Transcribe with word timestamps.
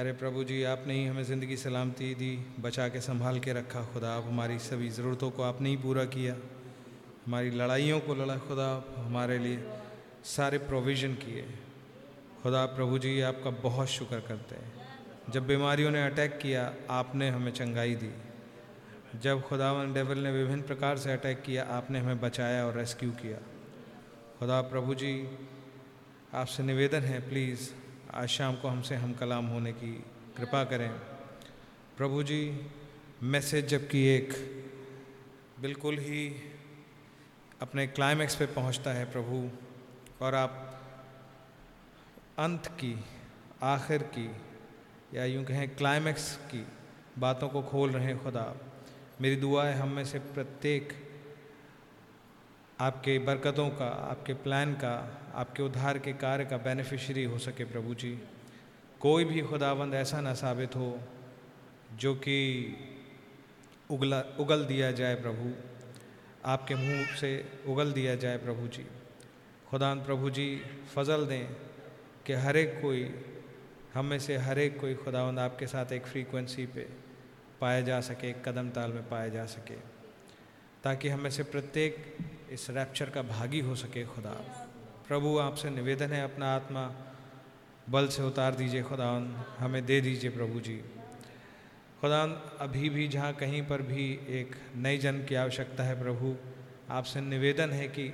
अरे 0.00 0.12
प्रभु 0.12 0.44
जी, 0.44 0.62
आपने 0.62 0.94
ही 0.94 1.06
हमें 1.06 1.24
ज़िंदगी 1.24 1.56
सलामती 1.56 2.14
दी, 2.14 2.46
बचा 2.60 2.88
के 2.88 3.00
संभाल 3.00 3.38
के 3.38 3.52
रखा 3.52 3.82
खुदा। 3.84 4.12
आप 4.14 4.24
हमारी 4.24 4.58
सभी 4.58 4.88
ज़रूरतों 4.90 5.30
को 5.30 5.42
आपने 5.42 5.68
ही 5.68 5.76
पूरा 5.76 6.04
किया। 6.04 6.36
हमारी 7.26 7.50
लड़ाइयों 7.50 8.00
को 8.00 8.14
लड़ा 8.14 8.36
खुदा 8.36 8.66
आप 8.66 8.94
हमारे 8.98 9.38
लिए 9.38 9.64
सारे 10.24 10.58
प्रोविज़न 10.58 11.14
किए। 11.14 11.44
खुदा 12.42 12.66
प्रभु 12.66 12.98
जी, 12.98 13.20
आपका 13.20 13.50
बहुत 13.50 13.88
शुक्र 13.88 14.20
करते 14.20 14.54
हैं। 14.54 14.72
जब 15.30 15.46
बीमारियों 15.46 15.90
ने 15.90 16.06
अटैक 16.06 16.38
किया, 16.38 16.74
आपने 16.90 17.28
हमें 17.28 17.52
चंगाई 17.52 17.94
दी। 17.94 18.10
जब 19.20 19.42
खुदावन 19.42 19.92
डेवल 19.92 20.18
ने 20.18 20.32
विभिन्न 20.32 20.62
प्रकार 20.62 20.98
से 20.98 21.12
अटैक 21.12 21.42
किया, 21.42 21.64
आपने 21.64 21.98
हमें 21.98 22.20
बचाया 22.20 22.66
और 22.66 22.76
रेस्क्यू 22.76 23.10
किया। 23.10 23.38
खुदा 24.38 24.60
प्रभु 24.60 24.94
जी, 24.94 25.38
आपसे 26.34 26.62
निवेदन 26.62 27.00
है 27.00 27.28
प्लीज़ 27.28 27.70
आज 28.14 28.28
शाम 28.28 28.56
को 28.56 28.68
हमसे 28.68 28.94
हम 28.94 29.12
कलाम 29.12 29.46
होने 29.46 29.72
की 29.72 30.04
कृपा 30.36 30.64
करें। 30.64 30.90
प्रभु 31.96 32.22
जी, 32.22 32.60
मैसेज 33.22 33.66
जबकि 33.66 34.06
एक 34.06 34.32
बिल्कुल 35.60 35.98
ही 35.98 36.42
अपने 37.60 37.86
क्लाइमैक्स 37.86 38.36
पे 38.36 38.46
पहुँचता 38.46 38.90
है 38.90 39.12
प्रभु, 39.12 39.50
और 40.24 40.34
आप 40.34 40.80
अंत 42.38 42.66
की, 42.66 43.04
आखिर 43.62 44.02
की, 44.02 44.36
या 45.14 45.24
यूँ 45.24 45.44
कहें 45.44 45.76
क्लाइमैक्स 45.76 46.36
की 46.36 46.66
बातों 47.18 47.48
को 47.48 47.62
खोल 47.62 47.90
रहे 47.90 48.04
हैं 48.04 48.22
खुदा। 48.22 48.56
मेरी 49.20 49.36
दुआ 49.36 49.64
है 49.64 49.74
हम 49.74 49.88
में 49.88 50.04
से 50.04 50.18
प्रत्येक 50.18 50.92
आपके 52.80 53.18
बरकतों 53.18 53.68
का, 53.68 53.86
आपके 53.86 54.34
प्लान 54.34 54.74
का 54.74 55.19
आपके 55.34 55.62
उद्धार 55.62 55.98
के 55.98 56.12
कार्य 56.12 56.44
का 56.44 56.56
बेनिफिशरी 56.56 57.24
हो 57.24 57.38
सके 57.38 57.64
प्रभु 57.64 57.94
जी। 57.94 58.18
कोई 59.00 59.24
भी 59.24 59.40
खुदाबंद 59.40 59.94
ऐसा 59.94 60.20
ना 60.20 60.34
साबित 60.34 60.76
हो, 60.76 61.00
जो 61.96 62.14
कि 62.14 62.76
उगला, 63.90 64.20
उगल 64.20 64.64
दिया 64.64 64.92
जाए 64.92 65.14
प्रभु। 65.14 65.54
आपके 66.44 66.74
मुँह 66.74 67.16
से 67.16 67.52
उगल 67.66 67.92
दिया 67.92 68.14
जाए 68.14 68.36
प्रभु 68.36 68.68
जी। 68.68 68.86
खुदा 69.68 69.94
प्रभु 69.94 70.30
जी, 70.30 70.62
फजल 70.94 71.26
दें 71.26 71.48
कि 72.26 72.32
हर 72.32 72.56
एक 72.56 72.82
कोई, 72.82 73.14
हम 73.94 74.06
में 74.06 74.18
से 74.18 74.36
हर 74.36 74.58
एक 74.58 74.80
कोई 74.80 74.94
खुदावंद 74.94 75.38
आपके 75.38 75.66
साथ 75.66 75.92
एक 75.92 76.06
फ्रीक्वेंसी 76.06 76.66
पे 76.66 76.88
पाया 77.60 77.80
जा 77.80 78.00
सके, 78.00 78.30
एक 78.30 78.48
कदम 78.48 78.70
ताल 78.70 78.92
में 78.92 79.08
पाया 79.08 79.28
जा 79.28 79.46
सके, 79.46 79.76
ताकि 80.84 81.08
हम 81.08 81.20
में 81.20 81.30
से 81.30 81.42
प्रत्येक 81.42 82.16
इस 82.50 82.70
रैप्चर 82.70 83.10
का 83.10 83.22
भागी 83.22 83.60
हो 83.60 83.74
सके 83.74 84.04
खुदा 84.04 84.66
प्रभु, 85.10 85.38
आपसे 85.38 85.70
निवेदन 85.70 86.12
है 86.12 86.22
अपना 86.24 86.54
आत्मा 86.56 86.82
बल 87.90 88.08
से 88.08 88.22
उतार 88.22 88.54
दीजिए 88.54 88.82
खुदा 88.82 89.06
हमें 89.58 89.84
दे 89.86 90.00
दीजिए 90.00 90.30
प्रभु 90.30 90.60
जी। 90.60 90.76
खुदा 92.00 92.20
अभी 92.60 92.90
भी 92.90 93.06
जहाँ 93.08 93.32
कहीं 93.32 93.62
पर 93.66 93.82
भी 93.82 94.06
एक 94.30 94.54
नई 94.76 94.98
जन्म 94.98 95.24
की 95.24 95.34
आवश्यकता 95.34 95.84
है 95.84 95.98
प्रभु, 96.00 96.36
आपसे 96.90 97.20
निवेदन 97.20 97.70
है 97.70 97.88
कि 97.88 98.08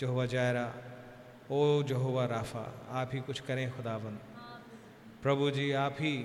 जो 0.00 0.12
हुआ 0.12 0.26
जायरा, 0.26 0.72
ओ 1.50 1.82
जो 1.82 1.98
हुआ 1.98 2.26
राफा, 2.26 2.64
आप 2.92 3.10
ही 3.14 3.20
कुछ 3.20 3.40
करें 3.40 3.66
खुदावन 3.76 4.18
प्रभु 5.22 5.50
जी, 5.50 5.70
आप 5.72 5.96
ही 6.00 6.16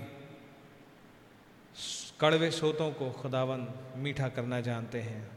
कड़वे 2.22 2.52
सोतों 2.52 2.92
को 2.92 3.12
खुदावन 3.12 3.68
मीठा 3.98 4.30
करना 4.30 4.62
जानते 4.62 5.02
हैं। 5.02 5.30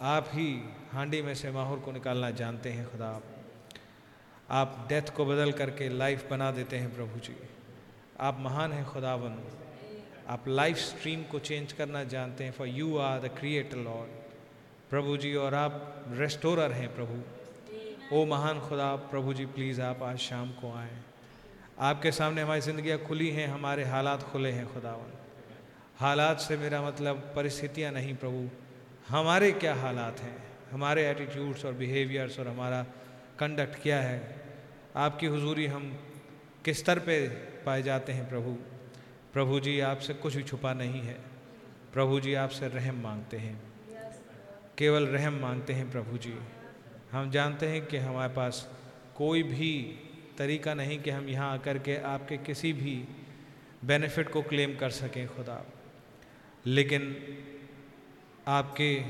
आप 0.00 0.30
ही 0.34 0.52
हांडी 0.92 1.22
में 1.22 1.34
से 1.34 1.50
माहौर 1.50 1.78
को 1.78 1.92
निकालना 1.92 2.30
जानते 2.30 2.72
हैं, 2.72 2.90
खुदा। 2.90 3.20
आप 4.48 4.86
डेथ 4.88 5.10
को 5.16 5.24
बदल 5.24 5.52
करके 5.52 5.88
लाइफ 5.88 6.30
बना 6.30 6.50
देते 6.50 6.76
हैं 6.76 6.94
प्रभु 6.94 7.18
जी। 7.20 7.34
आप 8.20 8.38
महान 8.40 8.72
हैं 8.72 8.84
खुदावन। 8.84 9.36
आप 10.28 10.44
लाइफ 10.48 10.76
स्ट्रीम 10.76 11.22
को 11.22 11.38
चेंज 11.38 11.72
करना 11.72 12.02
जानते 12.04 12.44
हैं 12.44 12.52
for 12.52 12.66
you 12.66 12.96
are 12.98 13.20
the 13.20 13.30
creator 13.38 13.76
lord 13.76 14.16
प्रभु 14.90 15.16
जी, 15.16 15.34
और 15.34 15.54
आप 15.54 16.04
रेस्टोरर 16.10 16.72
हैं 16.72 16.94
प्रभु। 16.94 18.16
ओ 18.16 18.24
महान 18.26 18.60
खुदा, 18.60 18.94
प्रभु 18.96 19.34
जी 19.34 19.46
प्लीज़ 19.46 19.80
आप 19.82 20.02
आज 20.02 20.18
शाम 20.18 20.50
को 20.50 20.72
आएँ। 20.72 20.96
आपके 21.78 22.12
सामने 22.12 22.42
हमारी 22.42 22.60
ज़िंदगियाँ 22.60 22.98
खुली 22.98 23.30
हैं, 23.30 23.48
हमारे 23.48 23.84
हालात 23.84 24.22
खुले 24.22 24.50
हैं 24.50 24.66
खुदावन। 24.74 25.12
हालात 25.98 26.40
से 26.40 26.56
मेरा 26.56 26.80
मतलब 26.82 27.16
परिस्थितियाँ 27.36 27.92
नहीं 27.92 28.14
प्रभु। 28.16 28.48
हमारे 29.08 29.52
क्या 29.52 29.74
हालात 29.74 30.20
हैं? 30.20 30.36
हमारे 30.72 31.08
एटीट्यूड्स 31.10 31.64
और 31.64 31.72
बिहेवियर्स 31.72 32.38
और 32.38 32.48
हमारा 32.48 32.84
कंडक्ट 33.38 33.82
किया 33.82 34.00
है। 34.00 34.42
आपकी 34.96 35.26
हुजूरी 35.26 35.66
हम 35.66 35.98
किस 36.64 36.78
स्तर 36.78 36.98
पे 36.98 37.28
पाए 37.66 37.82
जाते 37.82 38.12
हैं 38.12 38.28
प्रभु? 38.28 38.52
प्रभु 39.32 39.60
जी, 39.60 39.80
आपसे 39.80 40.14
कुछ 40.14 40.36
भी 40.36 40.42
छुपा 40.42 40.74
नहीं 40.74 41.00
है। 41.00 41.14
प्रभु 41.92 42.20
जी, 42.20 42.34
आपसे 42.34 42.68
रहम 42.68 42.96
मांगते 42.96 43.36
हैं। 43.36 43.62
केवल 44.78 45.06
रहम 45.06 45.34
मांगते 45.34 45.72
हैं 45.72 45.90
प्रभु 45.90 46.18
जी। 46.18 46.38
हम 47.12 47.30
जानते 47.30 47.68
हैं 47.68 47.86
कि 47.86 47.96
हमारे 47.96 48.32
पास 48.32 48.72
कोई 49.16 49.42
भी 49.42 50.00
तरीका 50.38 50.74
नहीं 50.74 51.02
कि 51.02 51.10
हम 51.10 51.28
यहाँ 51.28 51.52
आकर 51.52 51.78
के 51.78 51.96
आपके 51.96 52.36
किसी 52.36 52.72
भी 52.72 53.04
बेनिफिट 53.84 54.28
को 54.28 54.42
क्लेम 54.42 54.76
कर 54.76 54.90
सकें 54.90 55.28
खुदा। 55.28 55.66
लेकिन 56.66 57.16
आपके 58.46 59.04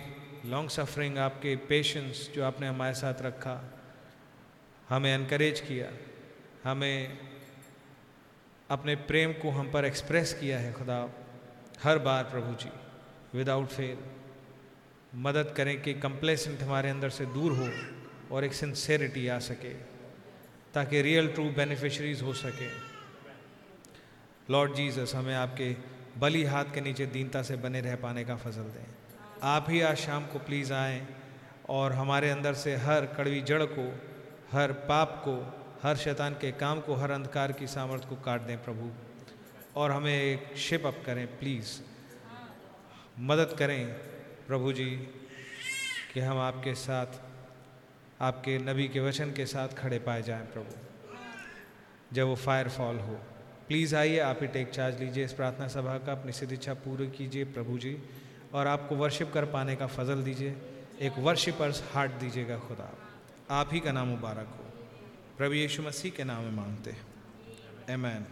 लॉन्ग 0.47 0.71
सफरिंग 0.71 1.19
आपके 1.19 1.57
पेशेंस 1.57 2.31
जो 2.35 2.45
आपने 2.45 2.67
हमारे 2.67 2.95
साथ 2.95 3.15
रखा 3.23 3.78
हमें 4.89 5.15
इनक्रेज 5.15 5.61
किया, 5.61 5.89
हमें 6.65 7.19
अपने 8.71 8.95
प्रेम 9.09 9.33
को 9.33 9.51
हम 9.51 9.71
पर 9.73 9.85
एक्सप्रेस 9.85 10.33
किया 10.35 10.59
है 10.59 10.73
खुदा। 10.73 10.99
हर 11.83 11.99
बार 11.99 12.25
प्रभु 12.25 12.55
जी 12.55 12.71
विदाउट 13.35 13.69
फेल 13.69 13.99
मदद 15.15 15.53
करें 15.57 15.81
कि 15.83 15.95
कंप्लेसेंट 15.95 16.63
हमारे 16.63 16.91
अंदर 16.91 17.11
से 17.11 17.27
दूर 17.27 17.53
हो 17.53 17.69
और 18.35 18.45
एक 18.45 18.53
सिंसेरिटी 18.53 19.29
आ 19.29 19.39
सके, 19.39 19.75
ताकि 20.75 21.03
रियल 21.03 21.29
ट्रू 21.29 21.45
बेनिफिशरीज 21.51 22.23
हो 22.23 22.33
सके। 22.33 22.69
लॉर्ड 24.53 24.75
जीसस 24.75 25.13
हमें 25.15 25.35
आपके 25.35 25.77
बली 26.19 26.45
हाथ 26.45 26.65
के 26.75 26.81
नीचे 26.81 27.07
दीनता 27.07 27.43
से 27.43 27.57
बने 27.57 27.81
रह 27.81 27.97
पाने 27.97 28.25
का 28.25 28.37
फजल 28.37 28.69
दें। 28.71 28.87
आप 29.43 29.67
ही 29.71 29.81
आज 29.81 29.97
शाम 29.97 30.27
को 30.27 30.39
प्लीज़ 30.39 30.73
आएँ 30.73 31.07
और 31.69 31.93
हमारे 31.93 32.31
अंदर 32.31 32.55
से 32.55 32.77
हर 32.77 33.07
कड़वी 33.17 33.41
जड़ 33.41 33.63
को 33.63 33.87
हर 34.53 34.73
पाप 34.73 35.23
को, 35.29 35.65
हर 35.83 35.97
शैतान 35.97 36.35
के 36.35 36.53
काम 36.53 36.81
को, 36.81 36.95
हर 36.95 37.11
अंधकार 37.11 37.53
की 37.53 37.67
सामर्थ्य 37.67 38.09
को 38.09 38.17
काट 38.17 38.41
दें 38.41 38.65
प्रभु। 38.65 38.91
और 39.77 39.91
हमें 39.91 40.23
एक 40.23 40.57
शिप 40.57 40.87
अप 40.87 41.03
करें 41.07 41.39
प्लीज़ 41.39 41.81
मदद 43.19 43.57
करें 43.59 43.95
प्रभु 44.47 44.73
जी, 44.73 44.91
कि 46.15 46.21
हम 46.21 46.39
आपके 46.39 46.75
साथ, 46.75 47.07
आपके 48.21 48.59
नबी 48.59 48.89
के 48.89 49.01
वचन 49.01 49.33
के 49.33 49.47
साथ 49.47 49.69
खड़े 49.69 49.99
पाए 49.99 50.23
जाएँ 50.23 50.47
प्रभु। 50.47 50.75
जब 52.13 52.27
वो 52.27 52.35
फायर 52.35 52.69
फॉल 52.69 52.99
हो। 52.99 53.15
प्लीज़ 53.69 53.97
आइए, 53.97 54.19
आप 54.19 54.39
ही 54.41 54.47
टेक 54.47 54.71
चार्ज 54.71 55.01
लीजिए। 55.01 55.25
इस 55.25 55.33
प्रार्थना 55.33 55.69
सभा 55.69 55.99
का 55.99 56.13
अपनी 56.13 56.33
सिद्ध 56.33 56.53
इच्छा 56.53 56.75
पूरी 56.75 57.11
कीजिए 57.11 57.45
प्रभु 57.45 57.79
जी। 57.79 58.03
और 58.55 58.67
आपको 58.67 58.97
वर्शिप 58.97 59.33
कर 59.33 59.45
पाने 59.45 59.77
का 59.77 59.87
फजल 59.87 60.23
दीजिए। 60.23 60.57
एक 61.01 61.13
वर्शिपर्स 61.19 61.85
हार्ट 61.93 62.13
दीजिएगा 62.13 62.59
खुदा। 62.59 62.85
आप 62.85 63.08
ही 63.73 63.81
का 63.81 63.93
नाम 63.93 64.09
मुबारक 64.09 64.47
हो। 64.47 64.65
प्रभु 65.39 65.55
यीशु 65.55 65.83
मसीह 65.83 66.11
के 66.11 66.25
नाम 66.25 66.43
में 66.45 66.51
मांगते 66.51 66.91
हैं। 66.91 67.07
एमैन 67.91 68.27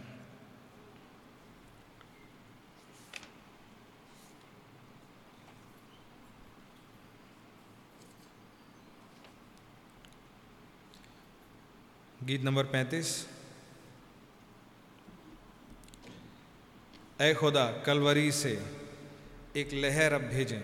गीत 12.22 12.43
नंबर 12.43 12.65
पैंतीस। 12.65 13.28
ए 17.21 17.34
खुदा, 17.34 17.72
कलवरी 17.72 18.33
से 18.33 18.77
एक 19.57 19.72
लहर 19.72 20.13
अब 20.13 20.21
भेजें। 20.21 20.60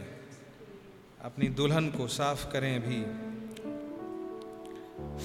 अपनी 1.20 1.49
दुल्हन 1.49 1.90
को 1.90 2.08
साफ़ 2.08 2.52
करें 2.52 2.81
भी। 2.81 3.31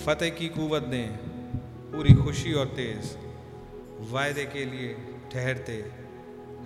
फतेह 0.05 0.29
की 0.29 0.49
कुवत 0.49 0.83
दें, 0.83 1.09
पूरी 1.91 2.13
खुशी 2.13 2.53
और 2.53 2.67
तेज, 2.75 3.15
वायदे 4.11 4.45
के 4.45 4.65
लिए 4.65 4.93
ठहरते 5.31 5.83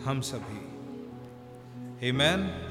हम 0.04 0.22
सभी 0.22 0.60
Amen. 2.04 2.71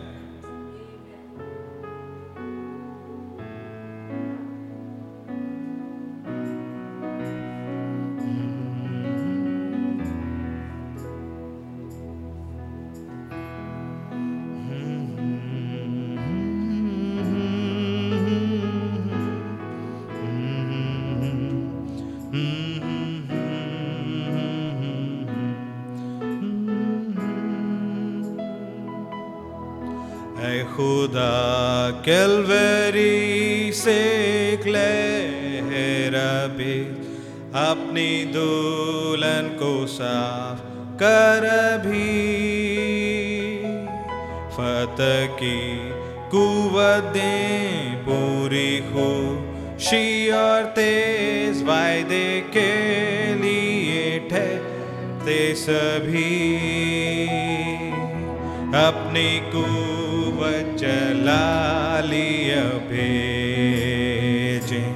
अपनी 58.74 59.40
कुवत 59.40 60.78
चला 60.78 62.00
लिया 62.00 62.62
भेजे। 62.62 64.94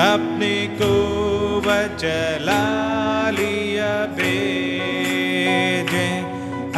अपनी 0.00 0.66
कुवत 0.66 1.98
चला 1.98 3.30
लिया 3.30 4.06
भेजे। 4.06 6.20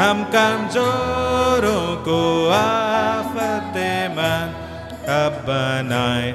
हम 0.00 0.24
कमजोरों 0.24 1.96
को 1.96 2.48
आफत 2.48 3.72
मन 4.10 4.54
अब 5.08 5.32
बनाए। 5.32 6.32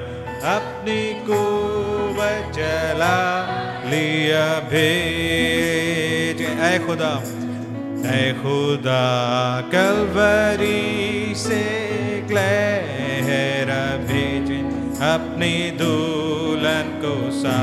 अपनी 0.55 1.13
कुवत 1.13 2.55
चला 2.55 3.47
लिया 3.85 4.59
भेज। 4.59 6.59
ऐ 6.59 6.79
खुदा। 6.79 7.38
ऐ 8.05 8.33
खुदा 8.33 9.05
कलवरी 9.73 11.33
से 11.35 11.63
क्लहरा 12.27 13.83
भेज 14.07 14.51
अपनी 15.07 15.55
दुल्हन 15.77 16.89
को 17.03 17.15
सा 17.31 17.59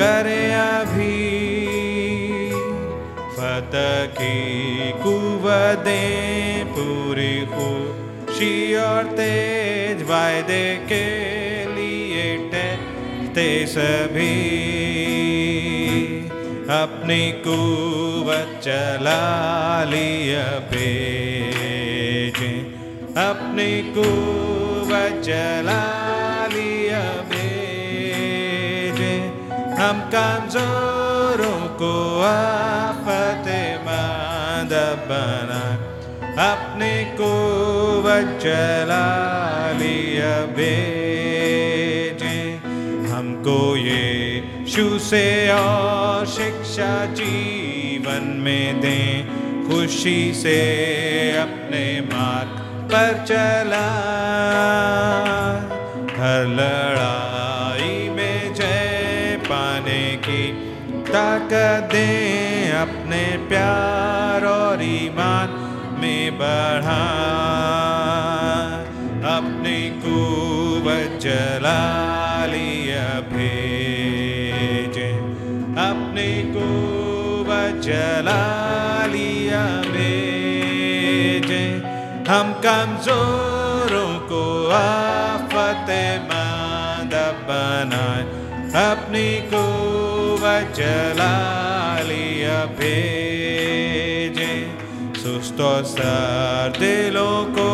करे 0.00 0.44
अभी। 0.52 1.18
फत 3.36 3.72
की 4.18 4.92
कुवदें 5.02 6.64
पूरी 6.76 7.34
खुशी 7.46 8.54
और 8.76 9.12
तेज 9.18 10.02
वायदे 10.10 10.64
के 10.92 11.04
लिए 11.74 12.36
टहते 12.52 13.50
सभी 13.66 14.75
अपनी 16.66 17.24
कुवत 17.42 18.48
चला 18.62 19.18
लिया 19.84 20.46
भेजे 20.70 22.48
अपनी 23.22 23.66
कुवत 23.96 25.20
चला 25.22 25.82
लिया 26.54 27.02
भेजे 27.30 29.12
हम 29.78 30.00
कमजोरों 30.14 31.60
को 31.82 31.92
आफत 32.22 33.46
मंद 33.86 34.74
बना। 35.10 35.62
अपने 36.50 36.92
कुवत 37.20 38.38
चला 38.42 39.06
लिया 39.78 40.34
भेजे 40.56 42.36
हमको 43.12 43.58
ये 43.76 44.04
शु 44.68 44.86
से 44.98 45.26
और 45.52 46.26
शिक्षा 46.76 47.04
जीवन 47.16 48.24
में 48.44 48.80
दें, 48.80 49.68
खुशी 49.68 50.32
से 50.34 50.56
अपने 51.38 51.84
मार्ग 52.00 52.58
पर 52.90 53.24
चला। 53.24 53.86
हर 56.18 56.46
लड़ाई 56.48 58.08
में 58.08 58.54
जय 58.54 59.40
पाने 59.42 60.04
की 60.16 60.42
ताकत 61.08 61.88
दें, 61.92 62.72
अपने 62.72 63.24
प्यार 63.48 64.44
और 64.44 64.82
ईमान 64.82 65.56
में 66.00 66.38
बढ़ा। 66.38 67.00
अपनी 69.36 69.80
कुवत 70.04 71.18
चला 71.22 72.15
भेजे। 79.90 81.82
हम 82.32 82.52
कमजोरों 82.52 84.18
को 84.18 84.70
आफत 84.70 85.86
मंद 86.22 87.44
बनाए। 87.48 88.22
अपनी 88.90 89.48
कुवत 89.54 90.76
चला 90.76 92.00
लिया 92.00 92.64
भेजे। 92.64 94.76
सुस्त 95.16 95.86
सर 95.86 96.72
दिलों 96.78 97.44
को 97.44 97.68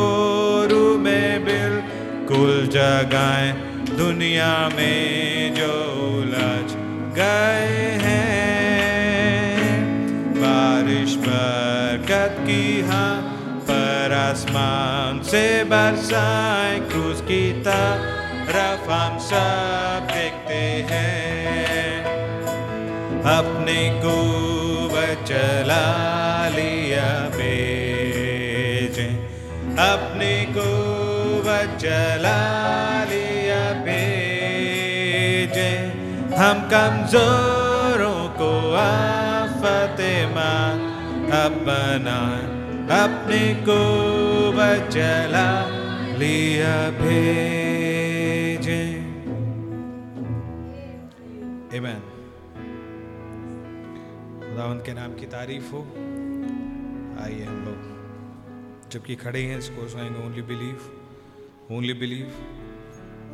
रू 0.70 0.98
में 0.98 1.44
बिल्कुल 1.44 2.66
जगाए। 2.66 3.52
दुनिया 3.96 4.68
में 4.68 5.54
जो 5.54 5.72
उलझ 6.16 6.72
गए 7.16 7.98
हैं 8.02 8.31
की 12.46 12.64
पर 13.68 14.12
आसमान 14.12 15.20
से 15.22 15.42
बरसाए 15.64 16.78
क्रूज 16.90 17.20
की 17.20 17.42
तरफ़ 17.62 18.90
हम 18.90 19.18
सब 19.26 20.08
देखते 20.12 20.60
हैं 20.90 21.92
अपने 23.32 23.78
कुवत 24.02 25.24
चला 25.28 25.86
लिया 26.56 27.06
भेजे 27.36 29.06
अपने 29.86 30.32
कुवत 30.56 31.78
चला 31.78 32.40
लिया 33.12 33.62
भेजे 33.86 35.70
हम 36.36 36.68
कमजोरों 36.68 38.20
को 38.38 38.52
आफत 38.74 39.11
अपना 41.44 42.16
अपने 43.04 43.54
कुवत 43.68 44.90
चला 44.90 45.48
लिया 46.16 46.90
भेजे। 46.90 48.82
Amen. 51.70 52.00
खुदावंत 54.50 54.82
के 54.86 54.92
नाम 54.92 55.14
की 55.14 55.26
तारीफ़ 55.26 55.72
हो। 55.72 55.78
आइए 57.24 57.44
हम 57.44 57.64
लोग, 57.64 58.90
जबकि 58.90 59.14
खड़े 59.14 59.42
हैं, 59.42 59.58
इसको 59.58 59.88
सुनाएँगे 59.88 60.26
only 60.26 60.42
believe 60.42 60.78
only 61.72 61.92
believe 61.92 62.32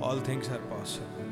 all 0.02 0.20
things 0.28 0.50
are 0.50 0.58
possible 0.58 1.28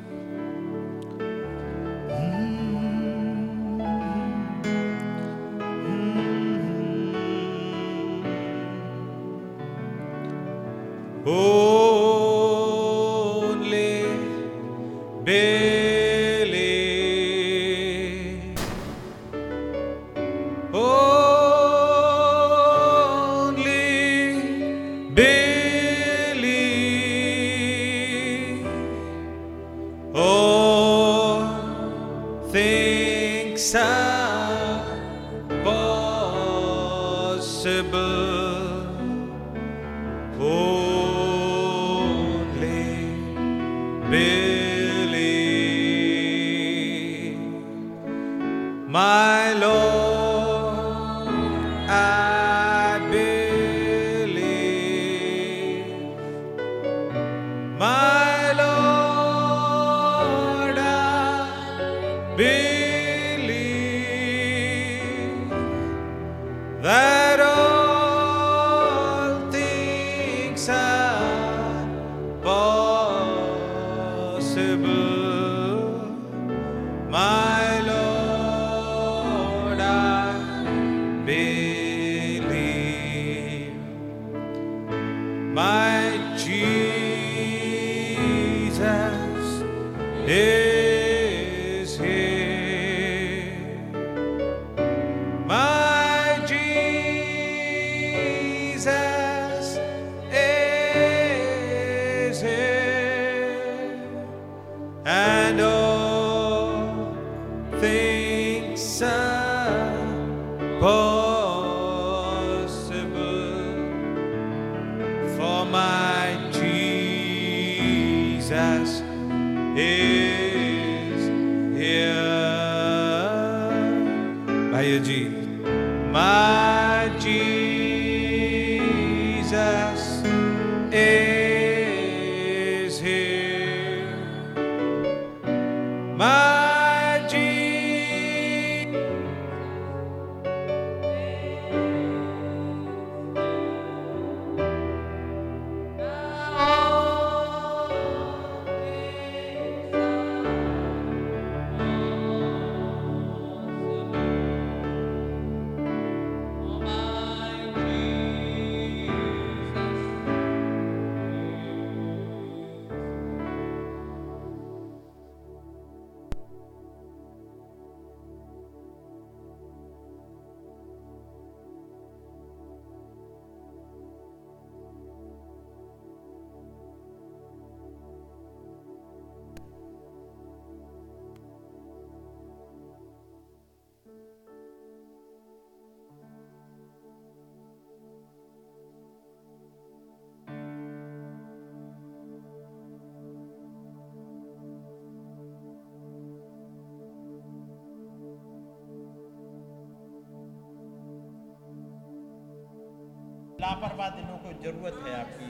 लापरवाह 203.67 204.09
दिलों 204.09 204.39
को 204.39 204.51
ज़रूरत 204.63 204.99
है 205.07 205.21
आपकी। 205.21 205.47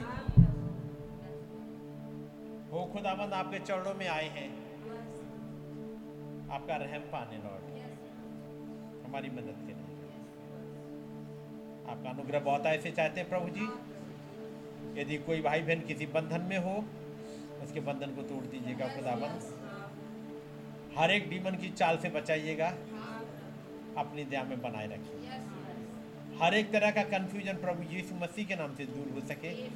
वो 2.69 2.85
खुदाबंद, 2.85 3.33
आपके 3.33 3.59
चरणों 3.59 3.93
में 3.93 4.07
आए 4.07 4.29
हैं। 4.29 4.47
आपका 6.51 6.75
रहम 6.75 6.99
पाने 6.99 7.37
लौट 7.37 7.67
हमारी 9.05 9.29
मदद 9.29 9.59
के 9.59 9.73
लिए। 9.73 9.99
आपका 11.91 12.09
अनुग्रह 12.09 12.39
बहुत 12.39 12.65
ऐसे 12.65 12.91
चाहते 12.91 13.19
हैं 13.19 13.29
प्रभु 13.29 13.49
जी। 13.49 13.67
यदि 15.01 15.17
कोई 15.17 15.41
भाई 15.41 15.61
बहन 15.61 15.79
किसी 15.79 16.05
बंधन 16.05 16.41
में 16.41 16.57
हो, 16.57 16.75
उसके 17.63 17.79
बंधन 17.79 18.15
को 18.15 18.21
तोड़ 18.21 18.43
दीजिएगा, 18.43 18.87
खुदाबंद। 18.87 19.41
हर 20.97 21.11
एक 21.11 21.29
डीमन 21.29 21.55
की 21.55 21.69
चाल 21.69 21.97
से 21.97 22.09
बचाइएगा। 22.09 22.67
अपनी 23.97 24.23
दया 24.25 24.43
में 24.43 24.61
बनाए 24.61 24.87
रखिए। 24.87 25.36
हर 26.41 26.53
एक 26.53 26.71
तरह 26.71 26.91
का 26.91 27.03
कंफ्यूजन 27.03 27.53
प्रभु 27.53 27.83
यीशु 27.83 28.15
मसीह 28.15 28.45
के 28.45 28.55
नाम 28.55 28.75
से 28.75 28.85
दूर 28.85 29.13
हो 29.13 29.27
सके। 29.27 29.69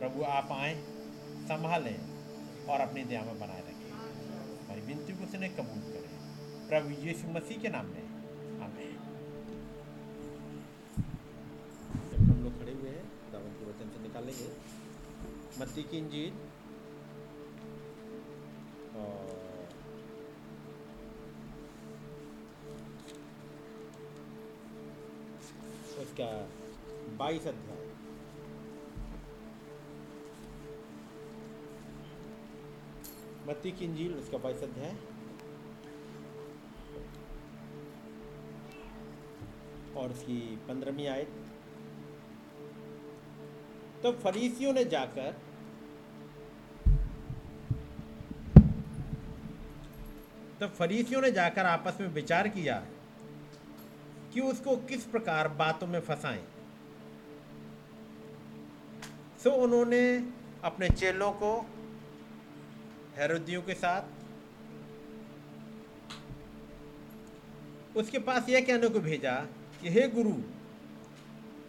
प्रभु 0.00 0.22
आप 0.22 0.48
आए, 0.52 0.82
संभालें 1.28 1.98
और 2.66 2.80
अपनी 2.80 3.04
दया 3.04 3.22
में 3.22 3.40
बनाए 3.40 3.60
रखें। 3.60 3.90
हमारी 4.64 4.80
विनती 4.80 5.12
को 5.12 5.24
उसने 5.24 5.48
कबूल 5.48 5.92
करें। 5.92 6.18
प्रभु 6.68 6.90
यीशु 6.90 7.28
मसीह 7.28 7.58
के 7.58 7.68
नाम 7.68 7.86
में। 7.86 8.02
आमेन। 8.60 8.98
हम 12.30 12.44
लोग 12.44 12.62
खड़े 12.62 12.72
हुए 12.72 12.90
हैं 12.90 13.32
दावन 13.32 13.50
के 13.50 13.64
वचन 13.64 13.90
से 13.96 14.02
निकालेंगे। 14.02 14.48
मत्ती 15.60 15.82
की 15.82 15.98
इंजील। 15.98 16.47
उसका 26.18 27.16
बाईस 27.16 27.46
अध्याय। 27.46 27.76
मत्ती 33.48 33.70
की 33.72 33.84
इंजील 33.84 34.14
उसका 34.14 34.38
बाईस 34.38 34.62
अध्याय। 34.62 34.96
और 39.96 40.10
उसकी 40.10 40.40
पंद्रहवीं 40.68 41.06
आयत। 41.08 41.30
तो 44.02 44.12
फरीसियों 44.18 44.72
ने 44.72 44.84
जाकर 44.84 45.32
तो 50.60 50.66
फरीसियों 50.68 51.20
ने 51.22 51.30
जाकर 51.32 51.66
आपस 51.66 52.00
में 52.00 52.08
विचार 52.08 52.48
किया। 52.48 52.84
कि 54.38 54.42
उसको 54.42 54.76
किस 54.76 55.04
प्रकार 55.04 55.48
बातों 55.48 55.86
में 55.86 56.00
फंसाएँ। 56.00 56.44
सो 59.44 59.50
उन्होंने 59.50 60.30
अपने 60.64 60.88
चेलों 60.88 61.32
को, 61.32 61.66
हेरोदियों 63.16 63.62
के 63.62 63.74
साथ, 63.74 64.02
उसके 67.96 68.18
पास 68.18 68.48
यह 68.48 68.60
कहने 68.60 68.88
को 68.88 69.00
भेजा 69.00 69.34
कि, 69.82 69.88
हे 69.88 70.08
गुरु, 70.08 70.34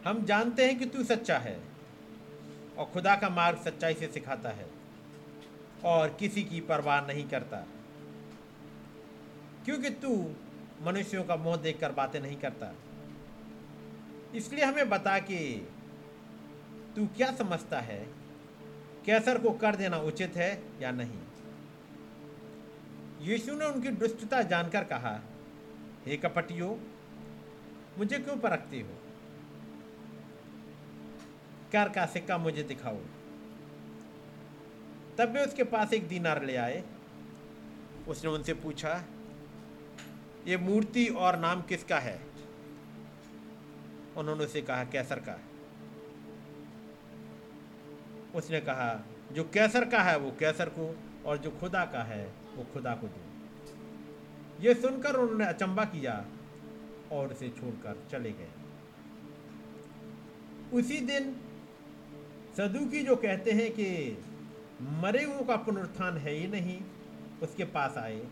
हम 0.05 0.25
जानते 0.25 0.65
हैं 0.65 0.79
कि 0.79 0.85
तू 0.85 1.03
सच्चा 1.03 1.37
है 1.37 1.61
और 2.77 2.85
खुदा 2.85 3.15
का 3.15 3.29
मार्ग 3.29 3.59
सच्चाई 3.59 3.93
से 3.93 4.07
सिखाता 4.07 4.49
है 4.49 4.67
और 5.83 6.09
किसी 6.09 6.43
की 6.43 6.61
परवाह 6.61 7.07
नहीं 7.07 7.29
करता। 7.29 7.57
क्योंकि 9.65 9.89
तू 9.89 10.35
मनुष्यों 10.81 11.23
का 11.23 11.35
मुँह 11.35 11.55
देखकर 11.55 11.91
बातें 11.91 12.19
नहीं 12.19 12.37
करता। 12.37 12.73
इसलिए 14.35 14.65
हमें 14.65 14.89
बता 14.89 15.19
कि 15.19 15.67
तू 16.95 17.07
क्या 17.07 17.35
समझता 17.35 17.79
है? 17.79 18.07
कैसर 19.05 19.41
को 19.41 19.51
कर 19.51 19.75
देना 19.75 19.97
उचित 19.97 20.35
है 20.35 20.63
या 20.81 20.91
नहीं? 20.91 21.19
यीशु 23.21 23.55
ने 23.55 23.65
उनकी 23.65 23.89
दुष्टता 23.89 24.41
जानकर 24.41 24.83
कहा, 24.83 25.19
हे 26.05 26.17
कपटियो, 26.17 26.79
मुझे 27.97 28.19
क्यों 28.19 28.37
परखते 28.37 28.79
हो? 28.79 28.95
कर 31.71 31.89
का 31.89 32.05
सिक्का 32.05 32.37
मुझे 32.37 32.63
दिखाओ। 32.63 32.97
तब 35.17 35.29
वे 35.29 35.45
उसके 35.45 35.63
पास 35.63 35.93
एक 35.93 36.07
दीनार 36.07 36.43
ले 36.43 36.55
आए। 36.55 36.83
उसने 38.07 38.29
उनसे 38.31 38.53
पूछा 38.53 39.03
ये 40.47 40.57
मूर्ति 40.57 41.07
और 41.07 41.39
नाम 41.39 41.61
किसका 41.61 41.99
है? 41.99 42.21
उन्होंने 44.17 44.45
उसे 44.45 44.61
कहा, 44.61 44.83
कैसर 44.83 45.19
का। 45.19 45.39
उसने 48.35 48.59
कहा, 48.59 49.03
जो 49.31 49.43
कैसर 49.43 49.85
का 49.85 49.99
है, 49.99 50.17
वो 50.17 50.31
कैसर 50.39 50.69
को, 50.69 50.95
और 51.25 51.37
जो 51.37 51.51
खुदा 51.51 51.85
का 51.85 52.03
है, 52.03 52.33
वो 52.55 52.63
खुदा 52.73 52.95
को 52.95 53.07
दो। 53.07 53.21
ये 54.61 54.73
सुनकर 54.73 55.15
उन्होंने 55.15 55.45
अचंबा 55.45 55.85
किया 55.85 56.25
और 57.11 57.33
उसे 57.33 57.49
छोड़कर 57.49 58.07
चले 58.11 58.31
गए। 58.31 58.49
उसी 60.73 60.99
दिन 60.99 61.35
सदुकी 62.57 63.03
जो 63.03 63.15
कहते 63.15 63.51
हैं 63.51 63.71
कि 63.71 64.17
मरे 64.81 65.23
हुओं 65.23 65.45
का 65.45 65.55
पुनरुत्थान 65.55 66.17
है 66.17 66.31
ही 66.31 66.47
नहीं, 66.47 66.81
उसके 67.43 67.63
पास 67.63 67.97
आए 67.97 68.27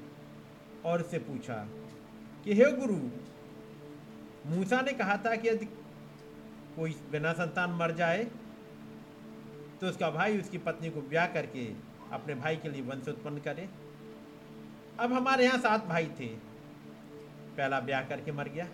और 0.85 1.01
उससे 1.01 1.19
पूछा 1.19 1.67
कि 2.47 2.53
हे 2.53 2.65
गुरु, 2.71 2.95
मूसा 4.47 4.79
ने 4.81 4.91
कहा 4.93 5.15
था 5.17 5.35
कि 5.35 5.47
यदि 5.47 5.65
कोई 6.75 6.91
बिना 7.11 7.33
संतान 7.33 7.71
मर 7.71 7.91
जाए 7.91 8.23
तो 9.81 9.87
उसका 9.87 10.09
भाई 10.09 10.37
उसकी 10.39 10.57
पत्नी 10.57 10.89
को 10.89 11.01
ब्याह 11.09 11.27
करके 11.27 11.65
अपने 12.11 12.35
भाई 12.35 12.55
के 12.55 12.69
लिए 12.69 12.81
वंश 12.81 13.07
उत्पन्न 13.07 13.39
करे। 13.39 13.67
अब 14.99 15.13
हमारे 15.13 15.45
यहाँ 15.45 15.59
सात 15.59 15.85
भाई 15.85 16.07
थे। 16.19 16.27
पहला 17.57 17.79
ब्याह 17.81 18.03
करके 18.03 18.31
मर 18.31 18.49
गया 18.49 18.67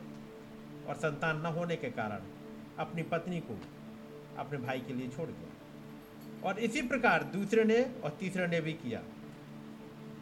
और 0.88 0.96
संतान 1.00 1.42
न 1.42 1.56
होने 1.58 1.76
के 1.76 1.90
कारण 1.92 2.32
अपनी 2.80 3.04
पत्नी 3.10 3.40
को 3.42 3.60
अपने 4.38 4.58
भाई 4.60 4.80
के 4.80 4.94
लिए 4.94 5.10
छोड़ 5.10 5.30
गया 5.30 6.50
और 6.50 6.60
इसी 6.60 6.82
प्रकार 6.88 7.24
दूसरे 7.34 7.64
ने 7.64 7.84
और 8.04 8.18
तीसरे 8.20 8.48
ने 8.48 8.62
भी 8.62 8.74
किया। 8.80 9.02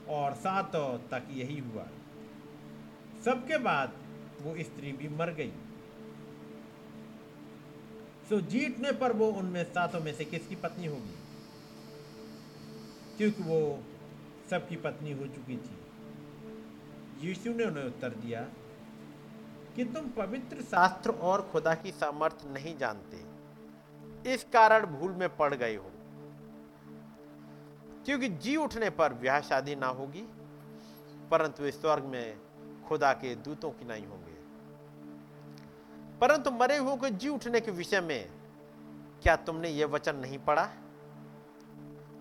और 0.09 0.33
सात 0.41 0.71
तक 1.11 1.27
यही 1.31 1.59
हुआ। 1.61 1.87
सबके 3.25 3.57
बाद 3.57 3.91
वो 4.41 4.55
स्त्री 4.63 4.91
भी 4.91 5.09
मर 5.09 5.31
गई। 5.31 5.51
सो 8.29 8.41
जीतने 8.41 8.91
पर 8.91 9.11
वो 9.13 9.31
उनमें 9.31 9.63
सातों 9.63 9.99
में 9.99 10.13
से 10.13 10.25
किसकी 10.25 10.55
पत्नी 10.55 10.85
होगी? 10.87 11.17
क्योंकि 13.17 13.43
वो 13.43 13.83
सबकी 14.49 14.75
पत्नी 14.75 15.11
हो 15.11 15.25
चुकी 15.25 15.57
थी। 15.57 15.77
यीशु 17.27 17.53
ने 17.53 17.65
उन्हें 17.65 17.83
उत्तर 17.83 18.09
दिया, 18.09 18.49
कि 19.75 19.85
तुम 19.85 20.09
पवित्र 20.09 20.61
शास्त्र 20.61 21.09
और 21.09 21.49
खुदा 21.51 21.75
की 21.75 21.91
सामर्थ्य 21.91 22.49
नहीं 22.49 22.77
जानते। 22.77 23.25
इस 24.33 24.43
कारण 24.43 24.85
भूल 24.85 25.11
में 25.11 25.37
पड़ 25.37 25.53
गए 25.53 25.75
हो। 25.75 25.91
क्योंकि 28.05 28.29
जी 28.29 28.55
उठने 28.55 28.89
पर 28.89 29.13
ब्याह 29.13 29.41
शादी 29.41 29.75
ना 29.75 29.87
होगी, 29.87 30.27
परंतु 31.31 31.71
स्वर्ग 31.71 32.03
में 32.03 32.37
खुदा 32.91 33.13
के 33.13 33.35
दूतों 33.35 33.71
की 33.71 33.85
नहीं 33.85 34.05
होंगे। 34.05 34.31
परंतु 36.19 36.51
मरे 36.51 36.77
हुए 36.77 36.95
के 36.95 37.09
जी 37.09 37.29
उठने 37.29 37.61
के 37.61 37.71
विषय 37.71 38.01
में 38.01 38.29
क्या 39.23 39.35
तुमने 39.35 39.69
यह 39.69 39.85
वचन 39.85 40.15
नहीं 40.15 40.39
पढ़ा? 40.39 40.69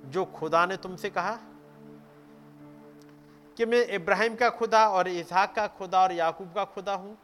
जो 0.04 0.24
खुदा 0.24 0.66
ने 0.66 0.76
तुमसे 0.76 1.10
कहा 1.10 1.38
कि 3.56 3.66
मैं 3.66 3.86
इब्राहिम 3.86 4.36
का 4.36 4.50
खुदा 4.50 4.88
और 4.88 5.08
इसहाक 5.08 5.54
का 5.54 5.66
खुदा 5.66 6.02
और 6.02 6.12
याकूब 6.12 6.54
का 6.54 6.64
खुदा 6.64 6.94
हूँ, 6.94 7.18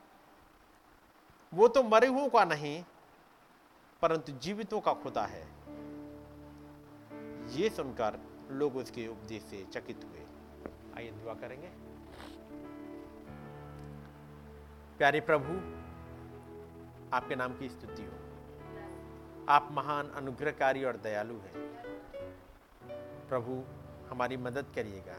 वो 1.54 1.68
तो 1.68 1.82
मरे 1.82 2.06
हुओं 2.06 2.28
का 2.28 2.44
नहीं, 2.44 2.84
परंतु 4.02 4.32
जीवितों 4.32 4.80
का 4.80 4.92
खुदा 4.92 5.24
है। 5.24 5.48
ये 7.54 7.70
सुनकर 7.70 8.20
लोग 8.50 8.76
उसके 8.76 9.08
उपदेश 9.08 9.42
से 9.42 9.66
चकित 9.72 10.04
हुए। 10.04 10.26
आइए 10.96 11.10
दुआ 11.10 11.34
करेंगे। 11.34 11.95
प्यारे 14.98 15.20
प्रभु, 15.20 15.52
आपके 17.16 17.36
नाम 17.36 17.58
की 17.58 17.68
स्तुति 17.68 18.02
हो। 18.02 18.12
आप 19.48 19.68
महान, 19.72 20.10
अनुग्रहकारी 20.10 20.84
और 20.84 20.96
दयालु 20.96 21.34
हैं। 21.34 21.66
प्रभु, 23.28 23.64
हमारी 24.10 24.36
मदद 24.36 24.66
करिएगा 24.74 25.16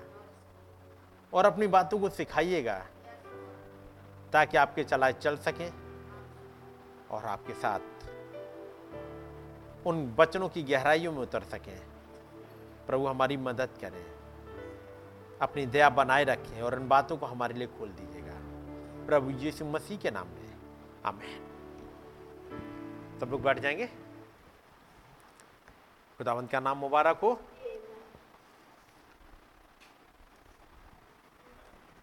और 1.34 1.46
अपनी 1.46 1.68
बातों 1.68 2.00
को 2.00 2.10
सिखाइएगा 2.10 2.86
ताकि 4.34 4.58
आपके 4.58 4.84
चलाए 4.84 5.14
चल 5.14 5.38
सकें 5.38 5.74
और 7.12 7.26
आपके 7.26 7.54
साथ 7.54 7.80
उन 9.88 10.16
वचनों 10.20 10.50
की 10.50 10.64
गहराइयों 10.64 11.12
में 11.12 11.20
उतर 11.20 11.44
सकें। 11.44 11.82
प्रभु, 12.88 13.08
हमारी 13.08 13.38
मदद 13.38 13.70
करें। 13.82 14.06
अपनी 15.42 15.66
दया 15.66 15.90
बनाए 15.90 16.24
रखें 16.24 16.62
और 16.62 16.74
इन 16.74 16.88
बातों 16.88 17.18
को 17.18 17.26
हमारे 17.26 17.54
लिए 17.54 17.68
खोल 17.68 17.90
दीजिएगा 17.90 18.17
प्रभु 19.08 19.30
यीशु 19.40 19.66
मसीह 19.66 19.98
के 19.98 20.12
नाम 20.12 20.28
में। 20.28 20.56
आमेन। 21.06 21.44
सब 23.20 23.32
लोग 23.32 23.42
बैठ 23.42 23.60
जाएँगे? 23.60 23.86
खुदावंत 26.18 26.52
का 26.52 26.60
नाम 26.60 26.78
मुबारक 26.78 27.20
हो? 27.20 27.34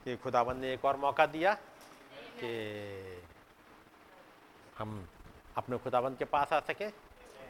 कि 0.04 0.16
खुदावंत 0.16 0.56
ने 0.56 0.72
एक 0.72 0.84
और 0.84 0.96
मौका 0.96 1.26
दिया 1.26 1.52
कि 2.40 2.52
हम 4.78 5.06
अपने 5.56 5.78
खुदावंत 5.78 6.18
के 6.18 6.24
पास 6.24 6.52
आ 6.52 6.60
सकें 6.60 6.90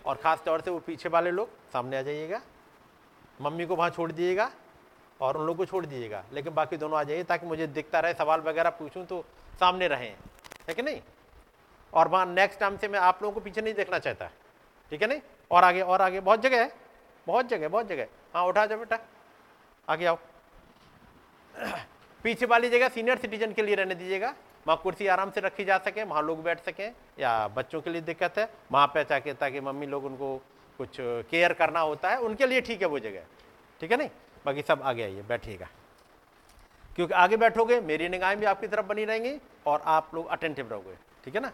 और 0.06 0.16
ख़ास 0.16 0.42
तौर 0.44 0.60
से 0.60 0.70
वो 0.70 0.78
पीछे 0.78 1.08
वाले 1.08 1.30
लोग 1.30 1.48
सामने 1.72 1.98
आ 1.98 2.02
जाइएगा। 2.02 2.40
मम्मी 3.40 3.66
को 3.66 3.76
वहाँ 3.76 3.90
छोड़ 3.90 4.10
दिएगा 4.12 4.50
और 5.20 5.36
उन 5.36 5.46
लोग 5.46 5.56
को 5.56 5.66
छोड़ 5.66 5.84
दीजिएगा, 5.86 6.24
लेकिन 6.32 6.54
बाकी 6.54 6.76
दोनों 6.76 6.98
आ 6.98 7.02
जाइए 7.02 7.24
ताकि 7.24 7.46
मुझे 7.46 7.66
दिखता 7.68 8.00
रहे, 8.00 8.14
सवाल 8.14 8.40
वगैरह 8.40 8.70
पूछूँ 8.70 9.04
तो 9.06 9.24
सामने 9.60 9.88
रहे 9.88 9.98
रहें 9.98 10.16
है 10.68 10.74
कि 10.74 10.82
नहीं? 10.82 11.00
और 11.92 12.08
वहाँ 12.08 12.26
नेक्स्ट 12.26 12.60
टाइम 12.60 12.76
से 12.76 12.88
मैं 12.88 12.98
आप 12.98 13.22
लोगों 13.22 13.34
को 13.34 13.40
पीछे 13.40 13.60
नहीं 13.60 13.74
देखना 13.74 13.98
चाहता, 13.98 14.26
ठीक 14.92 15.02
है 15.02 15.08
नहीं? 15.08 15.20
और 15.50 15.64
आगे 15.64 15.80
और 15.82 16.02
आगे, 16.02 16.20
बहुत 16.20 16.40
जगह 16.40 16.62
है, 16.62 16.72
बहुत 17.26 17.48
जगह 17.48 17.68
बहुत 17.68 17.86
जगह। 17.86 18.06
हाँ 18.34 18.44
उठा 18.46 18.64
जाओ 18.66 18.78
बेटा, 18.78 18.98
आगे 19.88 20.06
आओ। 20.06 20.18
पीछे 22.24 22.46
वाली 22.46 22.68
जगह 22.70 22.88
सीनियर 22.88 23.18
सिटीजन 23.18 23.52
के 23.52 23.62
लिए 23.62 23.74
रहने 23.74 23.94
दीजिएगा, 23.94 24.34
वहाँ 24.66 24.80
कुर्सी 24.82 25.06
आराम 25.06 25.30
से 25.30 25.40
रखी 25.40 25.64
जा 25.64 25.78
सके, 25.78 26.02
वहाँ 26.02 26.22
लोग 26.22 26.42
बैठ 26.42 26.60
सकें, 26.60 26.92
या 27.20 27.36
बच्चों 27.48 27.80
के 27.80 27.90
लिए 27.90 28.00
दिक्कत 28.00 28.38
है, 28.38 28.48
वहाँ 28.72 28.86
पे 28.86 29.04
चाहे 29.04 29.34
ताकि 29.34 29.60
मम्मी 29.60 29.86
लोग 29.86 30.04
उनको 30.04 30.36
कुछ 30.78 30.96
केयर 31.00 31.52
करना 31.52 31.80
होता 31.80 32.10
है, 32.10 32.18
उनके 32.18 32.46
लिए 32.46 32.60
ठीक 32.60 32.82
है 32.82 32.88
वो 32.88 32.98
जगह, 32.98 33.24
ठीक 33.80 33.90
है 33.92 33.96
नहीं? 33.96 34.10
बाकी 34.46 34.62
सब 34.62 34.82
आगे 34.82 35.02
आइए, 35.02 35.22
बैठिएगा। 35.22 35.68
क्योंकि 36.96 37.14
आगे 37.14 37.36
बैठोगे, 37.36 37.80
मेरी 37.80 38.08
निगाहें 38.08 38.38
भी 38.38 38.46
आपकी 38.46 38.66
तरफ़ 38.66 38.86
बनी 38.86 39.04
रहेंगी 39.04 39.40
और 39.66 39.82
आप 39.84 40.10
लोग 40.14 40.26
अटेंटिव 40.26 40.70
रहोगे। 40.70 40.94
ठीक 41.24 41.34
है 41.34 41.40
ना? 41.40 41.52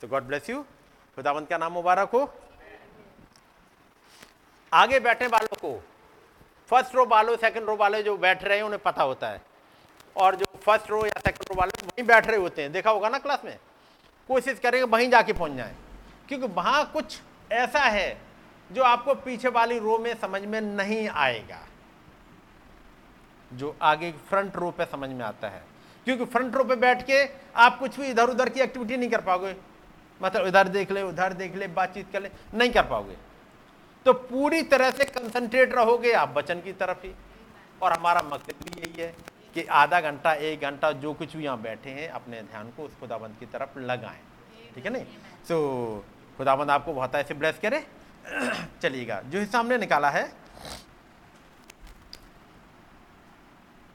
तो 0.00 0.08
गॉड 0.08 0.22
ब्लेस 0.22 0.50
यू 0.50 0.62
खुदावंत 1.16 1.48
का 1.48 1.58
नाम 1.58 1.72
मुबारक 1.72 2.08
हो? 2.08 2.34
आगे 4.72 5.00
बैठने 5.00 5.28
वालों 5.28 5.56
को। 5.56 5.82
फ़र्स्ट 6.68 6.94
रो 6.94 7.06
वालों 7.06 7.36
सेकंड 7.36 7.64
रो 7.64 7.76
वाले 7.76 8.02
जो 8.02 8.16
बैठ 8.16 8.44
रहे 8.44 8.56
हैं, 8.56 8.64
उन्हें 8.64 8.82
पता 8.82 9.02
होता 9.02 9.28
है। 9.28 9.42
और 10.16 10.36
जो 10.36 10.44
फ़र्स्ट 10.58 10.90
रो 10.90 11.06
या 11.06 11.20
सेकंड 11.20 11.42
रो 11.42 11.54
वाले, 11.54 11.86
वहीं 11.86 12.06
बैठ 12.06 12.26
रहे 12.26 12.36
होते 12.36 12.62
हैं। 12.62 12.72
देखा 12.72 12.90
होगा 12.90 13.08
ना 13.08 13.18
क्लास 13.18 13.44
में? 13.44 13.58
कोशिश 14.28 14.58
करेंगे 14.58 14.84
वहीं 14.84 15.10
जाके 15.10 15.32
पहुँच 15.32 15.52
जाए। 15.52 15.74
क्योंकि 16.28 16.46
वहाँ 16.46 16.90
कुछ 16.92 17.20
ऐसा 17.52 17.80
है 17.80 18.20
जो 18.72 18.82
आपको 18.82 19.14
पीछे 19.14 19.48
वाली 19.48 19.78
रो 19.78 19.98
में 19.98 20.14
समझ 20.20 20.42
में 20.42 20.60
नहीं 20.60 21.08
आएगा। 21.08 21.60
जो 23.52 23.76
आगे 23.82 24.12
फ्रंट 24.12 24.56
रो 24.56 24.70
पे 24.70 24.84
समझ 24.84 25.10
में 25.10 25.24
आता 25.24 25.48
है। 25.48 25.62
क्योंकि 26.04 26.24
फ्रंट 26.24 26.56
रो 26.56 26.64
पे 26.64 26.76
बैठ 26.76 27.02
के 27.02 27.24
आप 27.56 27.78
कुछ 27.78 28.00
भी 28.00 28.06
इधर 28.06 28.30
उधर 28.30 28.48
की 28.48 28.60
एक्टिविटी 28.60 28.96
नहीं 28.96 29.10
कर 29.10 29.20
पाओगे। 29.20 29.56
मतलब 30.22 30.46
इधर 30.46 30.68
देख 30.68 30.90
ले 30.90 31.02
उधर 31.02 31.32
देख 31.32 31.54
ले 31.56 31.66
बातचीत 31.66 32.12
कर 32.12 32.22
ले 32.22 32.30
नहीं 32.54 32.70
कर 32.70 32.82
पाओगे। 32.82 33.16
तो 34.06 34.12
पूरी 34.12 34.62
तरह 34.62 34.90
से 34.90 35.04
कंसंट्रेट 35.04 35.74
रहोगे 35.74 36.12
आप 36.12 36.28
बचन 36.28 36.60
की 36.60 36.72
तरफ़ 36.72 37.06
ही। 37.06 37.14
और 37.82 37.92
हमारा 37.92 38.22
मकसद 38.22 38.64
भी 38.64 38.80
यही 38.80 39.02
है 39.02 39.14
कि 39.54 39.62
आधा 39.62 40.00
घंटा 40.00 40.32
एक 40.32 40.60
घंटा 40.60 40.92
जो 40.92 41.12
कुछ 41.14 41.36
भी 41.36 41.44
यहाँ 41.44 41.60
बैठे 41.62 41.90
हैं 41.90 42.08
अपने 42.08 42.42
ध्यान 42.42 42.70
को 42.70 42.82
उस 42.82 42.98
खुदाबंद 43.00 43.36
की 43.40 43.46
तरफ़ 43.46 43.78
लगाएँ। 43.78 44.20
ठीक 44.74 44.84
है 44.84 44.92
नहीं 44.92 45.04
सो 45.48 45.54
so, 45.54 46.38
खुदाबंद 46.38 46.70
आपको 46.70 46.92
बहुत 46.92 47.14
ऐसे 47.14 47.34
ब्लेस 47.34 47.58
करे। 47.58 47.84
चलिएगा। 48.82 49.20
जो 49.20 49.38
हिस्सा 49.40 49.58
हमने 49.58 49.78
निकाला 49.78 50.10
है 50.10 50.24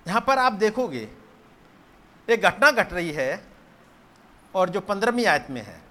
यहाँ 0.08 0.22
पर 0.22 0.40
आप 0.40 0.54
देखोगे, 0.54 1.10
एक 2.28 2.42
घटना 2.42 2.72
घट 2.72 2.88
गट 2.88 2.94
रही 2.94 3.12
है 3.12 3.44
और 4.56 4.70
जो 4.70 4.82
पंद्रहवीं 4.82 5.26
आयत 5.26 5.48
में 5.50 5.62
है। 5.62 5.82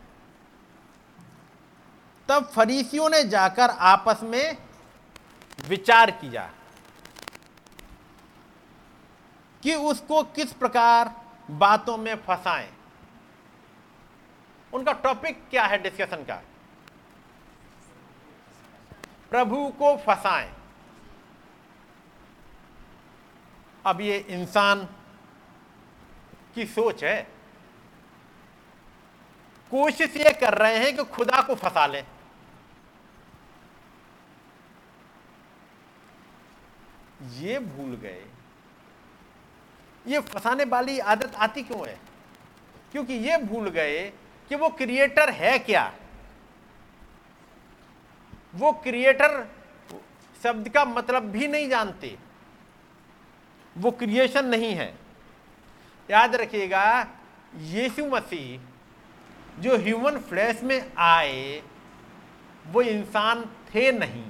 तब 2.28 2.44
फरीसियों 2.44 3.08
ने 3.10 3.22
जाकर 3.24 3.70
आपस 3.70 4.20
में 4.22 4.56
विचार 5.68 6.10
किया 6.10 6.50
कि 9.62 9.74
उसको 9.74 10.22
किस 10.22 10.52
प्रकार 10.52 11.14
बातों 11.50 11.96
में 11.96 12.14
फंसाएँ। 12.16 12.70
उनका 14.72 14.92
टॉपिक 14.92 15.42
क्या 15.50 15.64
है 15.64 15.82
डिस्कशन 15.82 16.24
का? 16.24 16.42
प्रभु 19.30 19.68
को 19.78 19.96
फंसाएँ। 19.96 20.50
अब 23.86 24.00
ये 24.00 24.18
इंसान 24.18 24.88
की 26.54 26.66
सोच 26.66 27.04
है। 27.04 27.22
कोशिश 29.70 30.16
ये 30.16 30.32
कर 30.32 30.54
रहे 30.54 30.78
हैं 30.78 30.96
कि 30.96 31.04
खुदा 31.04 31.42
को 31.42 31.54
फंसा 31.54 31.86
लें। 31.86 32.06
ये 37.22 37.58
भूल 37.58 37.96
गए। 37.96 38.24
ये 40.06 40.20
फंसाने 40.20 40.64
वाली 40.64 40.98
आदत 40.98 41.34
आती 41.34 41.62
क्यों 41.62 41.88
है? 41.88 42.00
क्योंकि 42.92 43.12
ये 43.12 43.36
भूल 43.36 43.68
गए 43.68 44.10
कि 44.48 44.54
वो 44.54 44.68
क्रिएटर 44.68 45.30
है 45.30 45.58
क्या? 45.58 45.94
वो 48.54 48.72
क्रिएटर 48.72 49.48
शब्द 50.42 50.68
का 50.68 50.84
मतलब 50.84 51.22
भी 51.22 51.48
नहीं 51.48 51.68
जानते। 51.68 52.18
वो 53.78 53.90
क्रिएशन 53.90 54.44
नहीं 54.44 54.74
है। 54.74 54.94
याद 56.10 56.34
रखिएगा, 56.36 57.06
यीशु 57.56 58.06
मसीह 58.06 58.72
जो 59.60 59.76
ह्यूमन 59.76 60.18
फ्लैश 60.18 60.62
में 60.62 60.92
आए, 60.98 61.62
वो 62.66 62.82
इंसान 62.82 63.44
थे 63.44 63.92
नहीं। 63.92 64.24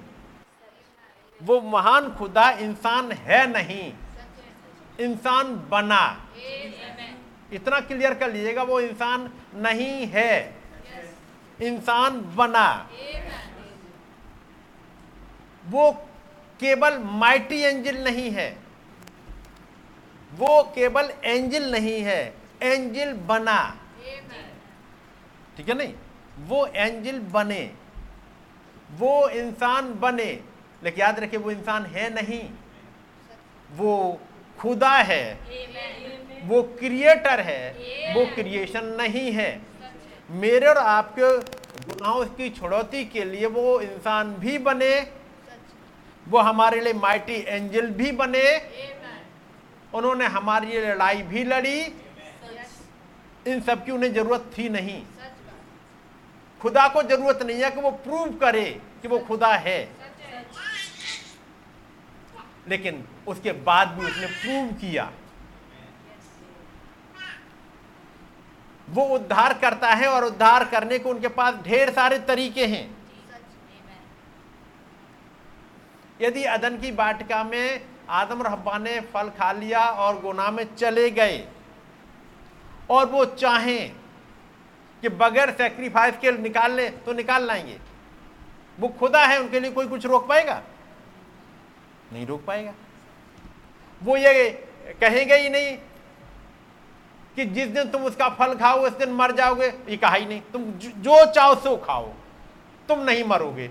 वो 1.43 1.61
महान 1.61 2.15
खुदा 2.15 2.51
इंसान 2.51 3.13
है 3.13 3.53
नहीं। 3.53 3.95
इंसान 5.01 5.69
बना। 5.69 6.27
इतना 7.53 7.81
क्लियर 7.81 8.15
कर 8.15 8.33
लीजिएगा, 8.33 8.63
वो 8.63 8.81
इंसान 8.81 9.31
नहीं 9.55 10.07
है। 10.07 10.63
इंसान 11.63 12.37
बना। 12.37 12.91
वो 15.65 15.93
केवल 16.61 16.99
माइटी 16.99 17.61
एंजल 17.61 18.05
नहीं 18.05 18.31
है। 18.31 18.72
वो 20.35 20.63
केवल 20.63 21.13
एंजल 21.25 21.71
नहीं 21.71 22.03
है, 22.03 22.35
एंजल 22.63 23.13
बना। 23.13 23.77
ठीक 25.57 25.69
है 25.69 25.75
नहीं? 25.75 25.95
वो 26.39 26.67
एंजल 26.67 27.19
बने। 27.19 27.73
वो 28.93 29.29
इंसान 29.29 29.95
बने। 29.95 30.41
लेकिन 30.85 31.01
याद 31.01 31.21
रखिए, 31.21 31.39
वो 31.39 31.51
इंसान 31.51 31.87
है 31.87 32.15
नहीं। 32.15 32.51
वो 33.77 34.21
खुदा 34.59 34.91
है। 34.91 35.35
वो 36.43 36.63
क्रिएटर 36.63 37.41
है। 37.41 37.71
वो 38.15 38.27
क्रिएशन 38.35 38.85
नहीं 38.85 39.33
है। 39.33 39.63
मेरे 40.31 40.67
और 40.67 40.79
आपके 40.79 41.39
गुनाहों 41.87 42.25
की 42.25 42.51
छुड़ौती 42.51 43.05
के 43.05 43.25
लिए 43.25 43.47
वो 43.47 43.81
इंसान 43.81 44.35
भी 44.35 44.59
बने। 44.59 45.13
वो 46.29 46.39
हमारे 46.39 46.81
लिए 46.81 46.93
माइटी 46.93 47.45
एंजल 47.49 47.87
भी 47.87 48.13
बने। 48.13 48.59
उन्होंने 49.95 50.27
हमारी 50.27 50.79
लड़ाई 50.81 51.23
भी 51.23 51.45
लड़ी। 51.45 51.81
इन 53.47 53.61
सब 53.61 53.85
की 53.85 53.93
उन्हें 53.93 54.13
ज़रूरत 54.15 54.51
थी 54.59 54.69
नहीं। 54.69 55.03
खुदा 56.61 56.87
को 56.89 57.03
ज़रूरत 57.03 57.43
नहीं 57.43 57.63
है 57.63 57.71
कि 57.71 57.81
वो 57.81 57.91
प्रूव 57.91 58.35
करे 58.39 58.65
कि 59.03 59.09
वो 59.09 59.19
खुदा 59.19 59.55
है। 59.57 59.79
लेकिन 62.69 63.05
उसके 63.27 63.53
बाद 63.53 63.89
भी 63.89 64.07
उसने 64.07 64.27
प्रूव 64.27 64.73
किया। 64.81 65.11
वो 68.91 69.05
उद्धार 69.05 69.53
करता 69.59 69.91
है 69.91 70.09
और 70.09 70.25
उद्धार 70.25 70.65
करने 70.65 70.99
को 70.99 71.11
उनके 71.11 71.29
पास 71.29 71.55
ढेर 71.55 71.91
सारे 71.93 72.19
तरीके 72.19 72.67
हैं। 72.67 72.85
यदि 76.21 76.43
अदन 76.45 76.77
की 76.79 76.93
बाटिका 76.93 77.43
में 77.45 77.92
आदम 78.11 78.41
और 78.41 78.47
हब्बा 78.47 78.79
ने 78.79 79.01
फल 79.01 79.29
खा 79.29 79.53
लिया 79.53 79.85
और 79.91 80.21
गुनाह 80.21 80.51
में 80.51 80.75
चले 80.77 81.11
गए। 81.11 81.49
और 82.91 83.07
वो 83.07 83.25
चाहें 83.25 83.93
कि 85.01 85.09
बगैर 85.09 85.51
सेक्रीफाइस 85.51 86.17
के 86.17 86.33
निकाल 86.33 86.73
ले 86.73 86.91
तो 86.91 87.13
निकाल 87.13 87.45
लाएँगे। 87.45 87.79
वो 88.81 88.89
खुदा 88.89 89.27
है, 89.27 89.41
उनके 89.41 89.61
लिए 89.61 89.71
कोई 89.71 89.87
कुछ 89.87 90.07
रोक 90.07 90.29
पाएगा? 90.29 90.63
नहीं 92.13 92.27
रोक 92.27 92.45
पाएगा। 92.45 92.75
वो 94.03 94.17
ये 94.17 94.51
कहेंगे 95.01 95.35
ही 95.35 95.49
नहीं 95.49 95.79
कि 97.37 97.45
जिस 97.45 97.69
दिन 97.69 97.89
तुम 97.89 98.03
उसका 98.03 98.29
फल 98.29 98.55
खाओ 98.55 98.79
उस 98.79 98.93
दिन 98.93 99.11
मर 99.11 99.33
जाओगे। 99.33 99.67
ये 99.67 99.97
कहा 99.97 100.15
ही 100.15 100.27
नहीं। 100.27 100.41
तुम 100.41 100.65
जो 100.79 101.33
चाहो 101.33 101.55
सो 101.55 101.77
खाओ। 101.77 102.13
तुम 102.89 102.99
नहीं 102.99 103.25
मरोगे। 103.25 103.69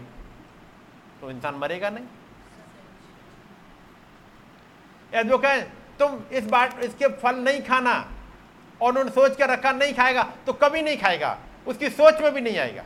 तो 1.22 1.32
इंसान 1.32 1.56
मरेगा 1.56 1.90
नहीं। 1.90 2.06
या 5.14 5.24
जो 5.24 5.38
कहें, 5.38 5.64
तुम 6.00 6.22
इस 6.32 6.46
बात 6.46 6.80
इसके 6.80 7.08
फल 7.08 7.36
नहीं 7.36 7.62
खाना 7.62 8.12
और 8.82 8.90
उन्होंने 8.90 9.12
सोच 9.12 9.38
कर 9.38 9.50
रखा, 9.50 9.72
नहीं 9.72 9.94
खाएगा 9.94 10.24
तो 10.46 10.54
कभी 10.54 10.82
नहीं 10.82 10.98
खाएगा। 10.98 11.38
उसकी 11.68 11.90
सोच 11.90 12.22
में 12.22 12.34
भी 12.34 12.42
नहीं 12.42 12.58
आएगा। 12.58 12.84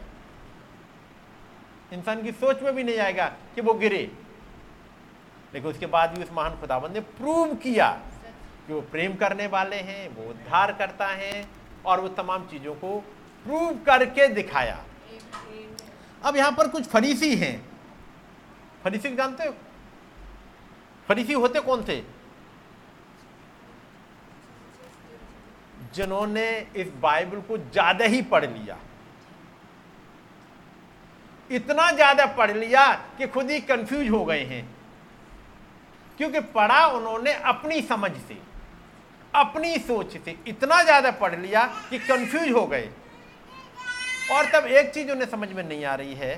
इंसान 1.94 2.24
की 2.24 2.32
सोच 2.32 2.62
में 2.62 2.76
भी 2.76 2.84
नहीं 2.84 2.98
आएगा 2.98 3.26
कि 3.56 3.62
वो 3.62 3.74
गिरे। 3.74 4.12
लेकिन 5.54 5.72
उसके 5.72 5.86
बाद 5.86 6.18
भी 6.18 6.24
उस 6.24 6.30
महान 6.32 6.60
खुदाबंद 6.60 6.92
ने 6.92 7.00
प्रूव 7.00 7.56
किया 7.56 7.90
कि 8.68 8.74
वो 8.74 8.82
प्रेम 8.82 9.16
करने 9.16 9.48
वाले 9.48 9.76
हैं, 9.76 10.10
वो 10.10 10.30
उद्धार 10.30 10.74
करता 10.74 11.08
है 11.08 11.48
और 11.86 12.00
वो 12.00 12.08
तमाम 12.08 12.48
चीज़ों 12.48 12.76
को 12.76 13.00
प्रूव 13.46 13.80
करके 13.86 14.28
दिखाया। 14.28 14.84
अब 16.24 16.36
यहाँ 16.36 16.52
पर 16.52 16.68
कुछ 16.68 16.84
फरीसी 16.84 17.36
हैं। 17.36 17.70
फरीसी 18.84 19.16
जानते 19.16 19.48
हो? 19.48 19.54
फरीसी 21.08 21.34
होते 21.34 21.60
कौन 21.60 21.86
थे? 21.88 22.15
जिन्होंने 25.96 26.48
इस 26.76 26.88
बाइबल 27.02 27.42
को 27.42 27.58
ज़्यादा 27.58 28.06
ही 28.06 28.22
पढ़ 28.24 28.46
लिया। 28.46 28.78
इतना 31.50 31.92
ज़्यादा 31.92 32.26
पढ़ 32.36 32.52
लिया 32.52 32.86
कि 33.18 33.28
खुद 33.28 33.52
ही 33.52 33.60
कंफ्यूज 33.62 34.10
हो 34.10 34.24
गए 34.26 34.44
हैं। 34.44 34.64
क्योंकि 36.18 36.40
पढ़ा 36.52 36.86
उन्होंने 36.88 37.34
अपनी 37.46 37.82
समझ 37.84 38.12
से 38.12 38.38
अपनी 39.34 39.78
सोच 39.78 40.18
से 40.18 40.36
इतना 40.48 40.82
ज़्यादा 40.84 41.12
पढ़ 41.14 41.36
लिया 41.36 41.66
कि 41.90 42.00
कंफ्यूज 42.00 42.52
हो 42.52 42.66
गए। 42.68 42.90
और 44.32 44.46
तब 44.52 44.66
एक 44.68 44.94
चीज़ 44.94 45.12
उन्हें 45.12 45.30
समझ 45.30 45.52
में 45.52 45.64
नहीं 45.64 45.86
आ 45.86 45.96
रही 45.96 46.14
है 46.14 46.36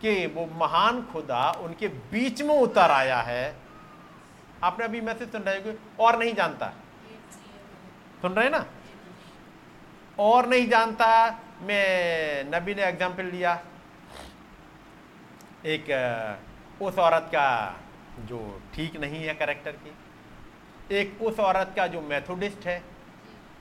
कि 0.00 0.26
वो 0.26 0.46
महान 0.56 1.02
खुदा 1.12 1.50
उनके 1.62 1.88
बीच 1.88 2.42
में 2.42 2.54
उतर 2.54 2.90
आया 2.90 3.20
है। 3.22 3.54
आपने 4.62 4.84
अभी 4.84 5.00
मैसेज 5.00 5.32
सुन 5.32 5.42
रहे 5.42 5.74
और 6.00 6.18
नहीं 6.18 6.34
जानता? 6.34 6.72
सुन 8.22 8.32
रहे 8.32 8.48
ना? 8.48 8.64
और 10.18 10.46
नहीं 10.48 10.68
जानता। 10.68 11.08
मैं 11.62 12.44
नबी 12.50 12.74
ने 12.74 12.82
एग्ज़ाम्पल 12.82 13.24
लिया। 13.26 13.52
एक 15.66 16.82
उस 16.82 16.98
औरत 16.98 17.28
का 17.34 17.48
जो 18.20 18.38
ठीक 18.74 18.96
नहीं 18.96 19.22
है 19.24 19.34
करेक्टर 19.34 19.72
की। 19.74 19.94
एक 20.90 21.22
उस 21.22 21.38
औरत 21.40 21.72
का 21.76 21.86
जो 21.86 22.00
मैथोडिस्ट 22.00 22.66
है। 22.66 22.82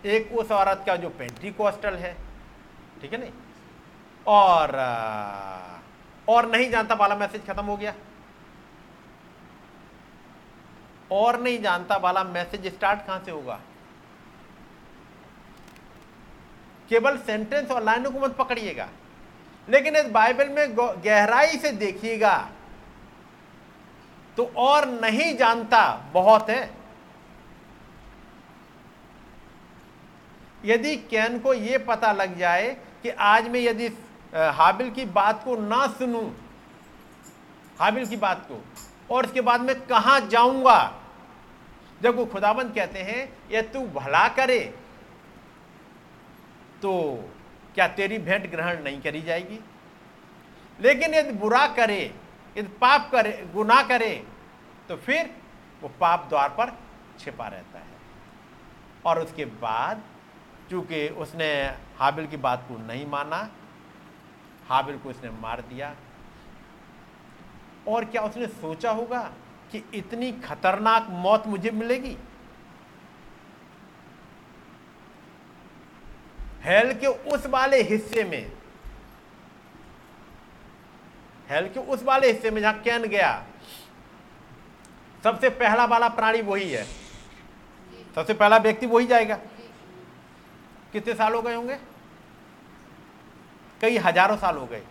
एक 0.06 0.32
उस 0.34 0.52
औरत 0.52 0.84
का 0.88 0.96
जो 0.96 1.10
पेंट्री 1.10 1.52
कोस्टल 1.52 1.96
है। 1.96 2.14
ठीक 3.02 3.14
है 3.14 3.20
नहीं? 3.20 3.32
और 4.26 4.76
और 6.28 6.50
नहीं 6.50 6.70
जानता 6.72 6.96
वाला 6.96 7.16
मैसेज 7.16 7.46
खत्म 7.48 7.66
हो 7.66 7.78
गया। 7.78 7.94
और 11.12 11.40
नहीं 11.42 11.62
जानता 11.62 11.98
वाला 11.98 12.24
मैसेज 12.26 12.68
स्टार्ट 12.68 13.06
कहाँ 13.08 13.22
से 13.26 13.32
होगा? 13.32 13.60
केवल 16.94 17.18
सेंटेंस 17.18 17.72
और 17.72 17.84
लाइनों 17.84 18.12
को 18.12 18.20
मत 18.20 18.36
पकड़िएगा। 18.38 18.88
लेकिन 19.68 19.96
इस 19.96 20.10
बाइबल 20.12 20.50
में 20.50 20.78
गहराई 21.06 21.58
से 21.58 21.72
देखिएगा 21.74 22.36
तो 24.38 24.44
और 24.58 24.88
नहीं 24.92 25.36
जानता 25.38 25.82
बहुत 26.14 26.50
है। 26.50 26.70
यदि 30.66 30.96
कैन 31.10 31.40
को 31.40 31.54
यह 31.54 31.84
पता 31.88 32.12
लग 32.14 32.38
जाए 32.38 32.70
कि 33.04 33.10
आज 33.10 33.48
मैं 33.48 33.60
यदि 33.60 33.88
हाबिल 34.36 34.90
की 34.92 35.06
बात 35.08 35.44
को 35.46 35.56
ना 35.58 35.86
सुनूं, 35.90 36.30
हाबिल 37.80 38.06
की 38.08 38.16
बात 38.18 38.46
को, 38.48 38.62
और 39.12 39.26
उसके 39.26 39.42
बाद 39.42 39.62
में 39.62 39.76
कहा 39.82 40.20
जाऊँगा? 40.22 40.94
जब 42.02 42.16
वो 42.16 42.26
खुदाबंद 42.26 42.74
कहते 42.76 43.00
हैं 43.02 43.22
ये 43.52 43.62
तू 43.64 43.88
भला 43.96 44.28
करे 44.36 44.60
तो 46.84 46.94
क्या 47.76 47.88
तेरी 47.88 48.18
भेंट 48.20 48.50
ग्रहण 48.52 48.84
नहीं 48.84 49.02
करी 49.02 49.22
जाएगी? 49.22 49.60
लेकिन 50.80 51.14
यदि 51.14 51.32
बुरा 51.34 51.66
करे, 51.68 52.02
यदि 52.58 52.68
पाप 52.82 53.10
करे, 53.12 53.32
गुनाह 53.54 53.82
करे 53.84 54.16
तो 54.90 54.96
फिर 54.98 55.30
वो 55.82 55.90
पाप 56.02 56.26
द्वार 56.30 56.50
पर 56.50 56.78
छिपा 57.20 57.48
रहता 57.48 57.80
है। 57.80 57.86
और 59.06 59.20
उसके 59.20 59.46
बाद, 59.46 60.04
चूँकि 60.70 61.08
उसने 61.18 61.54
हाबिल 61.98 62.28
की 62.28 62.38
बात 62.38 62.66
को 62.70 62.78
नहीं 62.78 63.06
माना, 63.06 63.38
हाबिल 64.68 64.98
को 64.98 65.10
उसने 65.10 65.30
मार 65.32 65.62
दिया। 65.62 65.96
और 67.88 68.06
क्या 68.06 68.22
उसने 68.22 68.48
सोचा 68.48 68.92
होगा 68.92 69.22
कि 69.72 69.84
इतनी 69.94 70.32
खतरनाक 70.32 71.08
मौत 71.10 71.48
मुझे 71.48 71.72
मिलेगी? 71.72 72.18
हेल 76.64 76.94
के 76.94 77.08
उस 77.08 77.46
वाले 77.46 77.82
हिस्से 77.82 78.24
में, 78.24 78.52
हेल 81.50 81.68
के 81.70 81.80
उस 81.80 82.04
वाले 82.04 82.32
हिस्से 82.32 82.52
में 82.52 82.62
जहाँ 82.62 82.82
कैन 82.82 83.04
गया, 83.06 83.32
सबसे 85.24 85.50
पहला 85.52 85.86
वाला 85.86 86.08
प्राणी 86.10 86.42
वही 86.42 86.70
है। 86.72 86.84
सबसे 88.16 88.34
पहला 88.34 88.58
व्यक्ति 88.58 88.86
वही 88.86 89.06
जाएगा। 89.08 89.36
कितने 90.94 91.14
साल 91.14 91.34
हो 91.34 91.42
गए 91.42 91.56
होंगे? 91.56 91.78
कई 93.82 93.98
हज़ारों 93.98 94.38
साल 94.38 94.58
हो 94.58 94.66
गए। 94.66 94.82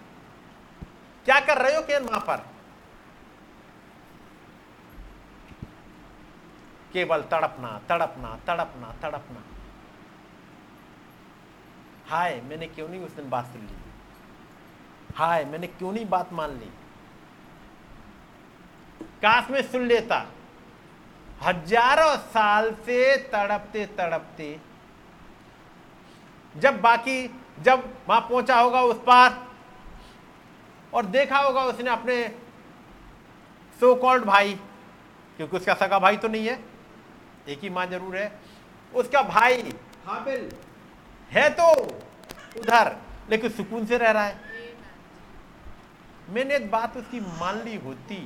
क्या 1.26 1.38
कर 1.40 1.58
रहे 1.58 1.74
हो 1.76 1.82
कैन 1.82 2.04
वहाँ 2.04 2.20
पर? 2.20 2.44
केवल 6.92 7.22
तड़पना 7.22 7.80
तड़पना 7.88 8.36
तड़पना 8.46 8.94
तड़पना। 9.02 9.42
हाय, 12.12 12.40
मैंने 12.48 12.66
क्यों 12.66 12.88
नहीं 12.88 13.00
उस 13.00 13.12
दिन 13.16 13.28
बात 13.30 13.44
सुन 13.46 13.60
ली? 13.60 13.76
हाय, 15.14 15.44
मैंने 15.44 15.66
क्यों 15.66 15.92
नहीं 15.92 16.08
बात 16.08 16.32
मान 16.32 16.50
ली? 16.50 16.66
काश 19.22 19.50
में 19.50 19.60
सुन 19.62 19.86
लेता। 19.86 20.18
हज़ारों 21.42 22.16
साल 22.16 22.70
से 22.86 23.16
तड़पते 23.32 23.84
तड़पते, 23.98 24.58
जब 26.54 26.80
बाकी, 26.80 27.22
जब 27.62 27.88
वहाँ 28.08 28.20
पहुँचा 28.20 28.58
होगा 28.60 28.82
उस 28.82 29.00
पार, 29.06 29.38
और 30.94 31.06
देखा 31.06 31.38
होगा 31.38 31.64
उसने 31.64 31.90
अपने 31.90 32.22
सो 33.80 33.94
कॉल्ड 33.94 34.24
भाई, 34.24 34.52
क्योंकि 35.38 35.56
उसका 35.56 35.74
सगा 35.76 35.98
भाई 35.98 36.16
तो 36.16 36.28
नहीं 36.28 36.46
है, 36.46 36.58
एक 37.48 37.58
ही 37.58 37.70
माँ 37.70 37.86
ज़रूर 37.86 38.16
है, 38.16 38.32
उसका 38.92 39.22
भाई 39.22 39.72
हाबिल 40.06 40.50
है 41.32 41.48
तो 41.50 41.66
उधर 42.60 42.96
लेकिन 43.30 43.50
सुकून 43.50 43.86
से 43.86 43.98
रह 43.98 44.10
रहा 44.10 44.24
है। 44.24 44.50
मैंने 46.30 46.54
एक 46.56 46.70
बात 46.70 46.96
उसकी 46.96 47.20
मान 47.20 47.62
ली 47.64 47.76
होती 47.76 48.16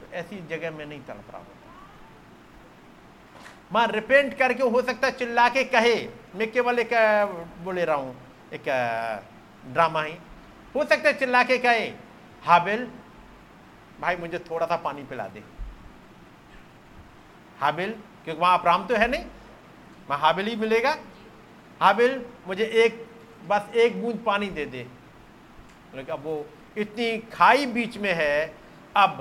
तो 0.00 0.12
ऐसी 0.14 0.36
जगह 0.48 0.70
में 0.70 0.84
नहीं 0.86 1.00
तड़प 1.00 1.30
रहा 1.30 1.38
होता। 1.38 1.54
माँ 3.72 3.86
रिपेंट 3.88 4.36
करके 4.38 4.62
हो 4.64 4.82
सकता? 4.82 5.06
है 5.06 5.12
चिल्ला 5.12 5.48
के 5.48 5.64
कहे। 5.66 5.96
मैं 6.36 6.50
केवल 6.52 6.78
एक 6.78 6.90
बोले 7.64 7.84
रहा 7.84 7.96
हूँ 7.96 8.16
एक 8.52 8.64
ड्रामा 9.72 10.02
ही। 10.02 10.14
हो 10.74 10.84
सकता 10.84 11.08
है 11.08 11.18
चिल्ला 11.18 11.42
के 11.42 11.58
कहे 11.58 11.86
हाबिल 12.42 12.86
भाई 14.00 14.16
मुझे 14.16 14.38
थोड़ा 14.40 14.66
सा 14.66 14.76
पानी 14.76 15.02
पिला 15.02 15.26
दे। 15.26 15.42
हाबिल 17.60 17.90
क्योंकि 18.24 18.40
वहाँ 18.40 18.58
अब्राम 18.58 18.86
तो 18.86 18.94
है 18.94 19.08
नहीं। 19.08 19.24
वहाँ 20.08 20.20
हाबिल 20.20 20.46
ही 20.46 20.56
मिलेगा। 20.56 20.96
हाबिल, 21.80 22.24
मुझे 22.46 22.64
एक, 22.64 23.06
बस 23.48 23.74
एक 23.76 24.00
बूंद 24.02 24.22
पानी 24.26 24.48
दे 24.50 24.64
दे। 24.66 24.86
अब 26.10 26.22
वो 26.24 26.44
इतनी 26.76 27.18
खाई 27.32 27.66
बीच 27.66 27.96
में 27.98 28.12
है, 28.14 28.54
अब 28.94 29.18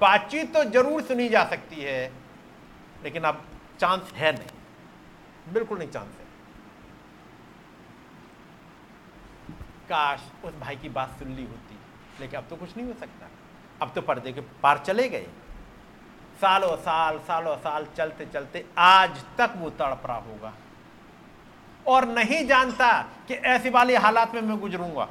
बातचीत 0.00 0.52
तो 0.54 0.64
ज़रूर 0.66 1.02
सुनी 1.02 1.28
जा 1.28 1.44
सकती 1.44 1.76
है, 1.76 2.12
लेकिन 3.04 3.22
अब 3.24 3.44
चांस 3.80 4.12
है 4.14 4.32
नहीं। 4.32 5.52
बिल्कुल 5.52 5.78
नहीं 5.78 5.88
चांस 5.88 6.08
है। 6.08 6.24
काश 9.88 10.20
उस 10.44 10.54
भाई 10.54 10.76
की 10.76 10.88
बात 10.90 11.18
सुन 11.18 11.28
ली 11.28 11.44
होती, 11.44 11.78
लेकिन 12.20 12.40
अब 12.40 12.46
तो 12.50 12.56
कुछ 12.56 12.76
नहीं 12.76 12.86
हो 12.86 12.94
सकता। 12.94 13.28
अब 13.80 13.92
तो 13.94 14.02
पर्दे 14.02 14.32
के 14.32 14.40
पार 14.62 14.78
चले 14.78 15.08
गए। 15.08 15.26
सालों 16.40 16.76
साल 16.78 17.18
सालों 17.18 17.56
साल 17.58 17.86
चलते 17.96 18.26
चलते 18.26 18.64
आज 18.78 19.24
तक 19.38 19.52
वो 19.56 19.70
तड़प 19.72 20.02
रहा 20.06 20.16
होगा। 20.18 20.52
और 21.86 22.08
नहीं 22.08 22.46
जानता 22.46 22.90
कि 23.28 23.34
ऐसी 23.34 23.70
वाली 23.70 23.94
हालात 23.94 24.34
में 24.34 24.40
मैं 24.42 24.58
गुजरूँगा। 24.60 25.08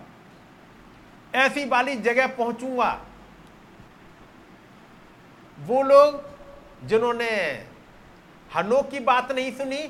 ऐसी 1.35 1.65
वाली 1.65 1.95
जगह 1.95 2.27
पहुंचूँगा। 2.27 2.91
वो 5.57 5.81
लोग 5.83 6.87
जिन्होंने 6.87 7.29
हनोक 8.55 8.89
की 8.91 8.99
बात 8.99 9.31
नहीं 9.31 9.51
सुनी 9.51 9.89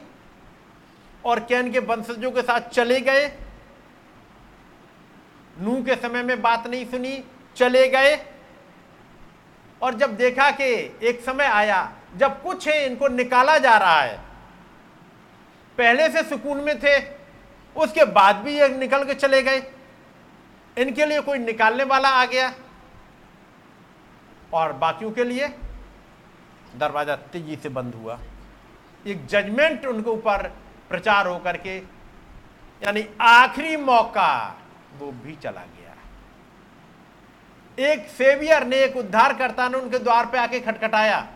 और 1.26 1.40
कैन 1.40 1.72
के 1.72 1.80
वंशजों 1.80 2.32
के 2.32 2.42
साथ 2.42 2.70
चले 2.70 3.00
गए 3.02 3.28
नू 5.58 5.82
के 5.84 5.96
समय 5.96 6.24
में 6.24 6.42
बात 6.42 6.68
नहीं 6.68 6.86
सुनी, 6.86 7.24
चले 7.56 7.88
गए 7.88 8.16
और 9.82 9.94
जब 9.94 10.16
देखा 10.18 10.50
कि 10.52 10.66
एक 11.04 11.22
समय 11.26 11.46
आया, 11.46 11.92
जब 12.18 12.42
कुछ 12.44 12.68
है 12.68 12.86
इनको 12.86 13.08
निकाला 13.08 13.58
जा 13.58 13.78
रहा 13.78 14.02
है 14.02 14.20
पहले 15.78 16.10
से 16.10 16.24
सुकून 16.24 16.58
में 16.58 16.80
थे, 16.80 16.98
उसके 17.76 18.06
बाद 18.06 18.36
भी 18.36 18.58
ये 18.60 18.68
निकल 18.70 19.04
के 19.04 19.14
चले 19.14 19.42
गए। 19.42 19.62
इनके 20.78 21.06
लिए 21.06 21.22
कोई 21.22 21.38
निकालने 21.38 21.84
वाला 21.84 22.10
आ 22.10 22.26
गया। 22.26 22.54
और 24.54 24.74
बाकियों 24.74 25.12
के 25.12 25.24
लिए 25.24 25.48
दरवाज़ा 26.76 27.16
तेज़ी 27.16 27.56
से 27.56 27.70
बंद 27.70 27.96
हुआ। 27.96 28.20
एक 29.08 29.26
जजमेंट 29.26 29.86
उनके 29.86 30.10
ऊपर 30.10 30.48
प्रचार 30.90 31.28
होकर 31.28 31.58
के, 31.58 31.78
यानी 32.82 33.08
आखिरी 33.22 33.78
मौका 33.78 34.58
वो 35.00 35.12
भी 35.12 35.36
चला 35.36 35.62
गया। 35.62 35.96
एक 37.78 38.08
सेवियर 38.08 38.64
ने, 38.64 38.78
एक 38.78 38.98
उद्धारकर्ता 38.98 39.68
ने 39.70 39.78
उनके 39.78 40.00
द्वार 40.00 40.26
पे 40.26 40.38
आके 40.38 40.60
खटखटाया। 40.60 41.28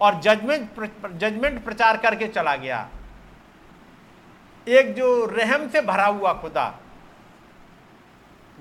और 0.00 0.20
जजमेंट 0.20 0.80
जजमेंट 1.18 1.64
प्रचार 1.64 1.96
करके 1.96 2.28
चला 2.28 2.54
गया। 2.56 2.88
एक 4.68 4.94
जो 4.94 5.24
रहम 5.26 5.68
से 5.68 5.80
भरा 5.80 6.06
हुआ 6.06 6.32
खुदा 6.32 6.66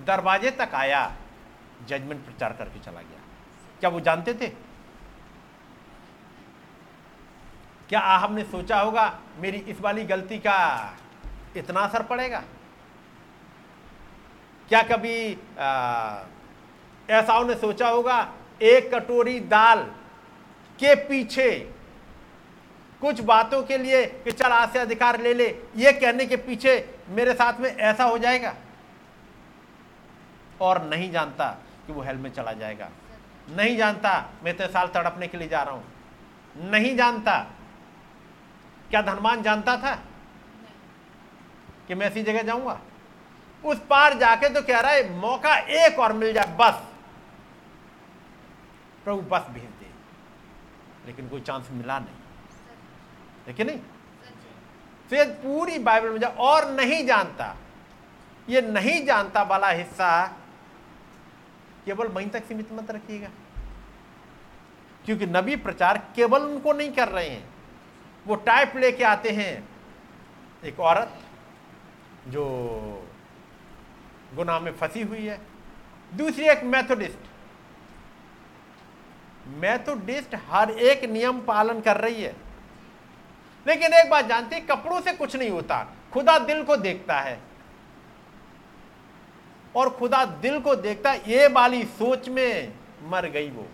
दरवाजे 0.08 0.52
तक 0.52 0.70
आया 0.76 1.12
जजमेंट 1.88 2.24
प्रचार 2.26 2.54
करके 2.54 2.80
चला 2.80 3.02
गया। 3.02 3.20
क्या 3.80 3.90
वो 3.90 4.00
जानते 4.00 4.34
थे? 4.34 4.48
क्या 7.90 8.00
आहब 8.00 8.36
ने 8.36 8.44
सोचा 8.44 8.80
होगा, 8.80 9.20
मेरी 9.40 9.58
इस 9.58 9.80
वाली 9.82 10.04
गलती 10.06 10.38
का 10.38 10.58
इतना 11.58 11.82
असर 11.82 12.04
पड़ेगा? 12.04 12.44
क्या 14.70 14.82
कभी 14.84 15.32
ऐसा 17.10 17.44
ने 17.44 17.56
सोचा 17.56 17.88
होगा, 17.90 18.20
एक 18.62 18.94
कटोरी 18.94 19.40
दाल 19.40 19.84
के 20.80 20.96
पीछे 21.08 21.50
कुछ 23.02 23.20
बातों 23.20 23.64
के 23.64 23.78
लिए 23.78 24.06
कि 24.06 24.32
चल 24.32 24.52
आज 24.52 24.70
से 24.70 24.80
अधिकार 24.80 25.22
ले 25.22 25.34
ले, 25.34 25.60
ये 25.76 25.94
कहने 25.94 26.26
के 26.26 26.36
पीछे 26.36 27.00
मेरे 27.10 27.34
साथ 27.34 27.60
में 27.60 27.78
ऐसा 27.78 28.04
हो 28.04 28.18
जाएगा? 28.18 28.56
और 30.62 30.84
नहीं 30.84 31.12
जानता 31.12 31.48
कि 31.88 31.94
वो 31.94 32.02
हेल 32.02 32.16
में 32.16 32.30
चला 32.30 32.54
जाएगा। 32.54 32.90
नहीं 33.50 33.78
जानता 33.78 34.30
मैं 34.44 34.58
तो 34.58 34.68
साल 34.68 34.88
तड़पने 34.88 35.28
के 35.28 35.38
लिए 35.38 35.48
जा 35.48 35.64
रहा 35.64 35.74
हूँ। 35.74 35.84
नहीं 36.58 36.98
जानता। 36.98 37.40
क्या 38.90 39.02
धनवान 39.02 39.42
जानता 39.42 39.78
था? 39.78 39.96
कि 41.88 41.96
मैं 41.96 42.08
ऐसी 42.08 42.24
जगह 42.24 42.42
जाऊँगा? 42.42 42.82
उस 43.66 43.78
पार 43.90 44.18
जाके 44.18 44.50
तो 44.50 44.62
कह 44.62 44.80
रहा 44.80 44.92
है, 44.92 45.16
मौका 45.16 45.58
एक 45.58 46.00
और 46.00 46.14
मिल 46.14 46.34
जाए, 46.34 46.58
बस। 46.60 46.84
प्रभु 49.04 49.22
बस 49.22 49.42
भेज 49.42 49.64
दे। 49.64 49.92
लेकिन 51.06 51.30
कोई 51.30 51.42
चांस 51.42 51.68
मिला 51.72 52.00
नहीं। 52.00 52.21
देखिए 53.48 53.66
नहीं? 53.66 53.80
फिर 55.10 55.26
पूरी 55.38 55.78
बाइबल 55.80 56.10
में 56.10 56.20
जाए 56.20 56.36
और 56.40 56.70
नहीं 56.72 57.06
जानता, 57.06 57.56
ये 58.50 58.62
नहीं 58.62 59.06
जानता 59.06 59.42
वाला 59.44 59.70
हिस्सा 59.70 60.26
केवल 61.86 62.08
वहीं 62.08 62.30
तक 62.30 62.46
सीमित 62.46 62.72
मत 62.74 62.92
रखिएगा। 62.92 63.30
क्योंकि 65.06 65.26
नबी 65.26 65.56
प्रचार 65.58 65.98
केवल 66.16 66.42
उनको 66.42 66.74
नहीं 66.74 66.92
कर 66.92 67.08
रहे 67.08 67.30
हैं। 67.30 67.50
वो 68.26 68.36
टाइप 68.38 68.76
लेके 68.76 69.04
आते 69.04 69.30
हैं 69.30 69.52
एक 70.64 70.80
औरत 70.80 71.18
जो 72.28 72.44
गुनाह 74.36 74.60
में 74.60 74.72
फंसी 74.74 75.02
हुई 75.02 75.26
है। 75.26 75.40
दूसरी 76.12 76.46
एक 76.46 76.64
मैथोडिस्ट 76.64 77.30
मैथोडिस्ट 79.58 80.36
हर 80.50 80.72
एक 80.72 81.04
नियम 81.10 81.40
पालन 81.42 81.82
कर 81.82 81.98
रही 81.98 82.22
है। 82.24 82.36
लेकिन 83.68 83.94
एक 83.94 84.10
बात 84.10 84.26
जानती 84.26 84.60
कपड़ों 84.60 85.02
से 85.02 85.14
कुछ 85.14 85.36
नहीं 85.36 85.50
होता। 85.50 85.88
खुदा 86.14 86.40
दिल 86.40 86.64
को 86.64 86.78
देखता 86.78 87.20
है। 87.20 87.40
और 89.76 89.90
खुदा 89.90 90.26
दिल 90.26 90.60
को 90.60 90.76
देखता 90.76 91.14
ये 91.14 91.48
वाली 91.48 91.84
सोच 91.84 92.30
में 92.30 92.74
मर 93.04 93.26
गई 93.26 93.50
वो। 93.50 93.68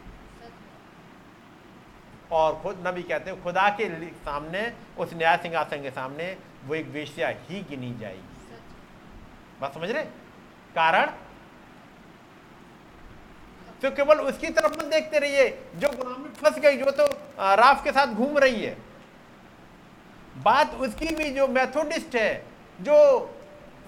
और 2.31 2.59
खुद, 2.63 2.83
नबी 2.87 3.03
कहते 3.03 3.31
हैं, 3.31 3.43
खुदा 3.43 3.69
के 3.69 4.07
सामने, 4.07 4.73
उस 4.97 5.13
न्याय 5.13 5.37
सिंहासन 5.37 5.81
के 5.81 5.91
सामने, 5.91 6.37
वो 6.65 6.75
एक 6.75 6.87
वेश्या 6.87 7.29
ही 7.29 7.61
गिनी 7.61 7.97
जाएगी। 7.97 8.57
बात 9.61 9.73
समझ 9.73 9.91
रहे? 9.91 10.03
कारण? 10.75 11.05
तो 13.81 13.91
केवल 13.91 14.19
उसकी 14.19 14.47
तरफ़ 14.47 14.73
मत 14.73 14.85
देखते 14.85 15.19
रहिए। 15.19 15.49
जो 15.75 15.89
गुलाम 15.89 16.21
में 16.21 16.33
फंस 16.33 16.59
गई, 16.59 16.77
जो 16.77 16.91
तो 16.91 17.05
राफ 17.55 17.83
के 17.83 17.91
साथ 17.91 18.07
घूम 18.07 18.37
रही 18.37 18.65
है। 18.65 18.86
बात 20.43 20.75
उसकी 20.75 21.15
भी 21.15 21.29
जो 21.29 21.47
मैथोडिस्ट 21.47 22.15
है, 22.15 22.45
जो 22.81 22.95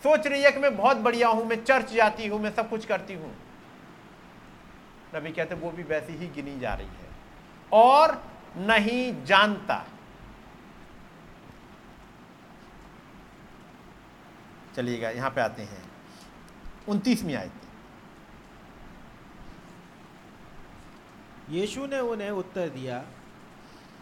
सोच 0.03 0.27
रही 0.27 0.43
है 0.43 0.51
कि 0.51 0.59
मैं 0.59 0.77
बहुत 0.77 0.97
बढ़िया 0.97 1.27
हूँ, 1.27 1.45
मैं 1.45 1.63
चर्च 1.63 1.91
जाती 1.93 2.27
हूँ, 2.27 2.39
मैं 2.39 2.55
सब 2.55 2.69
कुछ 2.69 2.85
करती 2.85 3.13
हूँ। 3.13 3.35
नबी 5.15 5.31
कहते 5.31 5.55
वो 5.55 5.71
भी 5.71 5.83
वैसी 5.83 6.13
ही 6.13 6.27
गिनी 6.27 6.59
जा 6.59 6.73
रही 6.73 6.87
है। 6.87 7.09
और 7.73 8.23
नहीं 8.57 9.25
जानता। 9.25 9.85
चलिएगा, 14.75 15.09
यहाँ 15.09 15.29
पे 15.29 15.41
आते 15.41 15.61
हैं। 15.61 15.83
उनतीसवीं 16.87 17.35
आयत। 17.35 17.51
यीशु 21.49 21.85
ने 21.85 21.99
उन्हें 21.99 22.29
उत्तर 22.29 22.69
दिया 22.69 23.03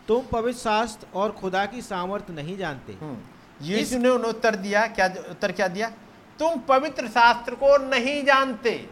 तुम 0.07 0.25
पवित्र 0.25 0.59
शास्त्र 0.59 1.07
और 1.15 1.31
खुदा 1.31 1.65
की 1.65 1.81
सामर्थ 1.81 2.29
नहीं 2.29 2.57
जानते। 2.57 2.93
हम्म। 2.93 3.65
यीशु 3.65 3.97
ने 3.97 4.09
उन्हें 4.09 4.29
उत्तर 4.29 4.55
दिया 4.55 4.85
क्या 4.87 5.07
उत्तर 5.29 5.51
क्या 5.51 5.67
दिया? 5.67 5.89
तुम 6.39 6.59
पवित्र 6.59 7.07
शास्त्र 7.07 7.55
को 7.55 7.77
नहीं 7.77 8.23
जानते। 8.25 8.89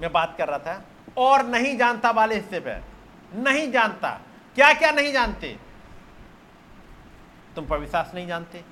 मैं 0.00 0.12
बात 0.12 0.34
कर 0.38 0.48
रहा 0.48 0.58
था 0.58 0.84
और 1.16 1.46
नहीं 1.46 1.76
जानता 1.78 2.10
वाले 2.10 2.34
हिस्से 2.34 2.60
पे। 2.60 2.76
नहीं 3.40 3.70
जानता। 3.72 4.10
क्या 4.54 4.72
क्या 4.72 4.90
नहीं 4.90 5.12
जानते? 5.12 5.56
तुम 7.56 7.66
पवित्र 7.66 7.92
शास्त्र 7.92 8.14
नहीं 8.14 8.26
जानते। 8.26 8.64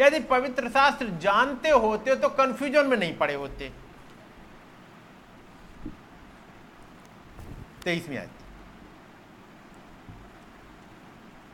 यदि 0.00 0.20
पवित्र 0.20 0.68
शास्त्र 0.68 1.06
जानते 1.22 1.70
होते 1.70 2.14
तो 2.16 2.28
कंफ्यूजन 2.28 2.86
में 2.86 2.96
नहीं 2.96 3.16
पड़े 3.16 3.34
होते। 3.34 3.72
तेईसवीं 7.84 8.18
आयत। 8.18 8.30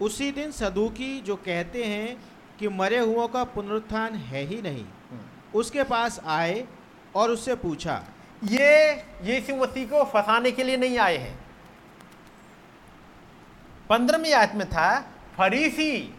उसी 0.03 0.31
दिन 0.33 0.51
सदुकी 0.53 1.21
जो 1.21 1.37
कहते 1.39 1.85
हैं 1.85 2.17
कि 2.59 2.69
मरे 2.71 2.99
हुओं 2.99 3.27
का 3.29 3.45
पुनरुत्थान 3.47 4.15
है 4.15 4.45
ही 4.47 4.61
नहीं 4.63 4.85
उसके 5.55 5.83
पास 5.85 6.21
आए 6.29 6.65
और 7.17 7.31
उससे 7.31 7.55
पूछा 7.57 8.03
ये 8.45 8.91
यीशु 9.25 9.57
मसीह 9.57 9.87
को 9.87 10.05
फंसाने 10.05 10.51
के 10.51 10.65
लिए 10.65 10.77
नहीं 10.77 10.99
आए 10.99 11.17
हैं। 11.17 11.39
पंद्रहवीं 13.91 14.33
आयत 14.33 14.55
में 14.55 14.69
था 14.69 14.89
फरीसी 15.37 16.15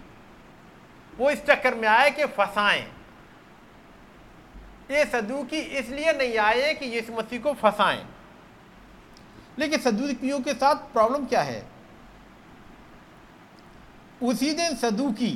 वो 1.17 1.30
इस 1.30 1.45
चक्कर 1.45 1.76
में 1.76 1.88
आए 1.88 2.10
कि 2.12 2.26
फंसाएँ। 2.28 2.82
ये 4.91 5.06
सदुकी 5.06 5.60
इसलिए 5.80 6.13
नहीं 6.13 6.38
आए 6.39 6.74
कि 6.74 6.86
यीशु 6.88 7.13
मसीह 7.13 7.39
को 7.39 7.54
फंसाएँ। 7.56 8.06
लेकिन 9.60 9.80
सदुकियों 9.80 10.40
के 10.40 10.54
साथ 10.54 10.76
प्रॉब्लम 10.94 11.26
क्या 11.26 11.42
है? 11.42 11.64
उसी 14.24 14.52
दिन 14.54 14.76
सदुकी, 14.76 15.32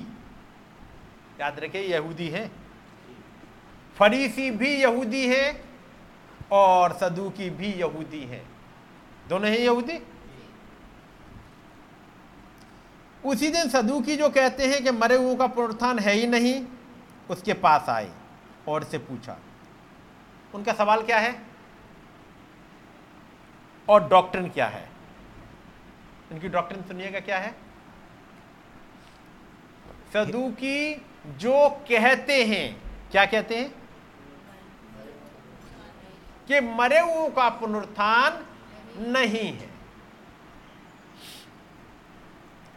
याद 1.41 1.59
रखे, 1.59 1.81
यहूदी 1.81 2.27
है। 2.29 2.49
फरीसी 3.97 4.49
भी 4.51 4.75
यहूदी 4.75 5.27
है 5.27 5.63
और 6.51 6.93
सदुकी 6.93 7.49
भी 7.49 7.71
यहूदी 7.73 8.23
है। 8.23 8.41
दोनों 9.29 9.49
ही 9.49 9.57
यहूदी? 9.57 9.99
उसी 13.25 13.49
दिन 13.49 13.69
सदुकी 13.69 14.15
जो 14.15 14.29
कहते 14.29 14.67
हैं 14.67 14.83
कि 14.83 14.91
मरे 14.91 15.15
हुओं 15.15 15.35
का 15.35 15.47
पुनरुत्थान 15.47 15.99
है 15.99 16.13
ही 16.13 16.27
नहीं, 16.27 16.65
उसके 17.29 17.53
पास 17.53 17.89
आए 17.89 18.11
और 18.67 18.83
से 18.83 18.97
पूछा, 18.97 19.37
उनका 20.53 20.73
सवाल 20.73 21.01
क्या 21.01 21.19
है? 21.19 21.54
और 23.89 24.07
डॉक्ट्रिन 24.07 24.49
क्या 24.49 24.67
है? 24.67 24.89
इनकी 26.31 26.47
डॉक्ट्रिन 26.47 26.83
सुनिएगा 26.83 27.19
क्या 27.19 27.39
है? 27.39 27.55
सदुकी 30.13 31.05
जो 31.27 31.69
कहते 31.69 32.45
हैं, 32.45 32.81
क्या 33.11 33.25
कहते 33.25 33.57
हैं? 33.57 33.69
कि 36.47 36.59
मरे 36.59 36.99
हुओं 36.99 37.29
का 37.29 37.49
पुनरुत्थान 37.49 38.45
नहीं 39.11 39.53
है। 39.53 39.69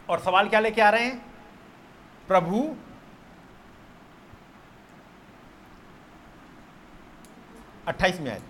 और 0.09 0.19
सवाल 0.19 0.49
क्या 0.49 0.59
लेके 0.59 0.81
आ 0.81 0.89
रहे 0.89 1.05
हैं? 1.05 1.25
प्रभु, 2.27 2.75
अट्ठाईस 7.87 8.19
में 8.19 8.31
आए 8.31 8.41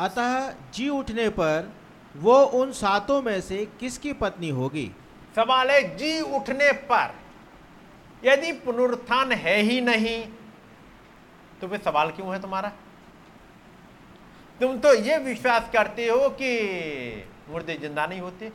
अतः 0.00 0.50
जी 0.74 0.88
उठने 0.88 1.28
पर 1.30 1.72
वो 2.14 2.34
उन 2.54 2.72
सातों 2.72 3.20
में 3.22 3.40
से 3.40 3.64
किसकी 3.80 4.12
पत्नी 4.14 4.48
होगी? 4.50 4.90
सवाल 5.36 5.70
है, 5.70 5.96
जी 5.96 6.20
उठने 6.20 6.72
पर। 6.72 7.14
यदि 8.22 8.52
पुनरुत्थान 8.60 9.32
है 9.34 9.56
ही 9.60 9.80
नहीं 9.80 10.22
तो 11.60 11.68
फिर 11.68 11.80
सवाल 11.80 12.10
क्यों 12.10 12.32
है 12.32 12.40
तुम्हारा? 12.42 12.72
तुम 14.60 14.78
तो 14.78 14.92
ये 14.96 15.18
विश्वास 15.18 15.68
करते 15.72 16.06
हो 16.08 16.28
कि 16.32 16.50
मुर्दे 17.50 17.76
ज़िंदा 17.76 18.06
नहीं 18.06 18.20
होते। 18.20 18.50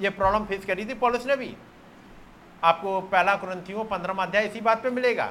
ये 0.00 0.10
प्रॉब्लम 0.10 0.44
फेस 0.44 0.64
करी 0.64 0.84
थी 0.84 0.94
पॉलिस 0.96 1.26
ने 1.26 1.36
भी। 1.36 1.54
आपको 2.62 3.00
पहला 3.02 3.34
क्रंथियों 3.36 3.84
पंद्रह 3.84 4.22
अध्याय 4.22 4.46
इसी 4.46 4.60
बात 4.60 4.82
पे 4.82 4.90
मिलेगा 4.90 5.26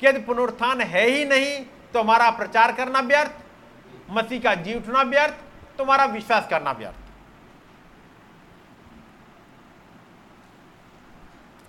कि 0.00 0.06
यदि 0.06 0.20
पुनरुत्थान 0.22 0.80
है 0.82 1.06
ही 1.08 1.24
नहीं 1.26 1.64
तो 1.92 2.00
हमारा 2.00 2.30
प्रचार 2.32 2.72
करना 2.72 3.00
व्यर्थ। 3.02 3.32
मसीह 4.10 4.40
का 4.40 4.54
जी 4.54 4.74
उठना 4.74 5.02
व्यर्थ, 5.02 5.34
तुम्हारा 5.78 6.04
विश्वास 6.04 6.48
करना 6.48 6.72
व्यर्थ। 6.72 6.96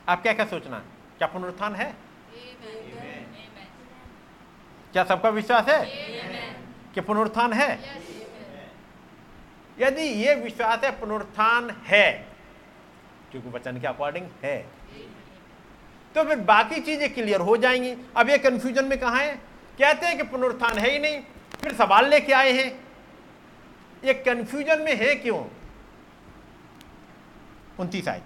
आप 0.09 0.21
क्या 0.21 0.33
क्या 0.33 0.45
सोचना 0.45 0.75
है? 0.77 0.83
क्या 1.17 1.27
पुनरुत्थान 1.27 1.75
है? 1.75 1.93
क्या 4.93 5.03
सबका 5.03 5.29
विश्वास 5.29 5.67
है? 5.69 5.85
कि 6.93 7.01
पुनरुत्थान 7.01 7.53
है? 7.53 7.69
यदि 9.79 10.01
ये 10.01 10.35
विश्वास 10.35 10.83
है, 10.83 10.91
पुनरुत्थान 10.99 11.69
है, 11.83 12.11
क्योंकि 13.31 13.49
वचन 13.49 13.79
के 13.79 13.87
अकॉर्डिंग 13.87 14.27
है। 14.43 14.57
तो 16.15 16.23
फिर 16.23 16.39
बाकी 16.39 16.81
चीज़ें 16.81 17.13
क्लियर 17.13 17.41
हो 17.41 17.57
जाएँगी। 17.57 17.95
अब 18.17 18.29
ये 18.29 18.37
कंफ्यूजन 18.37 18.85
में 18.85 18.99
कहा 18.99 19.17
है? 19.17 19.35
कहते 19.77 20.05
हैं 20.05 20.17
कि 20.17 20.23
पुनरुत्थान 20.23 20.77
है 20.77 20.89
ही 20.89 20.99
नहीं। 20.99 21.21
फिर 21.63 21.75
सवाल 21.75 22.09
लेके 22.09 22.33
आए 22.33 22.51
हैं। 22.51 22.87
ये 24.03 24.13
कंफ्यूजन 24.13 24.81
में 24.81 24.95
है 24.95 25.15
क्यों? 25.15 25.45
उनतीस 27.79 28.07
आयत। 28.07 28.23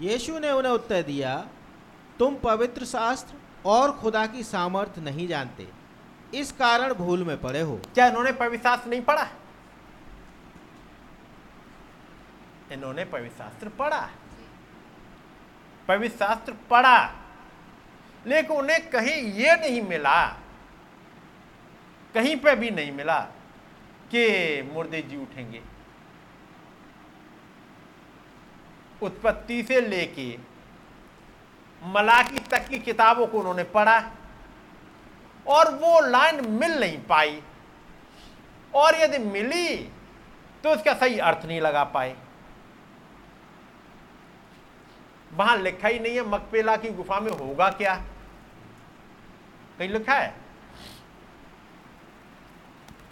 यीशु 0.00 0.38
ने 0.38 0.50
उन्हें 0.50 0.72
उत्तर 0.72 1.02
दिया 1.02 1.48
तुम 2.18 2.36
पवित्र 2.36 2.84
शास्त्र 2.84 3.34
और 3.66 3.92
खुदा 3.92 4.26
की 4.26 4.42
सामर्थ्य 4.42 5.00
नहीं 5.00 5.28
जानते। 5.28 5.68
इस 6.34 6.52
कारण 6.52 6.94
भूल 6.94 7.24
में 7.24 7.40
पड़े 7.40 7.60
हो। 7.60 7.80
क्या 7.94 8.06
इन्होंने 8.06 8.32
पवित्र 8.32 8.62
शास्त्र 8.62 8.90
नहीं 8.90 9.02
पढ़ा? 9.02 9.28
इन्होंने 12.72 13.04
पवित्र 13.04 13.38
शास्त्र 13.38 13.68
पढ़ा। 13.68 14.10
पवित्र 15.88 16.16
शास्त्र 16.16 16.52
पढ़ा। 16.52 17.14
लेकिन 18.26 18.56
उन्हें 18.56 18.90
कहीं 18.90 19.32
ये 19.32 19.56
नहीं 19.56 19.82
मिला 19.82 20.36
कहीं 22.14 22.36
पे 22.36 22.54
भी 22.56 22.70
नहीं 22.70 22.92
मिला 22.92 23.20
कि 24.10 24.62
मुर्दे 24.72 25.02
जी 25.02 25.16
उठेंगे। 25.16 25.62
उत्पत्ति 29.02 29.62
से 29.62 29.80
लेके 29.80 30.38
मलाकी 31.82 32.38
तक 32.38 32.68
की 32.68 32.78
किताबों 32.78 33.26
को 33.26 33.38
उन्होंने 33.38 33.64
पढ़ा 33.64 34.00
और 35.46 35.74
वो 35.74 36.00
लाइन 36.00 36.44
मिल 36.50 36.80
नहीं 36.80 36.98
पाई। 36.98 37.42
और 38.74 39.00
यदि 39.00 39.18
मिली 39.18 39.76
तो 40.64 40.70
उसका 40.70 40.94
सही 40.94 41.18
अर्थ 41.18 41.46
नहीं 41.46 41.60
लगा 41.60 41.84
पाए। 41.84 42.16
वहाँ 45.32 45.56
लिखा 45.56 45.88
ही 45.88 45.98
नहीं 45.98 46.14
है 46.14 46.26
मकपेला 46.28 46.76
की 46.76 46.90
गुफा 46.90 47.20
में 47.20 47.32
होगा 47.32 47.68
क्या? 47.70 47.94
कहीं 49.78 49.88
लिखा 49.88 50.14
है? 50.14 50.39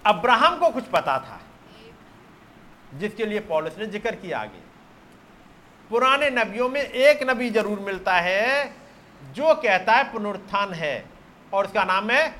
अब्राहम 0.09 0.59
को 0.59 0.69
कुछ 0.71 0.85
पता 0.87 1.19
था, 1.19 1.41
जिसके 2.95 3.27
लिए 3.27 3.41
पॉलिस 3.49 3.79
ने 3.79 3.87
ज़िक्र 3.89 4.15
किया 4.15 4.39
आगे। 4.41 4.61
पुराने 5.91 6.31
नबियों 6.33 6.69
में 6.69 6.81
एक 6.81 7.23
नबी 7.31 7.51
ज़रूर 7.51 7.81
मिलता 7.81 8.15
है, 8.15 8.73
जो 9.35 9.55
कहता 9.57 9.93
है 9.93 10.13
पुनरुत्थान 10.13 10.73
है, 10.75 11.05
और 11.53 11.67
उसका 11.67 11.85
नाम 11.85 12.11
है 12.11 12.35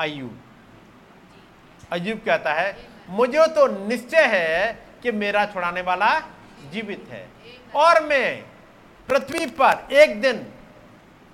अयूब 0.00 0.38
अयूब 1.92 2.18
कहता 2.26 2.52
है, 2.52 2.76
मुझे 3.10 3.46
तो 3.48 3.66
निश्चय 3.86 4.26
है 4.28 4.72
कि 5.02 5.12
मेरा 5.14 5.44
छुड़ाने 5.46 5.80
वाला 5.82 6.08
जीवित 6.72 7.06
है, 7.10 7.26
और 7.76 8.02
मैं 8.04 8.42
पृथ्वी 9.08 9.46
पर 9.58 9.94
एक 9.94 10.20
दिन 10.20 10.46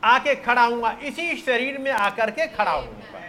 आके 0.02 0.34
खड़ा 0.36 0.62
हूँगा 0.62 0.90
इसी 1.02 1.36
शरीर 1.36 1.78
में 1.78 1.90
आकर 1.92 2.30
के 2.30 2.46
खड़ा 2.48 2.72
हूँगा 2.72 3.22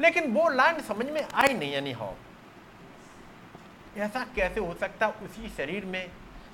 लेकिन 0.00 0.32
वो 0.32 0.48
लाइन 0.48 0.80
समझ 0.80 1.06
में 1.06 1.22
आई 1.24 1.54
नहीं, 1.54 1.72
यानी 1.72 1.92
हो 1.92 2.14
ऐसा 3.98 4.24
कैसे 4.36 4.60
हो 4.60 4.74
सकता 4.74 5.08
उसी 5.24 5.48
शरीर 5.48 5.84
में? 5.84 6.10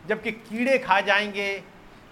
जबकि 0.08 0.32
कीड़े 0.32 0.78
खा 0.78 1.00
जाएँगे। 1.00 1.62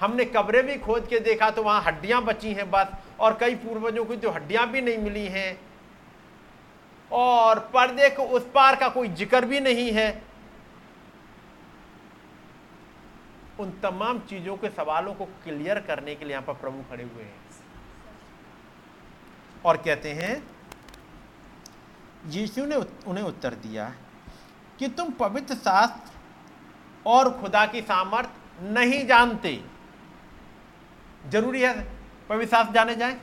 हमने 0.00 0.24
कब्रें 0.26 0.62
भी 0.66 0.76
खोद 0.78 1.06
के 1.08 1.18
देखा 1.20 1.50
तो 1.50 1.62
वहाँ 1.62 1.82
हड्डियाँ 1.82 2.22
बची 2.24 2.52
हैं 2.52 2.70
बस, 2.70 2.86
और 3.20 3.36
कई 3.40 3.54
पूर्वजों 3.56 4.04
की 4.04 4.16
तो 4.16 4.30
हड्डियाँ 4.30 4.66
भी 4.70 4.80
नहीं 4.80 4.98
मिली 4.98 5.26
हैं। 5.28 5.58
और 7.10 7.58
पर्दे 7.74 8.08
को 8.10 8.22
उस 8.28 8.50
पार 8.54 8.76
का 8.76 8.88
कोई 8.88 9.08
ज़िक्र 9.10 9.44
भी 9.44 9.60
नहीं 9.60 9.90
है। 9.92 10.22
उन 13.60 13.70
तमाम 13.82 14.18
चीज़ों 14.20 14.56
के 14.56 14.68
सवालों 14.68 15.14
को 15.14 15.24
क्लियर 15.44 15.80
करने 15.80 16.14
के 16.14 16.24
लिए 16.24 16.32
यहाँ 16.32 16.46
पर 16.46 16.54
प्रभु 16.54 16.82
खड़े 16.90 17.04
हुए 17.04 17.22
हैं। 17.22 17.34
और 19.64 19.76
कहते 19.76 20.12
हैं 20.12 20.42
यीशु 22.26 22.64
ने 22.66 22.76
उन्हें 23.06 23.24
उत्तर 23.24 23.54
दिया 23.62 23.92
कि 24.78 24.88
तुम 24.88 25.10
पवित्र 25.10 25.54
शास्त्र 25.54 26.12
और 27.06 27.30
खुदा 27.40 27.64
की 27.66 27.80
सामर्थ 27.80 28.62
नहीं 28.62 29.06
जानते। 29.06 29.60
ज़रूरी 31.30 31.60
है 31.60 31.72
पवित्र 32.28 32.46
शास्त्र 32.46 32.74
जाने 32.74 32.94
जाए? 32.94 33.18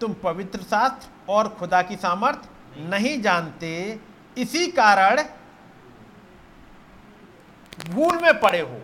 तुम 0.00 0.14
पवित्र 0.14 0.62
शास्त्र 0.62 1.32
और 1.32 1.48
खुदा 1.48 1.82
की 1.82 1.96
सामर्थ 1.96 2.48
नहीं 2.80 3.20
जानते, 3.22 4.00
इसी 4.36 4.66
कारण 4.72 5.22
भूल 7.86 8.18
में 8.22 8.40
पड़े 8.40 8.60
हो, 8.60 8.80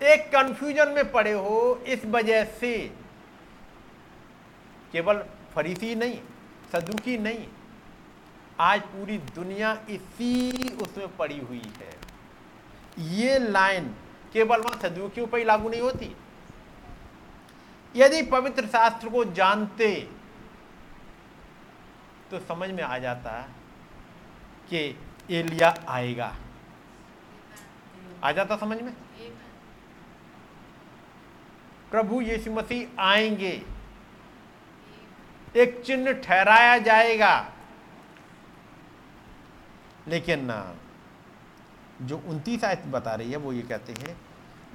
एक 0.00 0.28
कंफ्यूजन 0.32 0.88
में 0.88 1.10
पड़े 1.12 1.32
हो, 1.32 1.84
इस 1.86 2.04
वजह 2.06 2.44
से। 2.60 2.72
केवल 4.92 5.24
फरीसी 5.54 5.94
नहीं 5.94 6.18
सदुकी 6.72 7.16
नहीं 7.18 7.46
आज 8.60 8.80
पूरी 8.82 9.18
दुनिया 9.34 9.72
इसी 9.90 10.68
उसमें 10.76 11.16
पड़ी 11.16 11.38
हुई 11.38 11.72
है। 11.78 11.94
ये 12.98 13.38
लाइन 13.38 13.94
केवल 14.32 14.60
वहाँ 14.60 14.78
सदुकियों 14.80 15.26
पर 15.26 15.38
ही 15.38 15.44
लागू 15.44 15.68
नहीं 15.68 15.80
होती। 15.80 16.16
यदि 17.96 18.22
पवित्र 18.22 18.66
शास्त्र 18.66 19.08
को 19.08 19.24
जानते 19.24 19.94
तो 22.30 22.38
समझ 22.38 22.70
में 22.70 22.82
आ 22.82 22.98
जाता 22.98 23.40
कि 24.70 24.80
एलिया 25.30 25.74
आएगा। 25.88 26.34
आ 28.24 28.32
जाता 28.32 28.56
समझ 28.56 28.80
में? 28.82 28.92
प्रभु 31.90 32.20
यीशु 32.20 32.52
मसीह 32.52 33.02
आएँगे। 33.02 33.52
एक 35.56 35.82
चिन्ह 35.84 36.12
ठहराया 36.12 36.78
जाएगा। 36.78 37.52
लेकिन, 40.08 40.48
जो 42.02 42.18
उनतीस 42.18 42.64
आयत 42.64 42.82
बता 42.86 43.14
रही 43.14 43.30
है, 43.30 43.36
वो 43.36 43.52
ये 43.52 43.62
कहते 43.62 43.92
हैं, 43.92 44.16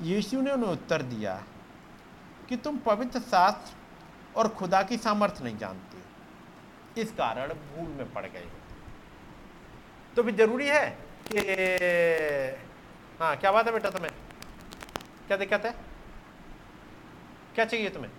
यीशु 0.01 0.41
ने 0.41 0.51
उन्हें 0.51 0.69
उत्तर 0.69 1.01
दिया 1.01 1.43
कि 2.49 2.57
तुम 2.57 2.78
पवित्र 2.78 3.19
शास्त्र 3.19 4.39
और 4.39 4.47
खुदा 4.47 4.82
की 4.84 4.97
सामर्थ्य 4.97 5.43
नहीं 5.43 5.57
जानते। 5.57 7.01
इस 7.01 7.11
कारण 7.11 7.53
भूल 7.53 7.88
में 7.89 8.13
पड़ 8.13 8.26
गए 8.26 8.47
तो 10.15 10.24
फिर 10.24 10.36
ज़रूरी 10.36 10.67
है 10.67 10.97
कि 11.32 11.39
हाँ 13.19 13.36
क्या 13.38 13.51
बात 13.51 13.67
है 13.67 13.74
बेटा 13.74 13.89
तुम्हें? 13.89 14.11
क्या 15.28 15.38
दिक्कत 15.38 15.65
है? 15.65 15.71
क्या 17.55 17.65
चाहिए 17.65 17.89
तुम्हें? 17.89 18.11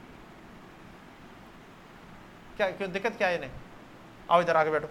क्या, 2.56 2.70
क्यों, 2.70 2.92
दिक्कत 2.92 3.16
क्या 3.16 3.28
है 3.28 3.36
इन्हें? 3.36 3.50
आओ 4.30 4.42
इधर 4.42 4.56
आके 4.56 4.70
बैठो। 4.70 4.88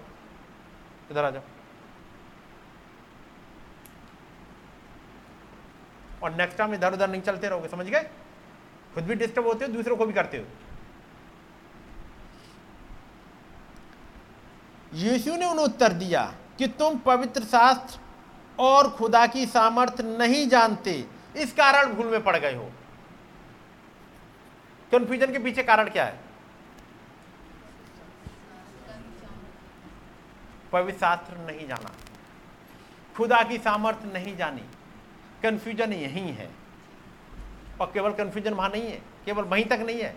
इधर 1.11 1.25
आ 1.25 1.29
जाओ। 1.29 1.41
और 6.23 6.33
नेक्स्ट 6.33 6.57
टाइम 6.57 6.73
इधर 6.73 6.93
उधर 6.93 7.09
नहीं 7.09 7.21
चलते 7.21 7.49
रहोगे, 7.49 7.67
समझ 7.67 7.85
गए? 7.85 8.09
खुद 8.95 9.03
भी 9.03 9.15
डिस्टर्ब 9.15 9.47
होते 9.47 9.65
हो, 9.65 9.71
दूसरों 9.71 9.97
को 9.97 10.05
भी 10.05 10.13
करते 10.13 10.37
हो। 10.37 10.45
यीशु 14.93 15.35
ने 15.35 15.45
उन्हें 15.45 15.65
उत्तर 15.65 15.93
दिया 15.93 16.33
कि 16.57 16.67
तुम 16.67 16.99
पवित्र 16.99 17.43
शास्त्र 17.43 17.99
और 18.59 18.89
खुदा 18.89 19.27
की 19.27 19.45
सामर्थ्य 19.45 20.03
नहीं 20.03 20.49
जानते, 20.49 21.05
इस 21.35 21.53
कारण 21.53 21.93
भूल 21.93 22.07
में 22.07 22.23
पड़ 22.23 22.37
गए 22.37 22.55
हो। 22.55 22.71
कंफ्यूजन 24.91 25.31
के 25.31 25.39
पीछे 25.39 25.63
कारण 25.63 25.89
क्या 25.89 26.05
है? 26.05 26.32
पवित्र 30.73 30.99
शास्त्र 30.99 31.37
नहीं 31.39 31.67
जाना। 31.67 31.91
खुदा 33.15 33.41
की 33.43 33.57
सामर्थ्य 33.59 34.11
नहीं 34.13 34.35
जानी। 34.37 34.61
कंफ्यूजन 35.43 35.93
यही 35.93 36.27
है। 36.31 36.49
और 37.81 37.91
केवल 37.93 38.13
कंफ्यूजन 38.13 38.53
वहाँ 38.53 38.69
नहीं 38.69 38.83
है, 38.83 39.01
केवल 39.25 39.43
वहीं 39.45 39.65
तक 39.65 39.79
नहीं 39.79 40.01
है। 40.01 40.15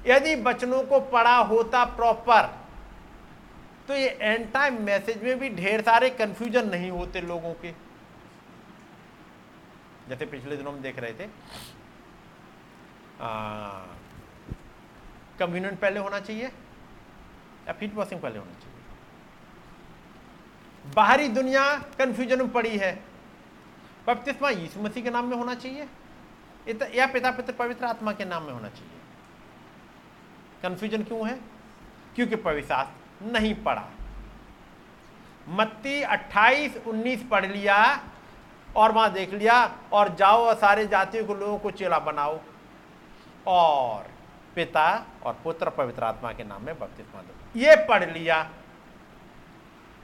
यदि 0.00 0.34
बचनों 0.42 0.82
को 0.84 1.00
पढ़ा 1.10 1.36
होता 1.44 1.84
प्रॉपर 1.86 2.46
तो 3.88 3.94
ये 3.94 4.08
एंड 4.12 4.50
टाइम 4.52 4.82
मैसेज 4.82 5.22
में 5.22 5.38
भी 5.38 5.48
ढेर 5.50 5.82
सारे 5.82 6.10
कंफ्यूजन 6.12 6.68
नहीं 6.68 6.90
होते 6.90 7.20
लोगों 7.22 7.52
के। 7.54 7.72
जैसे 10.08 10.26
पिछले 10.26 10.56
दिनों 10.56 10.72
में 10.72 10.80
देख 10.82 10.98
रहे 10.98 11.12
थे 11.12 11.28
कम्युनियन 15.38 15.76
पहले 15.76 16.00
होना 16.00 16.20
चाहिए 16.20 16.46
या 16.46 17.72
फीट 17.72 17.94
वॉशिंग 17.94 18.20
पहले 18.20 18.38
होना 18.38 18.52
चाहिए? 18.52 18.67
बाहरी 20.94 21.28
दुनिया 21.28 21.64
कंफ्यूजन 21.98 22.38
में 22.38 22.50
पड़ी 22.52 22.76
है। 22.78 23.04
बपतिस्मा 24.06 24.50
यीशु 24.50 24.80
मसीह 24.80 25.02
के 25.02 25.10
नाम 25.10 25.26
में 25.26 25.36
होना 25.36 25.54
चाहिए। 25.54 25.88
या 26.94 27.06
पिता 27.06 27.30
पिता 27.30 27.52
पवित्र 27.52 27.84
आत्मा 27.84 28.12
के 28.12 28.24
नाम 28.24 28.42
में 28.42 28.52
होना 28.52 28.68
चाहिए। 28.68 29.00
कंफ्यूजन 30.62 31.02
क्यों 31.02 31.28
है? 31.28 31.38
क्योंकि 32.16 32.36
पवित्र 32.36 32.86
नहीं 33.22 33.54
पढ़ा 33.54 33.84
मत्ती 35.48 36.02
28 36.02 36.76
19 36.76 37.22
पढ़ 37.30 37.46
लिया 37.46 37.76
और 38.76 38.92
वहाँ 38.92 39.12
देख 39.12 39.32
लिया, 39.32 39.78
और 39.92 40.14
जाओ 40.14 40.44
और 40.44 40.54
सारे 40.54 40.86
जातियों 40.86 41.24
को 41.26 41.34
लोगों 41.34 41.58
को 41.58 41.70
चेला 41.70 41.98
बनाओ। 41.98 42.38
और 43.46 44.10
पिता 44.54 45.06
और 45.22 45.36
पुत्र 45.44 45.70
पवित्र 45.70 46.04
आत्मा 46.04 46.32
के 46.32 46.44
नाम 46.44 46.62
में 46.62 46.78
बपतिस्मा 46.78 47.22
दो। 47.22 47.60
ये 47.60 47.76
पढ़ 47.88 48.04
लिया। 48.10 48.50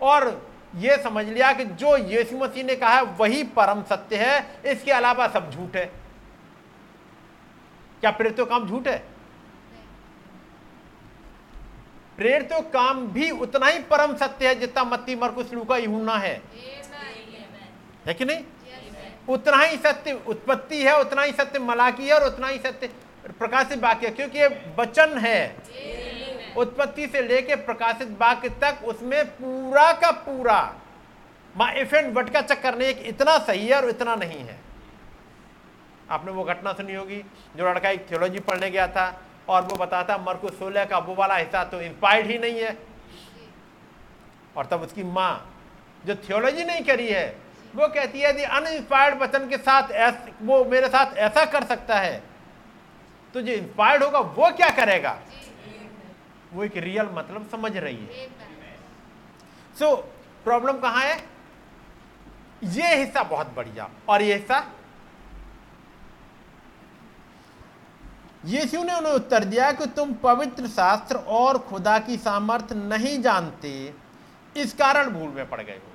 और 0.02 0.53
ये 0.76 0.96
समझ 1.02 1.24
लिया 1.26 1.52
कि 1.52 1.64
जो 1.64 1.96
यीशु 1.96 2.36
मसीह 2.38 2.64
ने 2.64 2.76
कहा 2.76 2.94
है 2.94 3.02
वही 3.16 3.42
परम 3.56 3.82
सत्य 3.82 4.16
है। 4.16 4.60
इसके 4.72 4.90
अलावा 4.90 5.28
सब 5.28 5.50
झूठ 5.50 5.76
है। 5.76 5.84
क्या 8.00 8.10
प्रेरित 8.10 8.40
काम 8.40 8.66
झूठ 8.68 8.88
है? 8.88 8.96
प्रेरित 12.16 12.48
काम 12.74 13.06
भी 13.06 13.30
उतना 13.30 13.66
ही 13.66 13.78
परम 13.82 14.16
सत्य 14.16 14.48
है 14.48 14.54
जितना 14.54 14.84
मत्ती 14.84 15.14
मरकुस 15.14 15.52
लूका 15.52 15.76
यूना 15.76 16.16
है। 16.16 16.34
है 18.06 18.14
कि 18.14 18.24
नहीं? 18.24 18.44
उतना 19.28 19.56
ही 19.56 19.76
सत्य 19.76 20.12
उत्पत्ति 20.26 20.82
है 20.82 20.98
उतना 21.00 21.22
ही 21.22 21.32
सत्य 21.32 21.58
मलाकी 21.58 22.06
है 22.06 22.14
और 22.14 22.26
उतना 22.26 22.48
ही 22.48 22.58
सत्य 22.58 22.86
प्रकाशित 23.38 23.78
वाक्य 23.78 24.10
क्योंकि 24.10 24.38
ये 24.38 24.48
वचन 24.78 25.18
है। 25.18 25.56
उत्पत्ति 26.56 27.06
से 27.06 27.22
लेके 27.22 27.56
प्रकाशित 27.64 28.16
वाक्य 28.20 28.48
तक 28.62 28.84
उसमें 28.84 29.24
पूरा 29.32 29.90
का 29.92 30.10
पूरा 30.26 30.60
माँ 31.54 31.72
इफ़ 31.74 31.94
एंड 31.94 32.16
वट 32.16 32.30
का 32.30 32.40
चक्कर 32.42 32.78
नहीं 32.78 32.94
इतना 33.06 33.36
सही 33.40 33.66
है 33.66 33.76
और 33.76 33.88
इतना 33.88 34.14
नहीं 34.16 34.38
है। 34.38 34.58
आपने 36.10 36.32
वो 36.32 36.44
घटना 36.44 36.72
सुनी 36.72 36.94
होगी 36.94 37.22
जो 37.56 37.68
लड़का 37.68 37.90
एक 37.90 38.10
थियोलॉजी 38.10 38.40
पढ़ने 38.40 38.70
गया 38.70 38.86
था 38.88 39.06
और 39.48 39.62
वो 39.62 39.76
बताता 39.76 40.18
मरको 40.18 40.48
सोलह 40.50 40.84
का 40.84 40.98
वो 40.98 41.14
वाला 41.14 41.36
हिस्सा 41.36 41.64
तो 41.64 41.80
इंस्पायर्ड 41.82 42.26
ही 42.26 42.38
नहीं 42.38 42.60
है। 42.60 42.76
और 44.56 44.66
तब 44.66 44.82
उसकी 44.82 45.02
माँ 45.04 45.32
जो 46.06 46.14
थियोलॉजी 46.18 46.64
नहीं 46.64 46.84
करी 46.84 47.08
है 47.08 47.26
वो 47.74 47.86
कहती 47.88 48.20
है 48.20 48.28
यदि 48.30 48.42
अनइंस्पायर्ड 48.42 49.22
वचन 49.22 49.48
के 49.48 49.56
साथ 49.58 49.90
ऐस, 49.90 50.14
वो 50.42 50.64
मेरे 50.64 50.88
साथ 50.88 51.16
ऐसा 51.18 51.44
कर 51.44 51.64
सकता 51.66 51.98
है 51.98 52.22
तो 53.34 53.40
जो 53.40 53.52
इंस्पायर्ड 53.52 54.02
होगा 54.02 54.18
वो 54.18 54.50
क्या 54.52 54.68
करेगा? 54.76 55.16
वो 56.54 56.64
एक 56.64 56.76
रियल 56.76 57.08
मतलब 57.12 57.48
समझ 57.50 57.76
रही 57.76 58.06
है। 58.06 58.28
सो 59.78 59.84
so, 59.84 59.96
प्रॉब्लम 60.44 60.78
कहाँ 60.78 61.02
है? 61.02 61.16
ये 62.64 62.94
हिस्सा 62.96 63.22
बहुत 63.22 63.52
बढ़िया। 63.54 63.90
और 64.08 64.22
ये 64.22 64.34
हिस्सा? 64.34 64.70
यीशु 68.44 68.82
ने 68.84 68.94
उन्हें 68.94 69.12
उत्तर 69.12 69.44
दिया 69.44 69.72
कि 69.72 69.86
तुम 69.86 70.14
पवित्र 70.14 70.68
शास्त्र 70.68 71.16
और 71.16 71.58
खुदा 71.58 71.98
की 71.98 72.16
सामर्थ्य 72.16 72.74
नहीं 72.74 73.22
जानते। 73.22 73.94
इस 74.56 74.72
कारण 74.72 75.10
भूल 75.10 75.28
में 75.28 75.48
पड़ 75.48 75.60
गए 75.60 75.72
हो 75.72 75.92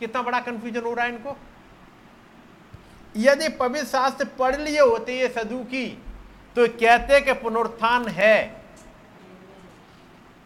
कितना 0.00 0.22
बड़ा 0.22 0.40
कंफ्यूजन 0.40 0.80
हो 0.80 0.94
रहा 0.94 1.04
है 1.04 1.12
इनको? 1.12 1.36
यदि 3.16 3.48
पवित्र 3.48 3.86
शास्त्र 3.86 4.24
पढ़ 4.24 4.56
लिए 4.56 4.80
होते 4.80 5.18
ये 5.18 5.28
सदु 5.28 5.58
की 5.64 6.03
तो 6.56 6.68
कहते 6.68 7.20
कि 7.20 7.32
पुनरुत्थान 7.32 8.08
है। 8.08 8.64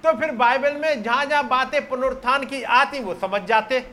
तो 0.04 0.12
फिर 0.20 0.30
बाइबल 0.30 0.76
में 0.76 1.02
जहाँ 1.02 1.24
जहाँ 1.24 1.48
बातें 1.48 1.88
पुनरुत्थान 1.88 2.44
की 2.44 2.62
आती, 2.62 3.00
वो 3.00 3.14
समझ 3.14 3.42
जाते। 3.42 3.90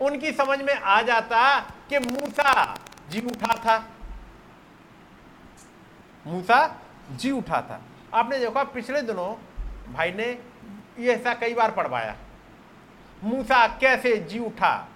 उनकी 0.00 0.32
समझ 0.32 0.62
में 0.62 0.74
आ 0.74 1.02
जाता 1.02 1.60
कि 1.60 1.98
मूसा 1.98 2.74
जी 3.10 3.20
उठा 3.20 3.54
था। 3.54 3.78
मूसा 6.26 6.80
जी 7.10 7.30
उठा 7.30 7.60
था। 7.60 7.80
आपने 8.14 8.38
देखा, 8.38 8.64
पिछले 8.64 9.02
दिनों 9.02 9.34
भाई 9.92 10.12
ने 10.12 10.38
ये 10.98 11.12
ऐसा 11.14 11.34
कई 11.34 11.54
बार 11.54 11.70
पढ़वाया। 11.70 12.16
मूसा 13.24 13.66
कैसे 13.66 14.16
जी 14.16 14.38
उठा? 14.38 14.88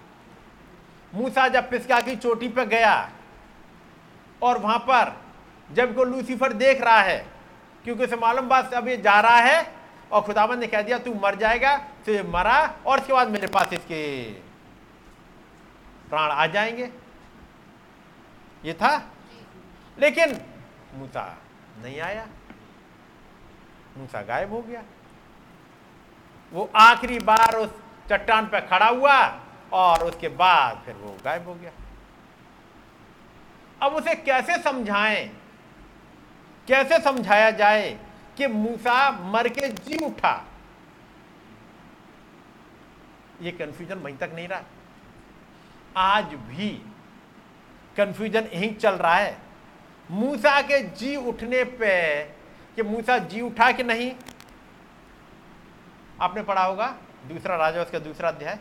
मूसा 1.15 1.47
जब 1.47 1.69
पिस्का 1.69 1.99
की 2.01 2.15
चोटी 2.15 2.49
पर 2.49 2.65
गया 2.65 3.11
और 4.43 4.57
वहाँ 4.57 4.79
पर 4.79 5.21
जब 5.71 5.95
को 5.95 6.03
लूसीफर 6.03 6.53
देख 6.53 6.81
रहा 6.81 7.01
है, 7.01 7.27
क्योंकि 7.83 8.03
उसे 8.03 8.15
मालूम 8.15 8.47
बात 8.47 8.73
अब 8.73 8.87
ये 8.87 8.97
जा 8.97 9.19
रहा 9.19 9.35
है, 9.35 9.73
और 10.11 10.21
खुदाबंद 10.21 10.59
ने 10.59 10.67
कह 10.67 10.81
दिया, 10.81 10.97
तू 10.99 11.13
मर 11.13 11.35
जाएगा 11.35 11.77
तो 11.77 12.11
ये 12.11 12.23
मरा, 12.23 12.75
और 12.85 12.99
उसके 12.99 13.13
बाद 13.13 13.27
मेरे 13.27 13.47
पास 13.47 13.73
इसके 13.73 14.33
प्राण 16.09 16.31
आ 16.31 16.47
जाएँगे। 16.47 16.89
ये 18.65 18.73
था। 18.73 19.09
लेकिन 19.99 20.41
मूसा 20.93 21.37
नहीं 21.81 22.01
आया। 22.01 22.27
मूसा 23.97 24.21
गायब 24.21 24.53
हो 24.53 24.61
गया। 24.61 24.83
वो 26.53 26.71
आखिरी 26.75 27.19
बार 27.19 27.55
उस 27.55 27.69
चट्टान 28.09 28.45
पर 28.45 28.59
खड़ा 28.59 28.87
हुआ, 28.87 29.39
और 29.73 30.03
उसके 30.03 30.27
बाद 30.27 30.81
फिर 30.85 30.95
वो 30.95 31.17
गायब 31.25 31.47
हो 31.47 31.55
गया। 31.55 31.71
अब 33.85 33.93
उसे 33.93 34.15
कैसे 34.15 34.57
समझाएँ? 34.57 35.25
कैसे 36.67 36.99
समझाया 36.99 37.51
जाए 37.51 37.99
कि 38.37 38.47
मूसा 38.47 39.11
मर 39.11 39.47
के 39.47 39.67
जी 39.67 40.05
उठा? 40.05 40.45
ये 43.41 43.51
कंफ्यूजन 43.51 43.95
वहीं 43.95 44.17
तक 44.17 44.31
नहीं 44.35 44.47
रहा। 44.47 44.61
आज 45.97 46.25
भी 46.25 46.69
कंफ्यूजन 47.97 48.49
यहीं 48.53 48.75
चल 48.75 48.95
रहा 48.95 49.15
है। 49.15 49.37
मूसा 50.11 50.61
के 50.61 50.81
जी 50.81 51.15
उठने 51.15 51.63
पे 51.63 52.23
कि 52.75 52.83
मूसा 52.83 53.17
जी 53.17 53.41
उठा 53.41 53.71
कि 53.71 53.83
नहीं? 53.83 54.11
आपने 56.21 56.43
पढ़ा 56.43 56.63
होगा, 56.63 56.87
दूसरा 57.27 57.55
राजा, 57.55 57.81
उसका 57.81 57.99
दूसरा 57.99 58.29
अध्याय। 58.29 58.59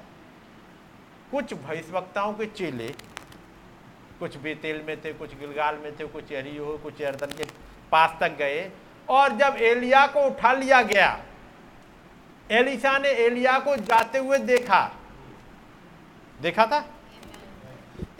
कुछ 1.30 1.54
भविष्यवक्ताओं 1.54 2.32
के 2.32 2.46
चेले 2.46 2.94
कुछ 4.18 4.36
बेतेल 4.36 4.82
में 4.86 5.00
थे, 5.00 5.12
कुछ 5.12 5.34
गिलगाल 5.34 5.78
में 5.78 5.92
थे, 5.96 6.04
कुछ 6.06 6.32
एरियो 6.32 6.78
कुछ 6.82 7.00
एरदन 7.00 7.36
के 7.36 7.44
पास 7.92 8.16
तक 8.20 8.36
गए। 8.36 8.70
और 9.08 9.32
जब 9.32 9.56
एलिया 9.60 10.06
को 10.06 10.20
उठा 10.20 10.52
लिया 10.52 10.82
गया, 10.82 11.08
एलिशा 12.50 12.96
ने 12.98 13.08
एलिया 13.20 13.58
को 13.58 13.76
जाते 13.76 14.18
हुए 14.18 14.38
देखा। 14.40 14.80
देखा 16.40 16.66
था? 16.66 16.84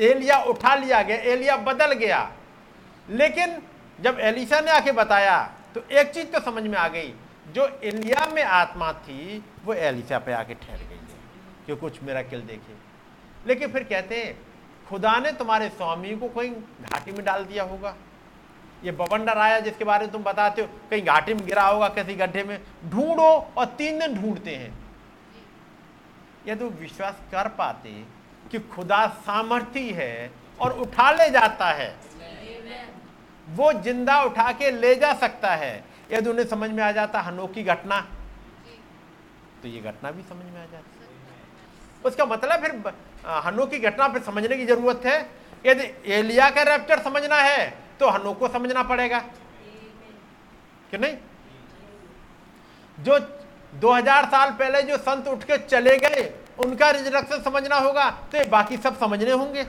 एलिया 0.00 0.38
उठा 0.40 0.74
लिया 0.74 1.02
गया, 1.02 1.16
एलिया 1.16 1.56
बदल 1.58 1.92
गया। 1.94 2.30
लेकिन 3.10 3.62
जब 4.00 4.18
एलिशा 4.20 4.60
ने 4.60 4.70
आके 4.70 4.92
बताया 4.92 5.38
तो 5.74 5.80
एक 5.90 6.10
चीज़ 6.10 6.26
तो 6.26 6.40
समझ 6.40 6.62
में 6.62 6.76
आ 6.78 6.86
गई, 6.88 7.12
जो 7.48 7.66
एलिया 7.84 8.26
में 8.26 8.42
आत्मा 8.42 8.92
थी, 8.94 9.44
वो 9.64 9.74
एलिशा 9.74 10.18
पे 10.18 10.32
आके 10.32 10.54
ठहर 10.54 10.78
गई 10.78 11.00
है 11.68 11.74
कुछ 11.76 12.02
मेरा 12.02 12.22
किल 12.22 12.40
देखे। 12.42 12.74
लेकिन 13.46 13.72
फिर 13.72 13.82
कहते 13.82 14.16
हैं 14.16 14.53
खुदा 14.88 15.18
ने 15.18 15.32
तुम्हारे 15.32 15.68
स्वामी 15.68 16.14
को 16.16 16.28
कहीं 16.28 16.50
घाटी 16.50 17.12
में 17.12 17.24
डाल 17.24 17.44
दिया 17.44 17.64
होगा। 17.64 17.94
ये 18.84 18.92
बवंडर 18.92 19.38
आया 19.38 19.60
जिसके 19.60 19.84
बारे 19.84 20.04
में 20.04 20.12
तुम 20.12 20.22
बताते 20.22 20.62
हो, 20.62 20.68
कहीं 20.90 21.02
घाटी 21.02 21.34
में 21.34 21.44
गिरा 21.46 21.62
होगा 21.62 21.88
किसी 21.88 22.14
गड्ढे 22.14 22.42
में। 22.44 22.58
ढूंढो 22.90 23.30
और 23.56 23.64
तीन 23.78 23.98
दिन 23.98 24.14
ढूंढते 24.14 24.54
हैं। 24.56 24.72
यदि 26.46 26.58
तो 26.60 26.68
विश्वास 26.70 27.20
कर 27.32 27.48
पाते 27.48 27.90
कि 28.50 28.58
खुदा 28.58 29.06
सामर्थ्य 29.20 29.80
है 29.92 30.30
और 30.60 30.78
उठा 30.80 31.10
ले 31.12 31.28
जाता 31.30 31.70
है। 31.72 31.94
वो 33.46 33.72
ज़िंदा 33.72 34.22
उठा 34.22 34.50
के 34.52 34.70
ले 34.70 34.94
जा 34.94 35.12
सकता 35.14 35.54
है। 35.54 35.84
यदि 36.12 36.30
उन्हें 36.30 36.46
समझ 36.46 36.70
में 36.70 36.82
आ 36.82 36.90
जाता, 36.92 37.20
हनोक 37.20 37.52
की 37.52 37.62
घटना। 37.64 38.00
तो 39.62 39.68
ये 39.68 39.80
घटना 39.80 40.10
भी 40.10 40.22
समझ 40.22 40.44
में 40.44 40.62
आ 40.62 40.66
जाती। 40.66 40.93
उसका 42.04 42.24
मतलब 42.24 42.60
फिर 42.60 42.72
हनोक 43.44 43.70
की 43.70 43.78
घटना 43.80 44.08
पर 44.08 44.22
समझने 44.22 44.56
की 44.56 44.66
ज़रूरत 44.66 45.02
है। 45.06 45.18
यदि 45.66 45.84
एलिया 46.12 46.48
का 46.50 46.62
रैप्चर 46.64 47.02
समझना 47.02 47.36
है 47.36 47.66
तो 48.00 48.08
हनोक 48.08 48.38
को 48.38 48.48
समझना 48.48 48.82
पड़ेगा। 48.82 49.18
कि 50.90 50.98
नहीं? 50.98 51.16
जो 52.98 53.18
2000 53.80 54.24
साल 54.26 54.50
पहले 54.50 54.82
जो 54.82 54.96
संत 54.98 55.28
उठ 55.28 55.42
के 55.44 55.58
चले 55.60 55.96
गए, 55.98 56.32
उनका 56.58 56.90
रिजरक्शन 56.90 57.42
समझना 57.42 57.76
होगा 57.76 58.10
तो 58.10 58.38
ये 58.38 58.44
बाकी 58.48 58.76
सब 58.76 58.98
समझने 58.98 59.30
होंगे। 59.32 59.66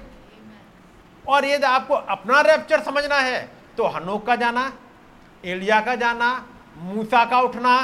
और 1.25 1.45
यदि 1.45 1.65
आपको 1.65 1.93
अपना 1.93 2.41
रैप्चर 2.41 2.81
समझना 2.83 3.15
है 3.17 3.49
तो 3.77 3.87
हनोक 3.87 4.25
का 4.27 4.35
जाना, 4.35 4.71
एलिया 5.43 5.79
का 5.81 5.95
जाना, 5.95 6.29
मूसा 6.77 7.23
का 7.25 7.39
उठना, 7.41 7.75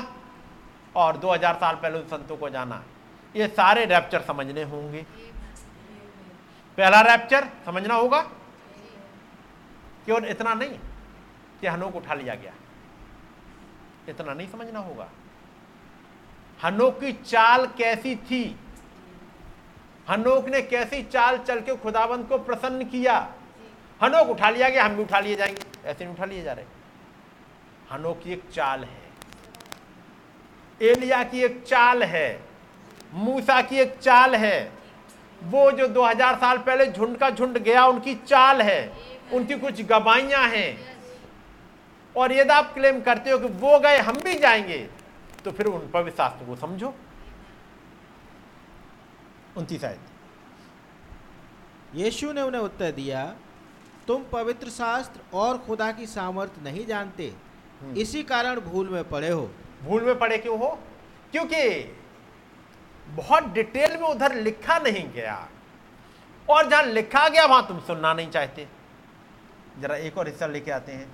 और 0.96 1.18
2000 1.18 1.54
साल 1.56 1.76
पहले 1.76 2.00
उन 2.00 2.06
संतों 2.08 2.38
को 2.38 2.50
जाना। 2.50 2.84
ये 3.36 3.48
सारे 3.48 3.86
रैप्चर 3.86 4.22
समझने 4.22 4.64
होंगे। 4.64 5.02
पहला 6.78 7.02
रैप्चर 7.02 7.48
समझना 7.66 7.96
होगा? 7.96 8.22
केवल 10.06 10.26
इतना 10.26 10.54
नहीं? 10.54 10.80
कि 11.62 11.68
हनोक 11.68 11.96
उठा 11.96 12.14
लिया 12.14 12.36
गया। 12.36 12.54
इतना 14.10 14.34
नहीं 14.34 14.52
समझना 14.52 14.80
होगा। 14.80 15.10
हनोक 16.64 17.00
की 17.00 17.14
चाल 17.14 17.68
कैसी 17.68 18.16
थी? 18.16 18.60
हनोक 20.10 20.50
ने 20.50 20.62
कैसी 20.62 21.04
चाल 21.04 21.38
चल 21.38 21.62
के 21.62 21.76
खुदाबंद 21.76 22.28
को 22.28 22.38
प्रसन्न 22.38 22.86
किया? 22.86 23.34
हनोक 24.04 24.28
उठा 24.28 24.50
लिया 24.50 24.70
गया, 24.70 24.86
हम 24.86 24.96
भी 24.96 25.04
उठा 25.04 25.20
लिए 25.20 25.36
जाएँगे। 25.36 25.62
ऐसे 25.86 26.06
नहीं 26.06 26.16
उठा 26.16 26.26
लिए 26.26 26.44
जा 26.44 26.54
रहे। 26.54 26.66
हनोक 27.92 28.22
की 28.24 28.34
एक 28.34 28.50
चाल 28.54 28.84
है। 28.84 29.02
एलिया 30.82 31.24
की 31.24 31.44
एक 31.44 31.64
चाल 31.64 32.04
है। 32.04 32.51
मूसा 33.14 33.62
की 33.62 33.78
एक 33.78 33.98
चाल 33.98 34.36
है। 34.36 34.72
वो 35.44 35.72
जो 35.72 35.88
2000 35.88 36.36
साल 36.36 36.58
पहले 36.58 36.86
झुंड 36.86 37.18
का 37.18 37.30
झुंड 37.30 37.58
गया 37.58 37.86
उनकी 37.86 38.16
चाल 38.16 38.62
है। 38.62 38.94
उनकी 39.34 39.60
कुछ 39.60 39.82
गवाइयाँ 39.82 40.48
हैं। 40.48 40.98
और 42.18 42.32
यदि 42.32 42.50
आप 42.50 42.74
क्लेम 42.74 43.02
करते 43.02 43.32
हो 43.32 43.38
कि 43.38 43.48
वो 43.48 43.80
गए 43.80 43.98
हम 43.98 44.18
भी 44.18 44.40
जाएँगे 44.40 44.90
तो 45.46 45.52
फिर 45.52 45.66
उन 45.66 45.90
पवित्र 45.90 46.18
शास्त्र 46.18 46.46
को 46.46 46.56
समझो। 46.56 46.94
उनतीस 49.58 49.84
आयत। 49.84 50.00
यीशु 51.96 52.32
ने 52.32 52.42
उन्हें 52.42 52.62
उत्तर 52.62 52.92
दिया 52.92 53.36
तुम 54.08 54.24
पवित्र 54.24 54.70
शास्त्र 54.70 55.20
और 55.34 55.58
खुदा 55.58 55.92
की 55.92 56.06
सामर्थ 56.06 56.52
नहीं 56.64 56.86
जानते। 56.86 57.34
हम्म। 57.82 57.96
इसी 57.96 58.24
कारण 58.24 58.60
भूल 58.60 58.90
में 58.90 59.10
पड़े 59.10 59.30
हो। 59.30 59.52
भूल 59.84 60.04
में 60.04 60.20
पड़े 60.20 60.38
क्यों 60.38 60.60
हो? 60.60 60.80
क्योंकि 61.32 61.96
बहुत 63.12 63.46
डिटेल 63.54 63.98
में 63.98 64.08
उधर 64.08 64.36
लिखा 64.36 64.78
नहीं 64.80 65.12
गया। 65.14 65.48
और 66.48 66.70
जहाँ 66.70 66.84
लिखा 66.84 67.28
गया, 67.30 67.46
वहाँ 67.46 67.68
तुम 67.68 67.80
सुनना 67.80 68.14
नहीं 68.14 68.30
चाहते। 68.32 68.68
जरा 69.80 69.96
एक 69.98 70.18
और 70.18 70.28
हिस्सा 70.28 70.48
लेके 70.48 70.72
आते 70.72 70.92
हैं। 70.92 71.08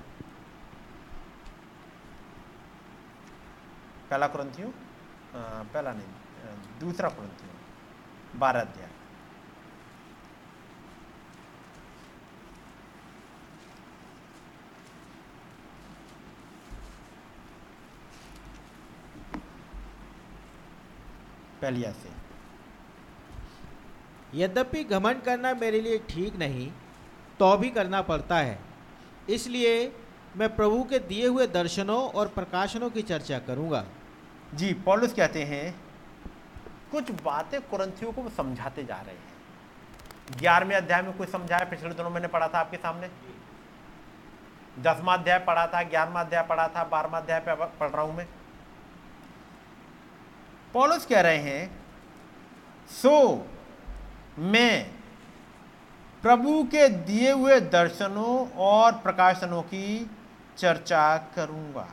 पहला 4.10 4.28
क्रंथियो 4.28 4.74
पहला 5.36 5.92
नहीं 5.92 6.80
दूसरा 6.80 7.10
क्रंथियो 7.10 8.40
बारह 8.40 8.62
अध्याय। 8.62 8.87
पहलिया 21.62 21.92
से। 21.94 22.10
यद्यपि 24.34 24.84
घमंड 24.86 25.22
करना 25.24 25.54
मेरे 25.56 25.82
लिए 25.82 25.98
ठीक 26.10 26.36
नहीं 26.38 26.70
तो 27.40 27.56
भी 27.58 27.70
करना 27.72 28.02
पड़ता 28.04 28.38
है। 28.38 28.58
इसलिए 29.30 29.92
मैं 30.38 30.56
प्रभु 30.56 30.84
के 30.84 31.00
दिए 31.02 31.28
हुए 31.28 31.48
दर्शनों 31.50 32.02
और 32.10 32.28
प्रकाशनों 32.30 32.90
की 32.90 33.02
चर्चा 33.04 33.40
करूँगा। 33.42 33.84
जी 34.54 34.74
पॉलुस 34.86 35.14
कहते 35.14 35.44
हैं 35.44 35.76
कुछ 36.92 37.12
बातें 37.24 37.60
कुरंथियों 37.62 38.12
को 38.14 38.30
समझाते 38.30 38.84
जा 38.84 38.96
रहे 38.98 39.16
हैं। 39.16 40.40
ग्यारहवें 40.40 40.76
अध्याय 40.76 41.02
में 41.02 41.14
कुछ 41.14 41.30
समझाया 41.30 41.66
पिछले 41.66 41.90
दिनों 41.92 42.10
मैंने 42.10 42.28
पढ़ा 42.28 42.48
था 42.48 42.60
आपके 42.60 42.78
सामने। 42.78 43.10
दसवा 44.84 45.14
अध्याय 45.14 45.40
पढ़ा 45.40 45.66
था 45.68 45.82
ग्यारहवा 45.86 46.22
अध्याय 46.22 46.44
पढ़ा 46.50 46.68
था 46.68 46.84
बारहवा 46.86 47.20
अध्याय 47.20 47.40
पढ़ 47.50 47.90
रहा 47.90 48.02
हूँ 48.02 48.16
मैं। 48.16 48.28
पॉलुस 50.74 51.06
कह 51.06 51.22
रहे 51.22 51.38
हैं, 51.38 51.80
सो, 52.88 53.48
मैं 54.40 54.92
प्रभु 56.22 56.64
के 56.64 56.88
दिए 56.90 57.32
हुए 57.32 57.60
दर्शनों 57.60 58.50
और 58.52 58.92
प्रकाशनों 58.92 59.62
की 59.62 60.10
चर्चा 60.58 61.18
करूँगा। 61.36 61.88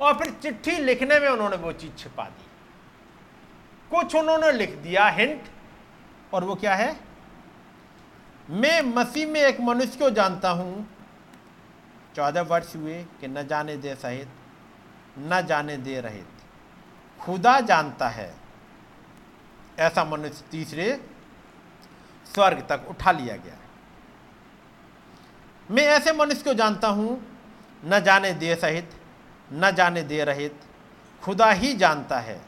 और 0.00 0.18
फिर 0.18 0.30
चिट्ठी 0.32 0.70
लिखने 0.70 1.18
में 1.20 1.28
उन्होंने 1.28 1.56
वो 1.56 1.72
चीज़ 1.72 1.92
छिपा 1.92 2.24
दी। 2.24 2.46
कुछ 3.90 4.14
उन्होंने 4.14 4.52
लिख 4.52 4.74
दिया 4.76 5.08
हिंट, 5.08 5.42
और 6.34 6.44
वो 6.44 6.54
क्या 6.54 6.74
है? 6.74 6.96
मैं 8.50 8.80
मसीह 8.82 9.26
में 9.26 9.40
एक 9.40 9.60
मनुष्य 9.60 9.98
को 9.98 10.10
जानता 10.10 10.50
हूँ। 10.50 10.88
चौदह 12.16 12.42
वर्ष 12.42 12.76
हुए 12.76 13.02
कि 13.20 13.28
न 13.28 13.46
जाने 13.46 13.76
दे 13.76 13.94
सहित 13.94 14.28
न 15.18 15.44
जाने 15.46 15.76
दे 15.76 16.00
रहे 16.00 16.22
थे। 16.22 16.36
खुदा 17.20 17.60
जानता 17.60 18.08
है। 18.08 18.34
ऐसा 19.78 20.04
मनुष्य 20.04 20.44
तीसरे 20.50 20.92
स्वर्ग 22.26 22.66
तक 22.68 22.86
उठा 22.90 23.12
लिया 23.12 23.36
गया 23.36 23.56
मैं 25.70 25.82
ऐसे 25.82 26.12
मनुष्य 26.12 26.42
को 26.42 26.54
जानता 26.54 26.88
हूँ, 26.88 27.20
न 27.84 28.00
जाने 28.00 28.32
दे 28.34 28.54
सहित, 28.56 28.90
न 29.52 29.70
जाने 29.70 30.02
दे 30.02 30.24
रहित, 30.24 30.60
खुदा 31.22 31.50
ही 31.50 31.72
जानता 31.74 32.18
है 32.20 32.40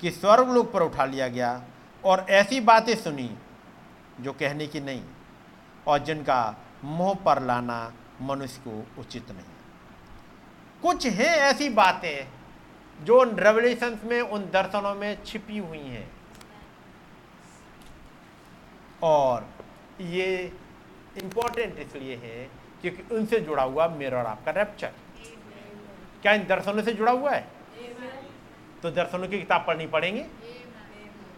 कि 0.00 0.10
स्वर्ग 0.10 0.50
लोग 0.50 0.72
पर 0.72 0.82
उठा 0.82 1.04
लिया 1.04 1.28
गया 1.28 1.62
और 2.04 2.26
ऐसी 2.30 2.60
बातें 2.60 2.94
सुनी 2.96 3.30
जो 4.20 4.32
कहने 4.32 4.66
की 4.66 4.80
नहीं 4.80 5.02
और 5.86 5.98
जिनका 5.98 6.56
मुँह 6.84 7.14
पर 7.14 7.42
लाना 7.42 7.92
मनुष्य 8.20 8.62
को 8.66 9.00
उचित 9.00 9.30
नहीं। 9.30 9.51
कुछ 10.82 11.06
हैं 11.08 11.34
ऐसी 11.40 11.68
बातें 11.70 12.26
जो 13.04 13.20
उन 13.20 13.36
रेवल्यूशन 13.36 13.98
में, 14.04 14.20
उन 14.20 14.42
दर्शनों 14.52 14.94
में 14.94 15.24
छिपी 15.24 15.58
हुई 15.58 15.78
हैं। 15.78 16.10
और 19.02 19.46
ये 20.00 20.52
इंपॉर्टेंट 21.16 21.78
इसलिए 21.78 22.16
है 22.16 22.44
क्योंकि 22.82 23.14
उनसे 23.14 23.40
जुड़ा 23.40 23.62
हुआ 23.62 23.88
मेरा 23.88 24.18
और 24.18 24.26
आपका 24.26 24.50
रैप्चर 24.50 24.92
क्या 26.22 26.32
इन 26.32 26.46
दर्शनों 26.46 26.82
से 26.82 26.92
जुड़ा 26.92 27.12
हुआ 27.12 27.30
है? 27.30 27.46
तो 28.82 28.90
दर्शनों 28.90 29.28
की 29.28 29.38
किताब 29.38 29.64
पढ़नी 29.66 29.86
पड़ेगी। 29.86 30.24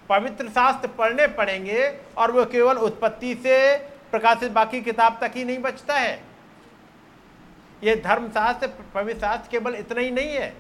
पवित्र 0.09 0.49
शास्त्र 0.49 0.89
पढ़ने 0.89 1.27
पड़ेंगे 1.37 1.89
और 2.19 2.31
वो 2.31 2.45
केवल 2.47 2.79
उत्पत्ति 2.79 3.35
से 3.35 3.57
प्रकाशित 4.11 4.53
बाकी 4.53 4.81
किताब 4.81 5.19
तक 5.21 5.37
ही 5.37 5.45
नहीं 5.45 5.59
बचता 5.59 5.95
है। 5.95 6.23
ये 7.85 7.95
धर्मशास्त्र 8.05 8.69
पवित्र 8.95 9.21
शास्त्र 9.21 9.51
केवल 9.51 9.75
इतना 9.77 10.01
ही 10.01 10.11
नहीं 10.11 10.31
है। 10.31 10.53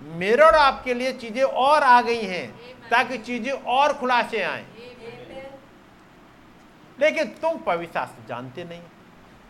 मेरे 0.00 0.42
और 0.42 0.54
आपके 0.56 0.94
लिए 0.94 1.12
चीज़ें 1.14 1.42
और 1.42 1.82
आ 1.82 2.00
गई 2.02 2.22
हैं 2.22 2.48
ताकि 2.90 3.18
चीज़ें 3.20 3.52
और 3.52 3.92
खुलासे 3.98 4.42
आए। 4.42 4.64
लेकिन 6.98 7.28
तुम 7.42 7.58
पवित्र 7.66 7.92
शास्त्र 7.92 8.26
जानते 8.28 8.64
नहीं 8.64 8.82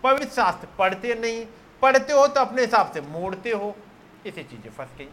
पवित्र 0.05 0.29
शास्त्र 0.29 0.68
पढ़ते 0.79 1.14
नहीं 1.14 1.45
पढ़ते 1.83 2.12
हो 2.12 2.27
तो 2.27 2.41
अपने 2.41 2.62
हिसाब 2.62 2.91
से 2.93 3.01
मोड़ते 3.03 3.51
हो 3.53 3.75
इसे 4.27 4.43
चीज़ें 4.43 4.70
फंस 4.70 4.95
गई। 4.99 5.09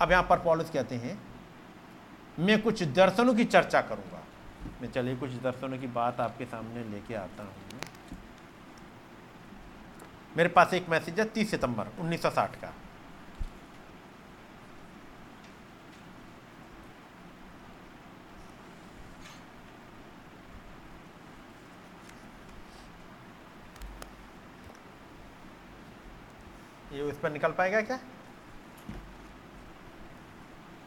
अब 0.00 0.10
यहाँ 0.10 0.22
पर 0.22 0.38
पॉलिस 0.40 0.70
कहते 0.70 0.94
हैं 0.96 1.18
मैं 2.38 2.60
कुछ 2.62 2.82
दर्शनों 2.94 3.34
की 3.34 3.44
चर्चा 3.46 3.80
करूँगा। 3.82 4.22
मैं 4.82 4.90
चलिए 4.92 5.16
कुछ 5.16 5.30
दर्शनों 5.42 5.78
की 5.78 5.86
बात 5.92 6.20
आपके 6.20 6.44
सामने 6.46 6.84
लेके 6.84 7.14
आता 7.16 7.42
हूँ। 7.42 7.52
मेरे 10.36 10.48
पास 10.48 10.72
एक 10.74 10.88
मैसेज 10.88 11.20
है 11.20 11.24
तीस 11.24 11.50
सितंबर 11.50 11.88
1960 12.00 12.56
का। 12.56 12.72
ये 26.92 27.02
उस 27.02 27.18
पर 27.20 27.30
निकल 27.32 27.52
पाएगा 27.52 27.80
क्या? 27.80 27.98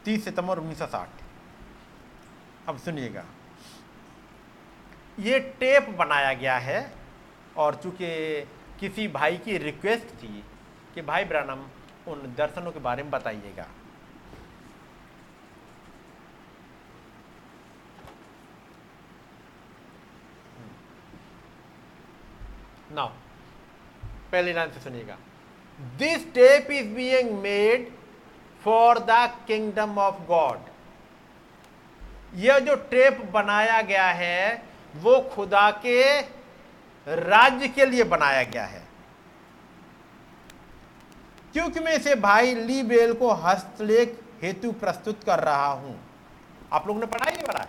30 0.04 0.24
सितंबर 0.24 0.58
1960 0.58 1.08
अब 2.68 2.78
सुनिएगा। 2.78 3.24
ये 5.18 5.38
टेप 5.60 5.88
बनाया 5.98 6.32
गया 6.34 6.56
है 6.58 6.80
और 7.56 7.74
चूँकि 7.74 8.08
किसी 8.80 9.06
भाई 9.08 9.36
की 9.36 9.56
रिक्वेस्ट 9.58 10.14
थी 10.22 10.42
कि 10.94 11.02
भाई 11.02 11.24
ब्रानम, 11.24 11.64
उन 12.08 12.34
दर्शनों 12.38 12.72
के 12.72 12.80
बारे 12.80 13.02
में 13.02 13.10
बताइएगा। 13.10 13.66
नाउ 22.92 23.08
पहली 24.32 24.52
लाइन 24.52 24.70
से 24.70 24.80
सुनिएगा। 24.80 25.16
This 25.98 26.24
tape 26.34 26.70
is 26.70 26.88
being 26.94 27.30
made 27.40 27.88
for 28.64 28.98
the 29.00 29.10
kingdom 29.46 29.98
of 29.98 30.26
God 30.26 30.68
यह 32.38 32.58
जो 32.58 32.74
टेप 32.90 33.20
बनाया 33.32 33.80
गया 33.82 34.08
है, 34.14 34.62
वो 34.96 35.20
खुदा 35.34 35.70
के 35.84 36.00
राज्य 37.06 37.68
के 37.68 37.86
लिए 37.86 38.04
बनाया 38.04 38.42
गया 38.42 38.64
है। 38.64 38.88
क्योंकि 41.52 41.80
मैं 41.80 41.92
इसे 41.92 42.14
भाई 42.14 42.54
ली 42.54 42.82
बेल 42.82 43.12
को 43.14 43.32
हस्तलेख 43.32 44.20
हेतु 44.42 44.72
प्रस्तुत 44.72 45.24
कर 45.24 45.38
रहा 45.38 45.66
हूँ। 45.66 46.10
आप 46.72 46.86
लोगों 46.86 47.00
ने 47.00 47.06
पढ़ा 47.06 47.30
ही 47.30 47.42
पढ़ा? 47.42 47.66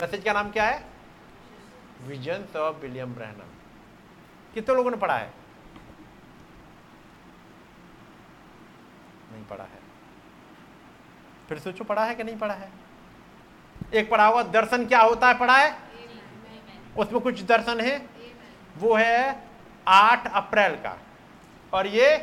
मैसेज 0.00 0.24
का 0.24 0.32
नाम 0.32 0.50
क्या 0.50 0.64
है? 0.64 0.84
विजन 2.02 2.44
ऑफ़ 2.56 2.76
विलियम 2.76 3.14
ब्रहनम 3.14 3.52
कितने 4.54 4.74
लोगों 4.74 4.90
ने 4.90 4.96
पढ़ा 4.96 5.16
है? 5.16 5.32
नहीं 9.32 9.44
पढ़ा 9.44 9.64
है। 9.64 9.78
फिर 11.48 11.58
सोचो, 11.58 11.84
पढ़ा 11.84 12.04
है 12.04 12.14
कि 12.14 12.24
नहीं 12.24 12.38
पढ़ा 12.38 12.54
है? 12.54 12.72
एक 13.94 14.10
पढ़ा 14.10 14.26
हुआ 14.26 14.42
दर्शन 14.42 14.86
क्या 14.86 15.00
होता 15.00 15.28
है? 15.28 15.38
पढ़ा 15.38 15.56
है। 15.56 15.83
उसमें 16.96 17.20
कुछ 17.20 17.42
दर्शन 17.42 17.80
है? 17.80 17.96
वो 18.78 18.94
है 18.94 19.42
आठ 19.86 20.26
अप्रैल 20.32 20.74
का। 20.76 20.96
और 21.72 21.86
ये? 21.86 22.16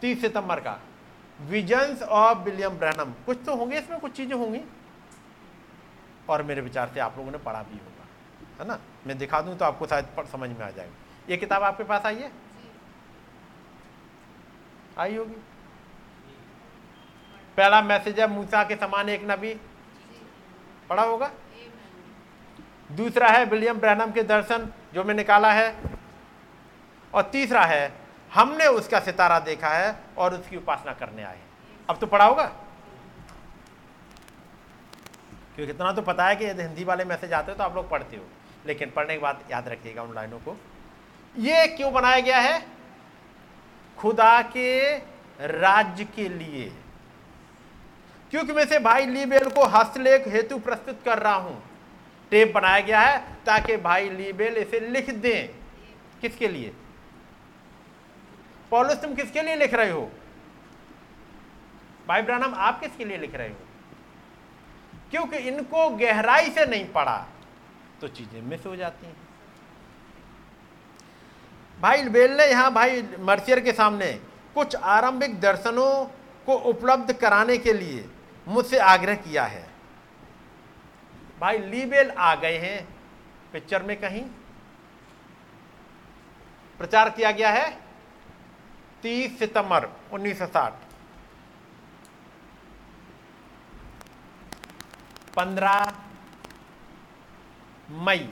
तीस 0.00 0.20
सितंबर 0.20 0.60
का। 0.60 0.78
विजन्स 1.40 2.02
ऑफ़ 2.02 2.38
विलियम 2.38 2.78
ब्रहनम 2.78 3.12
कुछ 3.26 3.38
तो 3.46 3.54
होंगे 3.56 3.78
इसमें 3.78 3.98
कुछ 4.00 4.12
चीज़ें 4.12 4.34
होंगी। 4.34 4.60
और 6.28 6.42
मेरे 6.42 6.60
विचार 6.60 6.90
से 6.94 7.00
आप 7.00 7.14
लोगों 7.18 7.30
ने 7.30 7.38
पढ़ा 7.38 7.62
भी 7.62 7.78
होगा 7.78 8.06
है 8.60 8.68
ना? 8.68 8.78
मैं 9.06 9.18
दिखा 9.18 9.40
दूँ 9.40 9.56
तो 9.56 9.64
आपको 9.64 9.86
शायद 9.86 10.06
समझ 10.32 10.48
में 10.50 10.64
आ 10.64 10.70
जाएगा। 10.70 10.92
ये 11.28 11.36
किताब 11.36 11.62
आपके 11.62 11.84
पास 11.84 12.06
आई 12.06 12.16
है? 12.16 12.30
आई 14.98 15.16
होगी। 15.16 15.36
पहला 17.56 17.80
मैसेज 17.82 18.20
है, 18.20 18.26
मूसा 18.26 18.62
के 18.64 18.76
समान 18.76 19.08
एक 19.08 19.30
नबी। 19.30 19.54
पढ़ा 20.88 21.02
होगा? 21.02 21.30
दूसरा 22.90 23.28
है 23.28 23.44
विलियम 23.44 23.78
ब्रहनम 23.78 24.10
के 24.12 24.22
दर्शन, 24.22 24.68
जो 24.94 25.04
मैं 25.04 25.14
निकाला 25.14 25.52
है। 25.52 25.74
और 27.14 27.22
तीसरा 27.22 27.64
है, 27.64 27.92
हमने 28.32 28.66
उसका 28.66 29.00
सितारा 29.00 29.38
देखा 29.40 29.68
है 29.68 29.94
और 30.18 30.34
उसकी 30.34 30.56
उपासना 30.56 30.92
करने 30.92 31.22
आए 31.22 31.38
अब 31.90 31.98
तो 31.98 32.06
पढ़ा 32.06 32.24
होगा? 32.24 32.44
क्योंकि 35.54 35.72
इतना 35.72 35.92
तो 35.92 36.02
पता 36.02 36.26
है 36.26 36.36
कि 36.36 36.44
यदि 36.44 36.62
हिंदी 36.62 36.84
वाले 36.84 37.04
मैसेज 37.04 37.32
आते 37.32 37.52
हो 37.52 37.58
तो 37.58 37.64
आप 37.64 37.74
लोग 37.76 37.88
पढ़ते 37.90 38.16
हो। 38.16 38.24
लेकिन 38.66 38.90
पढ़ने 38.90 39.14
के 39.14 39.20
बाद 39.20 39.44
याद 39.50 39.68
रखिएगा 39.68 40.02
उन 40.02 40.14
लाइनों 40.14 40.38
को। 40.38 40.56
ये 41.38 41.66
क्यों 41.66 41.92
बनाया 41.92 42.20
गया 42.20 42.38
है? 42.38 42.66
खुदा 43.98 44.42
के 44.42 44.96
राज्य 45.38 46.04
के 46.04 46.28
लिए। 46.28 46.72
क्योंकि 48.30 48.52
मैं 48.52 48.66
से 48.66 48.78
भाई 48.78 49.06
लीबेल 49.06 49.48
को 49.50 49.64
हस्तलेख 49.68 50.26
हेतु 50.28 50.58
प्रस्तुत 50.58 51.02
कर 51.04 51.18
रहा 51.18 51.34
हूँ। 51.34 51.62
टेप 52.32 52.52
बनाया 52.54 52.80
गया 52.80 53.00
है 53.00 53.18
ताकि 53.46 53.76
भाई 53.78 54.08
लीबेल 54.10 54.56
इसे 54.56 54.80
लिख 54.80 55.10
दें। 55.10 55.48
किसके 56.20 56.48
लिए? 56.48 56.72
पॉलिस, 58.70 59.00
तुम 59.02 59.14
किसके 59.14 59.42
लिए 59.42 59.56
लिख 59.56 59.74
रहे 59.74 59.90
हो? 59.90 60.10
भाई 62.08 62.22
ब्रानम, 62.22 62.54
आप 62.54 62.80
किसके 62.80 63.04
लिए 63.04 63.18
लिख 63.18 63.34
रहे 63.34 63.48
हो? 63.48 63.56
क्योंकि 65.10 65.36
इनको 65.38 65.88
गहराई 65.90 66.50
से 66.50 66.64
नहीं 66.66 66.84
पढ़ा 66.92 67.16
तो 68.00 68.08
चीज़ें 68.08 68.40
मिस 68.42 68.66
हो 68.66 68.74
जाती 68.76 69.06
हैं। 69.06 69.16
भाई 71.78 72.02
बेल 72.08 72.36
ने 72.36 72.46
यहाँ 72.46 72.72
भाई 72.72 73.02
मर्सियर 73.20 73.60
के 73.60 73.72
सामने 73.72 74.12
कुछ 74.54 74.76
आरंभिक 74.76 75.38
दर्शनों 75.40 76.04
को 76.46 76.54
उपलब्ध 76.70 77.12
कराने 77.12 77.56
के 77.58 77.72
लिए 77.72 78.04
मुझसे 78.46 78.78
आग्रह 78.78 79.14
किया 79.16 79.44
है। 79.44 79.64
भाई 81.40 81.58
लीबेल 81.60 82.10
आ 82.10 82.34
गए 82.34 82.58
हैं 82.58 82.86
पिक्चर 83.52 83.82
में 83.82 83.96
कहीं। 84.00 84.22
प्रचार 86.78 87.10
किया 87.10 87.30
गया 87.32 87.50
है 87.50 87.68
30 89.02 89.38
सितंबर 89.38 89.86
1960 90.12 90.72
15 95.36 95.92
मई 98.06 98.28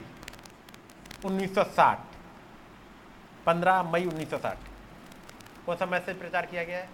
1960 1.25 1.97
15 3.47 3.81
मई 3.91 4.05
1960 4.05 4.57
कौन 5.65 5.75
सा 5.75 5.85
मैसेज 5.85 6.19
प्रचार 6.19 6.45
किया 6.45 6.63
गया 6.63 6.77
है? 6.77 6.89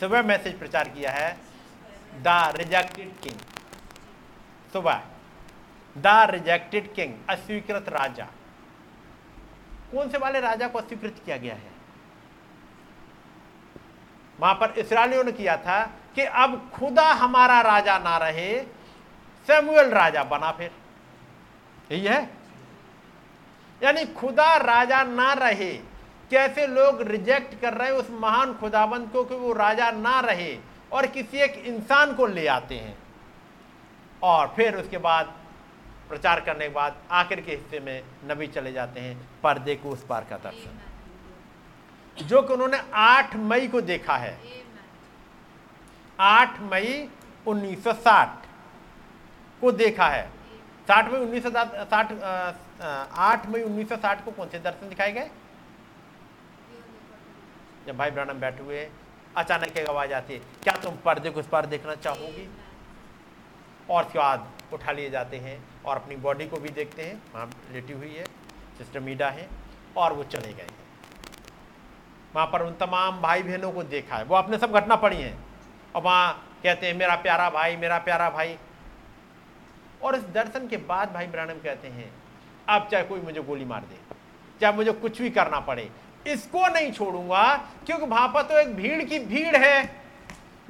सुबह 0.00 0.22
मैसेज 0.22 0.58
प्रचार 0.58 0.88
किया 0.88 1.10
है, 1.10 1.36
द 2.22 2.52
रिजेक्टेड 2.56 3.20
किंग। 3.20 3.38
सुबह, 4.72 5.02
द 5.98 6.06
रिजेक्टेड 6.30 6.94
किंग, 6.94 7.14
अस्वीकृत 7.30 7.88
राजा। 7.88 8.24
कौन 9.92 10.08
से 10.08 10.18
वाले 10.18 10.40
राजा 10.40 10.68
को 10.68 10.78
अस्वीकृत 10.78 11.22
किया 11.24 11.36
गया 11.36 11.54
है? 11.54 11.70
वहाँ 14.40 14.54
पर 14.54 14.70
इसराइलियों 14.70 15.24
ने 15.24 15.32
किया 15.32 15.56
था 15.56 15.82
कि 16.14 16.22
अब 16.22 16.70
खुदा 16.74 17.12
हमारा 17.12 17.60
राजा 17.60 17.98
ना 17.98 18.16
रहे 18.16 18.62
सैमुअल 19.46 19.90
राजा 19.90 20.24
बना 20.24 20.52
फिर। 20.52 20.70
यही 21.92 22.06
है? 22.06 22.30
यानी 23.82 24.04
खुदा 24.04 24.56
राजा 24.56 25.02
ना 25.02 25.32
रहे 25.32 25.95
कैसे 26.30 26.66
लोग 26.66 27.02
रिजेक्ट 27.02 27.60
कर 27.60 27.74
रहे 27.74 27.88
हैं 27.88 27.94
उस 27.94 28.10
महान 28.20 28.54
खुदाबंद 28.54 29.10
को 29.10 29.24
कि 29.24 29.34
वो 29.34 29.52
राजा 29.52 29.90
ना 29.90 30.20
रहे 30.20 30.56
और 30.92 31.06
किसी 31.06 31.38
एक 31.38 31.54
इंसान 31.66 32.14
को 32.14 32.26
ले 32.26 32.46
आते 32.46 32.74
हैं। 32.74 32.96
और 34.22 34.52
फिर 34.56 34.76
उसके 34.76 34.98
बाद 34.98 35.34
प्रचार 36.08 36.40
करने 36.40 36.68
के 36.68 36.74
बाद 36.74 36.96
आखिर 37.12 37.40
के 37.40 37.52
हिस्से 37.52 37.80
में 37.80 38.02
नबी 38.24 38.46
चले 38.46 38.72
जाते 38.72 39.00
हैं 39.00 39.16
पर्दे 39.42 39.74
को 39.74 39.90
उस 39.90 40.04
पार 40.06 40.26
का 40.30 40.36
दर्शन। 40.44 42.24
जो 42.24 42.42
कि 42.42 42.52
उन्होंने 42.52 42.80
8 42.94 43.36
मई 43.36 43.68
को 43.68 43.80
देखा 43.82 44.16
है। 44.16 44.38
8 46.18 46.60
मई 46.72 47.08
1960 47.46 48.44
को 49.62 49.72
देखा 49.74 50.08
है। 50.08 50.28
साठ 50.88 51.12
मई 51.12 51.18
उन्नीस 51.18 51.42
सौ 51.42 51.50
साठ 51.50 52.12
आठ 53.20 53.46
मई 53.46 53.62
उन्नीस 53.62 53.88
सौ 53.88 53.96
साठ 53.96 54.24
को 54.24 54.30
कौन 54.30 54.48
से 54.48 54.58
दर्शन 54.60 54.88
दिखाए 54.88 55.12
गए? 55.12 55.30
जब 57.86 57.96
भाई 57.96 58.10
ब्रानम 58.10 58.40
बैठे 58.40 58.62
हुए 58.62 58.88
अचानक 59.36 59.76
एक 59.78 59.88
आवाज़ 59.88 60.12
आती 60.12 60.34
है, 60.34 60.40
क्या 60.62 60.72
तुम 60.74 60.96
पर्दे 60.96 61.30
को 61.30 61.40
उस 61.40 61.48
पार 61.48 61.66
देखना 61.66 61.94
चाहोगी? 61.94 62.48
और 63.90 64.04
उसके 64.04 64.18
बाद 64.18 64.46
उठा 64.72 64.92
लिए 64.92 65.10
जाते 65.10 65.36
हैं 65.36 65.58
और 65.84 65.96
अपनी 65.96 66.16
बॉडी 66.16 66.46
को 66.46 66.56
भी 66.56 66.68
देखते 66.68 67.02
हैं। 67.02 67.20
वहाँ 67.34 67.50
लेटी 67.72 67.92
हुई 67.92 68.08
है 68.08 68.24
सिस्टर 68.78 69.00
मीडा 69.00 69.28
है, 69.28 69.48
और 69.96 70.12
वो 70.12 70.24
चले 70.24 70.52
गए 70.52 70.62
हैं। 70.62 70.84
वहाँ 72.34 72.46
पर 72.46 72.62
उन 72.62 72.72
तमाम 72.76 73.20
भाई 73.20 73.42
बहनों 73.42 73.70
को 73.72 73.82
देखा 73.84 74.16
है। 74.16 74.24
वो 74.24 74.36
अपने 74.36 74.58
सब 74.58 74.72
घटना 74.72 74.96
पड़ी 74.96 75.16
है। 75.16 75.34
और 75.94 76.02
वहाँ 76.02 76.32
कहते 76.62 76.86
हैं, 76.86 76.94
मेरा 76.94 77.14
प्यारा 77.16 77.48
भाई, 77.50 77.76
मेरा 77.76 77.98
प्यारा 77.98 78.28
भाई। 78.30 78.56
और 80.02 80.16
इस 80.16 80.24
दर्शन 80.30 80.66
के 80.68 80.76
बाद 80.76 81.12
भाई 81.12 81.26
ब्रानम 81.26 81.60
कहते 81.60 81.88
हैं, 81.88 82.10
अब 82.68 82.88
चाहे 82.88 83.04
कोई 83.04 83.20
मुझे 83.20 83.42
गोली 83.42 83.64
मार 83.64 83.80
दे, 83.82 83.98
चाहे 84.60 84.74
मुझे 84.74 84.92
कुछ 84.94 85.20
भी 85.22 85.30
करना 85.30 85.60
पड़े 85.60 85.88
इसको 86.26 86.66
नहीं 86.68 86.92
छोड़ूँगा, 86.92 87.54
क्योंकि 87.86 88.06
वहाँ 88.06 88.28
पर 88.28 88.42
तो 88.42 88.58
एक 88.58 88.74
भीड़ 88.76 89.02
की 89.02 89.18
भीड़ 89.20 89.56
है। 89.56 90.04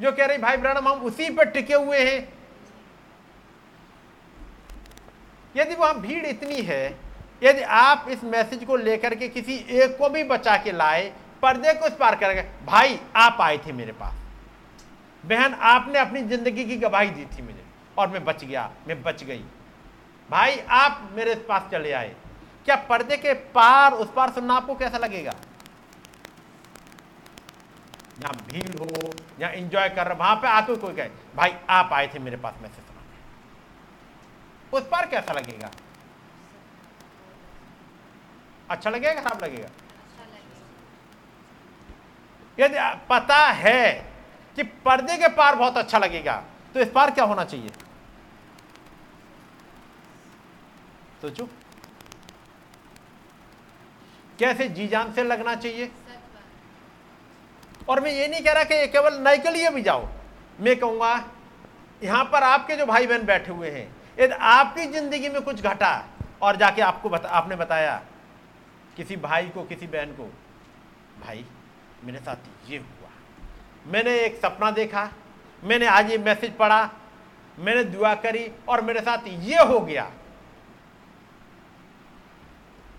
जो 0.01 0.13
कह 0.13 0.27
रही, 0.27 0.39
भाई 0.39 0.57
ब्रानम 0.57 0.89
हम 0.89 1.03
उसी 1.03 1.29
पर 1.31 1.51
टिके 1.51 1.75
हुए 1.75 1.99
हैं। 2.01 2.29
यदि 5.55 5.75
वहाँ 5.75 6.01
भीड़ 6.01 6.25
इतनी 6.27 6.61
है, 6.63 6.99
यदि 7.43 7.63
आप 7.63 8.07
इस 8.11 8.25
मैसेज 8.25 8.65
को 8.65 8.77
लेकर 8.77 9.15
के 9.15 9.29
किसी 9.29 9.55
एक 9.75 9.97
को 9.99 10.09
भी 10.09 10.25
बचा 10.25 10.57
के 10.57 10.73
लाए, 10.73 11.13
पर्दे 11.43 11.73
को 11.75 11.87
इस 11.87 11.95
पार 11.95 12.15
कर 12.15 12.43
भाई, 12.67 12.99
आप 13.17 13.39
आए 13.41 13.59
थे 13.59 13.73
मेरे 13.73 13.93
पास। 13.93 14.15
बहन, 15.25 15.55
आपने 15.55 15.99
अपनी 15.99 16.23
ज़िंदगी 16.23 16.65
की 16.65 16.77
गवाही 16.77 17.11
दी 17.11 17.25
थी 17.27 17.43
मुझे, 17.43 17.65
और 17.99 18.09
मैं 18.09 18.25
बच 18.25 18.45
गया, 18.45 18.71
मैं 18.89 19.03
बच 19.03 19.25
गई। 19.25 19.45
भाई, 20.31 20.59
आप 20.61 21.11
मेरे 21.15 21.35
पास 21.49 21.71
चले 21.73 21.93
आए। 21.93 22.15
क्या 22.67 22.77
पर्दे 22.89 23.17
के 23.17 23.33
पार, 23.53 23.93
उस 23.93 24.09
पार 24.17 24.31
सुनना 24.33 24.55
आपको 24.55 24.75
कैसा 24.75 24.99
लगेगा? 24.99 25.33
जहाँ 28.19 28.35
भीड़ 28.47 28.79
हो 28.79 29.13
जहाँ 29.39 29.53
इंजॉय 29.53 29.89
कर 29.89 30.07
रहे, 30.07 30.17
वहाँ 30.19 30.37
पे 30.37 30.49
आके 30.49 30.77
कोई 30.77 30.95
कहे, 30.95 31.09
भाई, 31.37 31.55
आप 31.71 31.93
आए 31.93 32.07
थे 32.15 32.19
मेरे 32.19 32.37
पास 32.37 32.55
मैसेज 32.63 32.85
सुना 32.87 33.03
उस 34.73 34.89
पार 34.93 35.07
कैसा 35.07 35.33
लगेगा? 35.33 35.71
अच्छा 38.71 38.91
लगेगा, 38.91 39.21
खराब 39.21 39.45
लगेगा? 39.45 39.69
यदि 42.59 42.79
पता 43.09 43.37
है 43.37 43.93
कि 44.57 44.63
पर्दे 44.85 45.17
के 45.17 45.29
पार 45.37 45.55
बहुत 45.55 45.77
अच्छा 45.77 45.99
लगेगा 45.99 46.43
तो 46.75 46.81
इस 46.81 46.91
पार 46.91 47.11
क्या 47.11 47.25
होना 47.25 47.45
चाहिए? 47.45 47.71
सोचो। 51.23 51.49
कैसे 54.39 54.69
जी 54.69 54.87
जान 54.89 55.13
से 55.13 55.23
लगना 55.25 55.55
चाहिए? 55.57 55.91
और 57.89 58.01
मैं 58.01 58.11
ये 58.13 58.27
नहीं 58.29 58.43
कह 58.43 58.53
रहा 58.53 58.65
कि 58.65 58.87
केवल 58.89 59.19
नए 59.23 59.39
के 59.39 59.51
लिए 59.51 59.71
भी 59.71 59.83
जाओ। 59.83 60.09
मैं 60.61 60.77
कहूँगा 60.77 61.15
यहाँ 62.03 62.25
पर 62.25 62.43
आपके 62.43 62.77
जो 62.77 62.87
भाई 62.87 63.07
बहन 63.07 63.25
बैठे 63.27 63.53
हुए 63.53 63.71
हैं 63.71 63.87
यदि 64.19 64.35
आपकी 64.35 64.87
ज़िंदगी 64.93 65.29
में 65.29 65.41
कुछ 65.43 65.63
घटा 65.63 65.93
और 66.43 66.57
जाके 66.57 66.83
आपको 66.83 67.09
बता, 67.11 67.29
आपने 67.29 67.57
बताया 67.57 68.03
किसी 68.97 69.17
भाई 69.19 69.49
को 69.49 69.63
किसी 69.65 69.87
बहन 69.87 70.13
को 70.13 70.25
भाई 71.21 71.45
मेरे 72.05 72.19
साथ 72.19 72.71
ये 72.71 72.79
हुआ। 72.79 73.11
मैंने 73.87 74.19
एक 74.21 74.37
सपना 74.37 74.71
देखा 74.73 75.11
मैंने 75.63 75.87
आज 75.87 76.11
ये 76.11 76.19
मैसेज 76.19 76.57
पढ़ा 76.57 76.91
मैंने 77.59 77.85
दुआ 77.87 78.15
करी 78.17 78.47
और 78.69 78.81
मेरे 78.83 79.01
साथ 79.01 79.29
ये 79.29 79.65
हो 79.65 79.81
गया। 79.81 80.11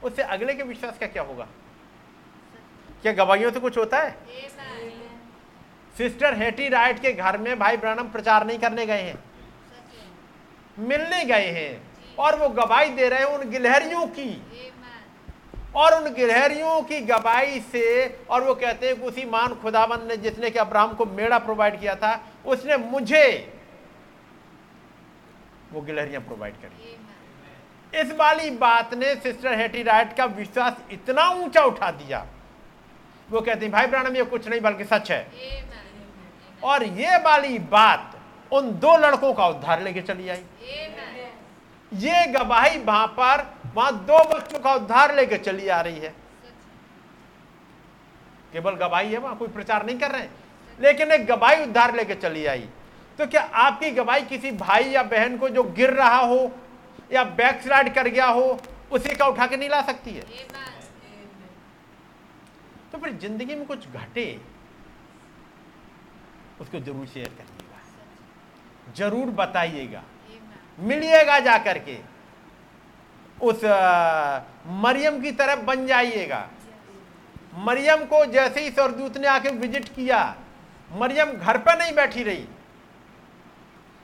उससे 0.07 0.21
अगले 0.21 0.53
के 0.53 0.63
विश्वास 0.63 0.97
का 0.97 1.07
क्या 1.07 1.23
होगा? 1.23 1.47
क्या 3.01 3.13
गवाहियों 3.13 3.51
से 3.51 3.59
कुछ 3.59 3.77
होता 3.77 3.99
है? 3.99 4.11
सिस्टर 5.97 6.33
हेटी 6.33 6.69
राइट 6.69 6.99
के 6.99 7.13
घर 7.13 7.37
में 7.37 7.59
भाई 7.59 7.77
ब्रानम 7.77 8.09
प्रचार 8.09 8.45
नहीं 8.47 8.59
करने 8.59 8.85
गए 8.85 9.01
हैं। 9.01 9.23
मिलने 10.79 11.25
गए 11.25 11.47
हैं। 11.51 11.81
और 12.19 12.35
वो 12.39 12.49
गवाही 12.49 12.89
दे 12.89 13.09
रहे 13.09 13.19
हैं 13.19 13.25
उन 13.25 13.49
गिलहरियों 13.49 14.07
की। 14.07 14.43
और 15.75 15.93
उन 15.95 16.13
गिलहरियों 16.13 16.81
की 16.81 16.99
गवाही 17.01 17.59
से, 17.61 18.07
और 18.29 18.43
वो 18.43 18.55
कहते 18.55 18.87
हैं 18.87 19.01
उसी 19.01 19.25
मान 19.25 19.55
खुदाबंद 19.55 20.01
ने 20.01 20.17
जिसने 20.17 20.49
कि 20.49 20.59
अब्राहम 20.59 20.93
को 20.93 21.05
मेड़ा 21.05 21.37
प्रोवाइड 21.39 21.79
किया 21.79 21.95
था, 21.95 22.23
उसने 22.45 22.77
मुझे 22.77 23.53
वो 25.71 25.81
गिलहरियाँ 25.81 26.21
प्रोवाइड 26.21 26.53
करी। 26.53 26.96
इस 27.97 28.11
वाली 28.11 28.49
बात 28.57 28.93
ने 28.93 29.13
सिस्टर 29.15 29.53
हेटी 29.59 29.83
राइट 29.83 30.15
का 30.17 30.25
विश्वास 30.25 30.81
इतना 30.91 31.29
ऊँचा 31.35 31.61
उठा 31.63 31.91
दिया। 31.93 32.25
वो 33.29 33.41
कहते 33.41 33.65
हैं 33.65 33.71
भाई 33.71 33.87
ब्रानम 33.87 34.15
ये 34.15 34.23
कुछ 34.25 34.47
नहीं 34.47 34.61
बल्कि 34.61 34.83
सच 34.85 35.11
है। 35.11 35.25
और 36.61 36.83
ये 36.83 37.17
वाली 37.17 37.57
बात 37.71 38.13
उन 38.51 38.71
दो 38.79 38.95
लड़कों 38.97 39.33
का 39.33 39.47
उद्धार 39.47 39.81
लेके 39.83 40.01
चली 40.01 40.29
आई। 40.29 40.43
ये 41.91 42.25
गवाही 42.27 42.77
वहाँ 42.79 43.07
पर 43.19 43.45
वहाँ 43.75 43.93
दो 44.05 44.23
बच्चों 44.29 44.59
का 44.59 44.73
उद्धार 44.73 45.15
लेके 45.15 45.37
चली 45.39 45.67
आ 45.67 45.81
रही 45.81 45.99
है। 45.99 46.13
केवल 48.53 48.75
गवाही 48.77 49.11
है 49.11 49.17
वहाँ 49.17 49.35
कोई 49.37 49.47
प्रचार 49.47 49.85
नहीं 49.85 49.97
कर 49.99 50.11
रहे 50.11 50.21
हैं। 50.21 50.31
लेकिन 50.79 51.11
एक 51.11 51.25
गवाही 51.25 51.63
उद्धार 51.63 51.95
लेके 51.95 52.15
चली 52.15 52.45
आई। 52.45 52.67
तो 53.19 53.25
क्या 53.27 53.41
आपकी 53.55 53.91
गवाही 53.91 54.25
किसी 54.25 54.51
भाई 54.53 54.83
या 54.83 55.03
बहन 55.05 55.37
को 55.37 55.49
जो 55.49 55.63
गिर 55.63 55.93
रहा 55.93 56.17
हो 56.17 56.51
या 57.09 57.23
बैक 57.35 57.61
स्लाइड 57.63 57.93
कर 57.95 58.07
गया 58.09 58.25
हो 58.27 58.59
उसी 58.91 59.15
का 59.15 59.25
उठा 59.27 59.47
के 59.47 59.57
नहीं 59.57 59.69
ला 59.69 59.81
सकती 59.83 60.11
है। 60.11 60.23
तो 62.91 62.97
फिर 62.97 63.13
ज़िंदगी 63.13 63.55
में 63.55 63.65
कुछ 63.67 63.87
घटे 63.89 64.25
उसको 66.61 66.79
ज़रूर 66.79 67.05
शेयर 67.07 67.27
करिएगा। 67.29 68.93
ज़रूर 68.97 69.29
बताइएगा। 69.35 70.03
मिलिएगा 70.79 71.39
जा 71.39 71.57
करके 71.59 71.97
उस 73.41 73.63
मरियम 74.83 75.19
की 75.21 75.31
तरफ़ 75.33 75.59
बन 75.65 75.85
जाइएगा। 75.87 76.47
मरियम 77.59 78.05
को 78.05 78.25
जैसे 78.27 78.61
ही 78.61 78.71
सरदूत 78.71 79.17
ने 79.17 79.27
आके 79.27 79.49
विज़िट 79.57 79.87
किया 79.95 80.19
मरियम 80.91 81.31
घर 81.31 81.57
पर 81.59 81.77
नहीं 81.77 81.93
बैठी 81.95 82.23
रही। 82.23 82.47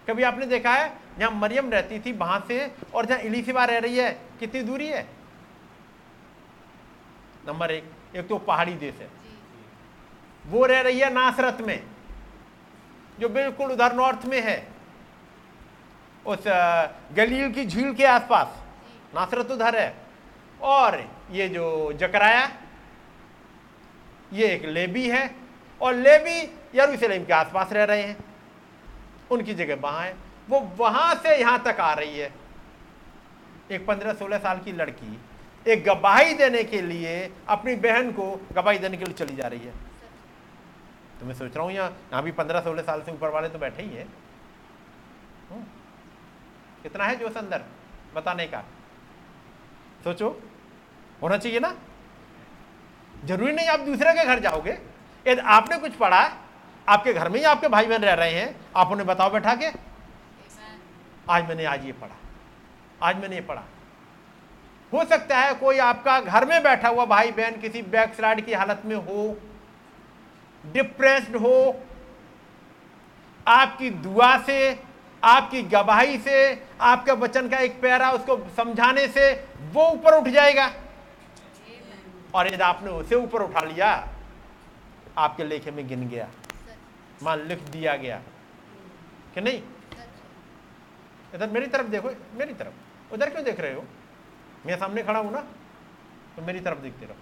कभी 0.07 0.23
आपने 0.23 0.45
देखा 0.45 0.73
है 0.73 0.91
जहाँ 1.19 1.31
मरियम 1.31 1.69
रहती 1.71 1.99
थी 1.99 2.11
वहाँ 2.11 2.43
से 2.47 2.71
और 2.93 3.05
जहाँ 3.05 3.19
इलीसिबा 3.21 3.65
रह 3.65 3.77
रही 3.77 3.97
है 3.97 4.11
कितनी 4.39 4.61
दूरी 4.61 4.87
है? 4.87 5.07
नंबर 7.47 7.71
एक 7.71 8.15
एक 8.15 8.27
तो 8.27 8.37
पहाड़ी 8.39 8.73
देश 8.75 8.95
है। 8.95 9.09
वो 10.45 10.65
रह 10.65 10.81
रही 10.81 10.99
है 10.99 11.13
नासरत 11.13 11.61
में 11.61 11.83
जो 13.19 13.29
बिल्कुल 13.29 13.71
उधर 13.71 13.95
नॉर्थ 13.95 14.25
में 14.25 14.41
है 14.41 14.57
उस 16.25 16.43
गलील 17.13 17.51
की 17.53 17.65
झील 17.65 17.93
के 17.93 18.05
आसपास। 18.05 18.61
नासरत 19.15 19.51
उधर 19.51 19.75
है। 19.75 19.93
और 20.61 20.99
ये 21.31 21.47
जो 21.49 21.93
जकराया 21.93 22.49
ये 24.33 24.47
एक 24.47 24.65
लेबी 24.65 25.07
है 25.09 25.23
और 25.81 25.95
लेबी 25.95 26.39
यरूशलेम 26.75 27.25
के 27.25 27.33
आसपास 27.33 27.73
रह 27.73 27.83
रहे 27.83 28.01
हैं। 28.01 28.17
उनकी 29.33 29.53
जगह 29.53 29.75
वहाँ 29.75 30.01
है। 30.01 30.15
वो 30.49 30.59
वहाँ 30.77 31.13
से 31.15 31.35
यहाँ 31.37 31.63
तक 31.63 31.79
आ 31.79 31.93
रही 31.93 32.19
है। 32.19 32.31
एक 33.71 33.85
पंद्रह 33.87 34.13
सोलह 34.13 34.37
साल 34.37 34.59
की 34.59 34.71
लड़की 34.71 35.19
एक 35.65 35.83
गवाही 35.83 36.33
देने 36.33 36.63
के 36.63 36.81
लिए 36.81 37.31
अपनी 37.49 37.75
बहन 37.75 38.11
को 38.11 38.25
गवाही 38.53 38.77
देने 38.77 38.97
के 38.97 39.05
लिए 39.05 39.13
चली 39.13 39.35
जा 39.35 39.47
रही 39.47 39.59
है। 39.59 39.73
तो 41.19 41.25
मैं 41.25 41.35
सोच 41.35 41.55
रहा 41.55 41.65
हूँ 41.65 41.73
यहाँ 41.73 41.89
यहाँ 41.89 42.23
भी 42.23 42.31
पंद्रह 42.31 42.61
सोलह 42.61 42.81
साल 42.81 43.01
से 43.01 43.11
ऊपर 43.11 43.29
वाले 43.29 43.49
तो 43.49 43.59
बैठे 43.59 43.83
ही 43.83 43.89
है। 43.89 44.03
हम्म। 45.51 45.63
कितना 46.83 47.05
है 47.05 47.15
जोश 47.15 47.37
अंदर? 47.37 47.61
बताने 48.15 48.47
का। 48.47 48.63
सोचो। 50.03 50.29
होना 51.21 51.37
चाहिए 51.37 51.59
ना। 51.59 51.75
ज़रूरी 53.25 53.51
नहीं 53.51 53.67
आप 53.67 53.79
दूसरे 53.79 54.13
के 54.13 54.25
घर 54.25 54.39
जाओगे। 54.39 54.77
यदि 55.27 55.41
आपने 55.41 55.77
कुछ 55.77 55.95
पढ़ा 55.95 56.21
आपके 56.87 57.13
घर 57.13 57.29
में 57.29 57.39
ही 57.39 57.45
आपके 57.45 57.67
भाई 57.67 57.85
बहन 57.85 58.01
रह 58.01 58.13
रहे 58.13 58.31
हैं। 58.31 58.55
आप 58.75 58.91
उन्हें 58.91 59.07
बताओ 59.07 59.29
बैठा 59.31 59.55
के। 59.55 59.71
आज 61.29 61.47
मैंने 61.49 61.65
आज 61.65 61.85
ये 61.85 61.91
पढ़ा। 61.91 62.15
आज 63.01 63.17
मैंने 63.17 63.35
ये 63.35 63.41
पढ़ा। 63.41 63.63
हो 64.91 65.03
सकता 65.05 65.37
है 65.37 65.53
कोई 65.53 65.77
आपका 65.79 66.19
घर 66.19 66.45
में 66.45 66.61
बैठा 66.63 66.89
हुआ 66.89 67.05
भाई 67.05 67.31
बहन 67.31 67.59
किसी 67.61 67.81
बैक 67.83 68.13
स्लाइड 68.13 68.45
की 68.45 68.53
हालत 68.53 68.81
में 68.85 68.95
हो 68.97 69.35
डिप्रेस्ड 70.63 71.35
हो, 71.35 71.83
आपकी 73.47 73.89
दुआ 73.89 74.37
से, 74.37 74.79
आपकी 75.23 75.61
गवाही 75.63 76.17
से, 76.17 76.67
आपके 76.81 77.11
वचन 77.13 77.49
का 77.49 77.57
एक 77.57 77.81
पैरा 77.81 78.11
उसको 78.11 78.37
समझाने 78.57 79.07
से 79.07 79.31
वो 79.73 79.87
ऊपर 79.89 80.13
उठ 80.13 80.27
जाएगा। 80.27 80.71
और 82.35 82.47
यदि 82.47 82.63
आपने 82.63 82.91
उसे 82.91 83.15
ऊपर 83.15 83.41
उठा 83.41 83.61
लिया, 83.61 83.91
आपके 85.17 85.43
लेखे 85.43 85.71
में 85.71 85.87
गिन 85.87 86.07
गया। 86.09 86.27
मान 87.23 87.47
लिख 87.47 87.59
दिया 87.71 87.95
गया। 87.95 88.21
कि 89.33 89.41
नहीं? 89.41 89.61
इधर 91.35 91.49
मेरी 91.49 91.67
तरफ़ 91.67 91.87
देखो 91.87 92.09
मेरी 92.37 92.53
तरफ़। 92.53 93.13
उधर 93.13 93.29
क्यों 93.29 93.43
देख 93.43 93.59
रहे 93.59 93.73
हो? 93.73 93.85
मैं 94.65 94.77
सामने 94.77 95.03
खड़ा 95.03 95.19
हूँ 95.19 95.31
ना 95.31 95.41
तो 96.35 96.41
मेरी 96.41 96.59
तरफ़ 96.59 96.79
देखते 96.79 97.05
रहो। 97.05 97.15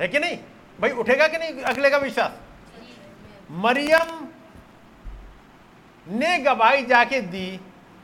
है 0.00 0.08
कि 0.08 0.18
नहीं? 0.18 0.38
भाई 0.80 0.90
उठेगा 0.90 1.28
कि 1.28 1.38
नहीं 1.38 1.62
अगले 1.62 1.90
का 1.90 1.96
विश्वास? 1.96 2.40
मरियम 3.50 4.28
ने 6.06 6.38
गवाही 6.38 6.84
जाके 6.86 7.20
दी। 7.20 7.60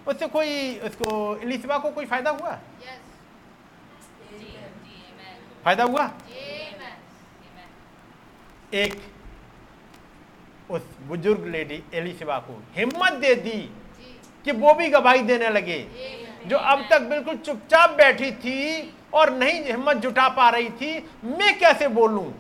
उससे 0.09 0.27
कोई 0.29 0.79
उसको 0.81 1.37
इलिसबा 1.37 1.79
को 1.79 1.91
कोई 1.91 2.07
फ़ायदा 2.07 2.31
हुआ? 2.31 2.59
फ़ायदा 5.64 5.85
हुआ? 5.85 6.07
एक 8.74 8.94
उस 10.70 10.82
बुज़ुर्ग 11.08 11.46
लेडी 11.46 11.82
एलिसबा 11.94 12.38
को 12.38 12.62
हिम्मत 12.76 13.12
दे 13.12 13.34
दी 13.34 13.58
कि 14.44 14.52
वो 14.52 14.72
भी 14.74 14.88
गवाही 14.88 15.22
देने 15.22 15.48
लगे। 15.48 15.78
जो 16.46 16.56
अब 16.56 16.86
तक 16.90 17.00
बिल्कुल 17.00 17.36
चुपचाप 17.36 17.90
बैठी 17.90 18.30
थी 18.32 18.94
और 19.14 19.32
नहीं 19.32 19.62
हिम्मत 19.64 19.96
जुटा 19.96 20.28
पा 20.28 20.48
रही 20.50 20.68
थी 20.70 20.98
मैं 21.24 21.58
कैसे 21.58 21.88
बोलूँ? 21.88 22.32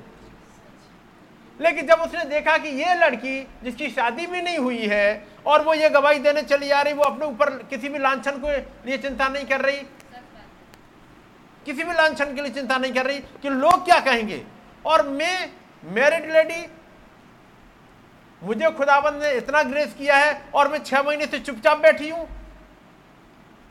लेकिन 1.60 1.86
जब 1.86 2.00
उसने 2.00 2.24
देखा 2.24 2.56
कि 2.58 2.68
ये 2.68 2.94
लड़की 2.94 3.40
जिसकी 3.64 3.88
शादी 3.90 4.26
भी 4.26 4.42
नहीं 4.42 4.58
हुई 4.58 4.86
है 4.86 5.26
और 5.46 5.62
वो 5.64 5.74
ये 5.74 5.88
गवाही 5.90 6.18
देने 6.18 6.42
चली 6.42 6.70
आ 6.70 6.80
रही 6.82 6.94
वो 6.94 7.04
अपने 7.04 7.26
ऊपर 7.26 7.50
किसी 7.70 7.88
भी 7.88 7.98
लाछन 7.98 8.38
को 8.38 8.48
लिए 8.86 8.98
चिंता 8.98 9.28
नहीं 9.28 9.44
कर 9.44 9.60
रही? 9.60 9.80
किसी 11.66 11.84
भी 11.84 11.92
लाछन 11.92 12.34
के 12.34 12.42
लिए 12.42 12.52
चिंता 12.52 12.76
नहीं 12.78 12.92
कर 12.92 13.06
रही 13.06 13.18
कि 13.42 13.48
लोग 13.48 13.84
क्या 13.84 14.00
कहेंगे? 14.00 14.42
और 14.86 15.08
मैं 15.08 15.50
मैरिड 15.82 16.30
लेडी 16.32 16.66
मुझे 18.42 18.70
खुदाबंद 18.70 19.22
ने 19.22 19.30
इतना 19.32 19.62
ग्रेस 19.62 19.94
किया 19.94 20.16
है 20.16 20.32
और 20.54 20.68
मैं 20.68 20.82
छह 20.84 21.02
महीने 21.02 21.26
से 21.26 21.38
चुपचाप 21.40 21.78
बैठी 21.78 22.08
हूँ। 22.10 22.28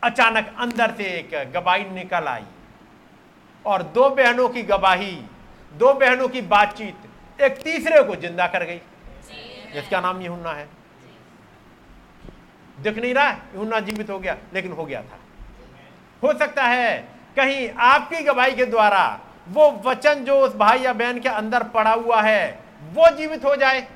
अचानक 0.04 0.56
अंदर 0.60 0.94
से 0.98 1.04
एक 1.10 1.52
गवाही 1.54 1.90
निकल 1.92 2.28
आई 2.28 2.44
और 3.66 3.84
दो 3.84 4.10
बहनों 4.10 4.48
की 4.50 4.62
गवाही, 4.64 5.16
दो 5.74 5.94
बहनों 5.94 6.28
की 6.30 6.42
बातचीत 6.44 7.42
एक 7.42 7.58
तीसरे 7.60 8.04
को 8.04 8.16
ज़िंदा 8.16 8.48
कर 8.48 8.64
गई। 8.64 8.82
जिसका 9.74 10.00
नाम 10.02 10.22
यूना 10.22 10.52
है। 10.52 10.68
दिख 12.78 12.98
नहीं 12.98 13.14
रहा 13.14 13.30
यूना 13.56 13.80
जीवित 13.80 14.10
हो 14.10 14.20
गया, 14.20 14.38
लेकिन 14.54 14.72
हो 14.72 14.86
गया 14.86 15.02
था। 15.02 15.20
हो 16.24 16.34
सकता 16.40 16.64
है 16.64 16.98
कहीं 17.38 17.70
आपकी 17.86 18.24
गवाही 18.24 18.56
के 18.56 18.66
द्वारा 18.66 19.04
वो 19.48 19.72
वचन 19.86 20.24
जो 20.26 20.40
उस 20.42 20.56
भाई 20.56 20.80
या 20.80 20.94
बहन 20.94 21.20
के 21.20 21.30
अंदर 21.30 21.64
पड़ा 21.70 21.94
हुआ 21.94 22.22
है, 22.22 22.60
वो 22.94 23.10
जीवित 23.18 23.46
हो 23.46 23.56
जाए। 23.56 23.88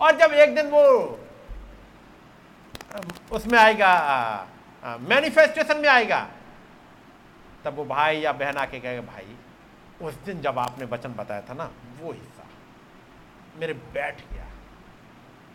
और 0.00 0.16
जब 0.18 0.32
एक 0.34 0.54
दिन 0.54 0.66
वो 0.66 1.18
उसमें 3.32 3.58
आएगा 3.58 4.46
मैनिफेस्टेशन 5.00 5.76
में 5.76 5.88
आएगा, 5.88 6.26
तब 7.64 7.76
वो 7.76 7.84
भाई 7.84 8.18
या 8.18 8.32
बहन 8.32 8.56
आके 8.56 8.80
कहेगा, 8.80 9.02
भाई, 9.02 9.36
उस 10.02 10.14
दिन 10.24 10.40
जब 10.40 10.58
आपने 10.58 10.84
वचन 10.86 11.12
बताया 11.14 11.40
था 11.40 11.54
ना, 11.54 11.70
वो 12.00 12.12
हिस्सा 12.12 12.48
मेरे 13.60 13.72
बैठ 13.72 14.20
गया। 14.32 14.46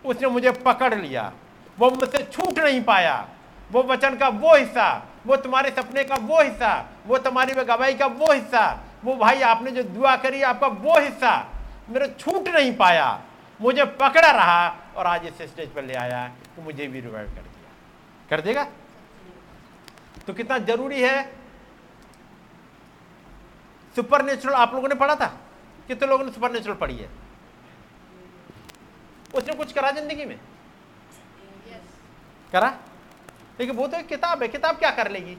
उसने 0.06 0.28
मुझे 0.30 0.52
पकड़ 0.64 0.94
लिया, 0.96 1.32
वो 1.78 1.90
मुझसे 1.92 2.24
छूट 2.24 2.60
नहीं 2.60 2.82
पाया, 2.84 3.28
वो 3.72 3.84
वचन 3.84 4.16
का 4.18 4.28
वो 4.30 4.56
हिस्सा 4.56 4.88
वो 5.28 5.36
तुम्हारे 5.36 5.70
सपने 5.72 6.04
का 6.04 6.16
वो 6.16 6.42
हिस्सा 6.42 6.74
वो 7.08 7.18
तुम्हारी 7.20 7.54
गवाही 7.54 7.94
का 7.94 8.06
वो 8.06 8.32
हिस्सा 8.34 8.66
वो 9.04 9.16
भाई 9.16 9.42
आपने 9.44 9.72
जो 9.72 9.84
दुआ 9.84 10.16
करी 10.16 10.42
आपका 10.42 10.68
वो 10.68 11.00
हिस्सा 11.00 11.32
मेरे 11.90 12.08
छूट 12.20 12.48
नहीं 12.48 12.76
पाया। 12.78 13.08
मुझे 13.60 13.86
पकड़ा 14.00 14.32
रहा 14.32 14.68
और 14.96 15.08
आज 15.08 15.26
इस 15.26 15.42
स्टेज 15.52 15.74
पर 15.74 15.84
ले 15.84 15.94
आया 15.96 16.28
कि 16.56 16.62
मुझे 16.62 16.88
भी 16.88 17.00
रिवाइव 17.02 17.28
कर 17.28 17.42
दिया। 17.42 17.72
कर 18.30 18.42
देगा? 18.42 18.64
तो 20.28 20.34
कितना 20.34 20.58
ज़रूरी 20.60 21.02
है? 21.02 21.24
सुपर 23.96 24.26
नेचुरल 24.26 24.54
आप 24.56 24.74
लोगों 24.74 24.88
ने 24.88 24.96
पढ़ा 24.96 25.16
था? 25.16 25.28
कितने 25.88 26.08
लोगों 26.08 26.26
ने 26.26 26.32
सुपर 26.32 26.52
नेचुरल 26.52 26.76
पढ़ी 26.76 26.98
है? 26.98 27.10
उसने 29.36 29.54
कुछ 29.54 29.72
करा 29.74 29.92
ज़िंदगी 29.92 30.26
में? 30.26 30.40
Yes. 31.68 31.88
करा? 32.52 32.74
लेकिन 33.60 33.76
वो 33.76 33.88
तो 33.88 33.98
एक 33.98 34.08
किताब 34.08 34.42
है 34.44 34.48
किताब 34.48 34.78
क्या 34.78 34.92
कर 34.92 35.12
लेगी? 35.12 35.38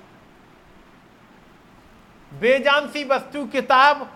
बेजान 2.33 2.89
सी 2.89 3.05
वस्तु 3.05 3.45
किताब 3.47 4.09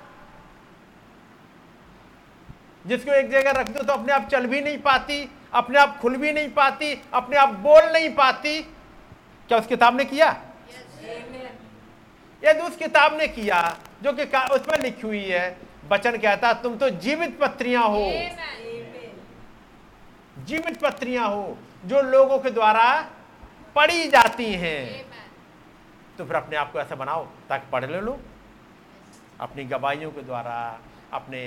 जिसको 2.85 3.13
एक 3.13 3.31
जगह 3.31 3.51
रख 3.51 3.69
दो 3.69 3.83
तो 3.83 3.93
अपने 3.93 4.13
आप 4.13 4.29
चल 4.29 4.47
भी 4.47 4.61
नहीं 4.61 4.79
पाती 4.79 5.29
अपने 5.55 5.79
आप 5.79 5.99
खुल 6.01 6.17
भी 6.17 6.33
नहीं 6.33 6.49
पाती 6.51 6.93
अपने 7.15 7.37
आप 7.37 7.49
बोल 7.61 7.85
नहीं 7.93 8.09
पाती। 8.15 8.61
क्या 9.49 9.59
उस 9.59 9.67
किताब 9.67 9.97
ने 9.97 10.05
किया? 10.05 10.29
यदि 12.43 12.61
उस 12.61 12.77
किताब 12.77 13.17
ने 13.19 13.29
किया 13.29 13.61
जो 14.03 14.13
कि 14.13 14.25
उस 14.55 14.61
पर 14.61 14.83
लिखी 14.83 15.07
हुई 15.07 15.25
है 15.25 15.57
बचन 15.91 16.17
कहता 16.19 16.53
तुम 16.63 16.77
तो 16.79 16.89
जीवित 17.01 17.39
पत्रियाँ 17.41 17.89
हो। 17.89 18.05
जीवित 20.47 20.81
पत्रियाँ 20.81 21.29
हो 21.29 21.57
जो 21.87 22.03
लोगों 22.03 22.39
के 22.39 22.51
द्वारा 22.51 22.87
पढ़ी 23.77 24.09
जाती 24.09 24.53
हैं। 24.55 25.05
तो 26.19 26.25
फिर 26.25 26.37
अपने 26.37 26.57
आप 26.57 26.73
को 26.73 26.81
ऐसा 26.81 26.95
बनाओ 26.95 27.25
ताकि 27.49 27.71
पढ़ 27.71 27.85
ले 27.87 28.01
लो। 28.01 28.19
अपनी 29.41 29.65
गवाहियों 29.67 30.11
के 30.13 30.23
द्वारा 30.23 30.57
अपने 31.13 31.41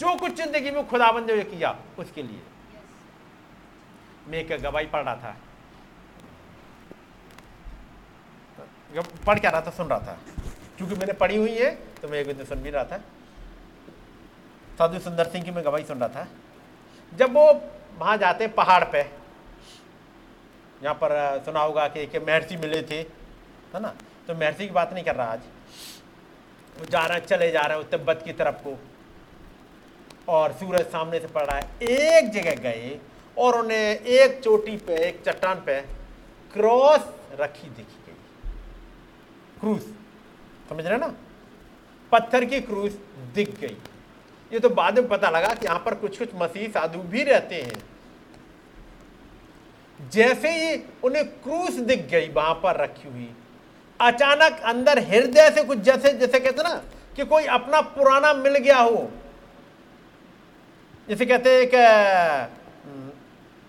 जो 0.00 0.14
कुछ 0.16 0.32
ज़िंदगी 0.36 0.70
में 0.70 0.86
खुदाबंद 0.88 1.28
जो 1.28 1.42
किया 1.50 1.74
उसके 1.98 2.22
लिए। 2.22 2.40
मैं 4.28 4.38
एक 4.38 4.60
गवाही 4.62 4.86
पढ़ 4.86 5.04
रहा 5.04 5.14
था। 5.16 5.36
पढ़ 9.26 9.38
क्या 9.38 9.50
रहा 9.50 9.60
था 9.60 9.70
सुन 9.72 9.86
रहा 9.88 9.98
था। 9.98 10.18
क्योंकि 10.78 10.94
मैंने 10.94 11.12
पढ़ी 11.14 11.36
हुई 11.36 11.54
है 11.54 11.70
तो 12.00 12.08
मैं 12.08 12.18
एक 12.18 12.26
दिन 12.28 12.44
सुन 12.46 12.62
भी 12.62 12.70
रहा 12.70 12.84
था। 12.84 12.98
साधु 14.78 14.98
सुंदर 15.00 15.28
सिंह 15.28 15.44
की 15.44 15.50
मैं 15.50 15.64
गवाही 15.64 15.84
सुन 15.84 15.98
रहा 15.98 16.08
था। 16.08 16.26
जब 17.12 17.32
वो 17.34 17.44
वहाँ 17.98 18.16
जाते 18.18 18.44
हैं 18.44 18.54
पहाड़ 18.54 18.84
पे 18.86 19.02
यहाँ 20.82 20.94
पर 20.94 21.42
सुना 21.44 21.60
होगा 21.60 21.86
कि 21.88 22.00
एक 22.00 22.16
महर्षि 22.18 22.56
मिले 22.56 22.82
थे, 22.82 22.98
है 23.74 23.80
ना? 23.80 23.94
तो 24.28 24.34
महर्षि 24.34 24.66
की 24.66 24.72
बात 24.72 24.92
नहीं 24.92 25.04
कर 25.04 25.14
रहा 25.14 25.26
आज। 25.26 25.40
वो 26.78 26.84
जा 26.84 27.04
रहे 27.06 27.20
चले 27.20 27.50
जा 27.50 27.60
रहे 27.62 27.78
हैं 27.78 27.88
तिब्बत 27.90 28.22
की 28.24 28.32
तरफ़ 28.32 28.56
को। 28.56 28.76
और 30.28 30.52
सूरज 30.52 30.86
सामने 30.86 31.18
से 31.20 31.26
पड़ 31.26 31.44
रहा 31.44 31.56
है, 31.56 31.70
एक 31.82 32.30
जगह 32.30 32.54
गए 32.62 32.98
और 33.36 33.58
उन्हें 33.58 34.00
एक 34.00 34.40
चोटी 34.44 34.76
पे, 34.76 34.94
एक 34.98 35.22
चट्टान 35.26 35.62
पे 35.66 35.80
क्रॉस 36.52 37.08
रखी 37.40 37.68
दिखी 37.68 38.02
गई। 38.06 38.50
क्रूस, 39.60 39.82
समझ 40.68 40.86
रहे 40.86 40.98
ना? 40.98 41.12
पत्थर 42.12 42.44
की 42.44 42.60
क्रूस 42.60 42.98
दिख 43.34 43.58
गई। 43.60 43.76
ये 44.50 44.58
तो 44.58 44.68
बाद 44.70 44.98
में 44.98 45.08
पता 45.08 45.30
लगा 45.30 45.54
कि 45.54 45.66
यहाँ 45.66 45.78
पर 45.78 45.94
कुछ 45.94 46.18
कुछ 46.18 46.34
मसीह 46.34 46.68
साधु 46.70 46.98
भी 47.04 47.22
रहते 47.24 47.54
हैं। 47.54 47.82
जैसे 50.00 50.50
ही 50.50 50.76
उन्हें 51.04 51.24
क्रूस 51.42 51.74
दिख 51.82 52.06
गई, 52.08 52.28
वहाँ 52.28 52.54
पर 52.54 52.76
रखी 52.76 53.08
हुई। 53.08 53.28
अचानक 54.00 54.60
अंदर 54.64 54.98
हृदय 55.04 55.50
से 55.50 55.62
कुछ 55.64 55.78
जैसे 55.80 56.12
जैसे 56.14 56.40
कहते 56.40 56.62
ना, 56.62 56.74
कि 57.16 57.24
कोई 57.24 57.44
अपना 57.50 57.80
पुराना 57.80 58.32
मिल 58.34 58.56
गया 58.58 58.78
हो। 58.78 59.10
जैसे 61.08 61.26
कहते 61.26 61.50
हैं 61.50 61.66
कि 61.66 61.76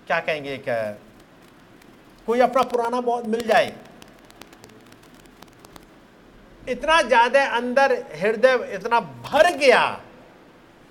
क्या 0.07 0.19
कहेंगे 0.19 0.53
एक, 0.53 0.65
कोई 2.27 2.39
अपना 2.39 2.61
पुराना 2.63 3.01
बहुत 3.01 3.27
मिल 3.27 3.47
जाए। 3.47 3.75
इतना 6.63 7.01
ज़्यादा 7.03 7.45
अंदर 7.47 7.93
हृदय 8.15 8.69
इतना 8.75 8.99
भर 8.99 9.55
गया, 9.57 9.83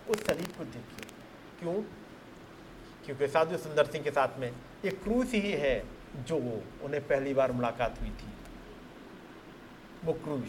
उस 0.09 0.26
शरीर 0.26 0.47
को 0.59 0.64
देखिए। 0.64 1.09
क्यों? 1.61 1.74
क्योंकि 3.07 3.28
साधु 3.28 3.57
सुंदर 3.59 3.87
सिंह 3.87 4.05
के 4.05 4.11
साथ 4.11 4.39
में 4.39 4.51
एक 4.87 5.03
क्रूस 5.03 5.32
ही 5.34 5.51
है 5.53 5.82
जो 6.28 6.37
उन्हें 6.84 7.01
पहली 7.03 7.34
बार 7.34 7.53
मुलाकात 7.53 8.01
हुई 8.01 8.11
थी। 8.11 8.32
वो 10.05 10.12
क्रूस। 10.14 10.49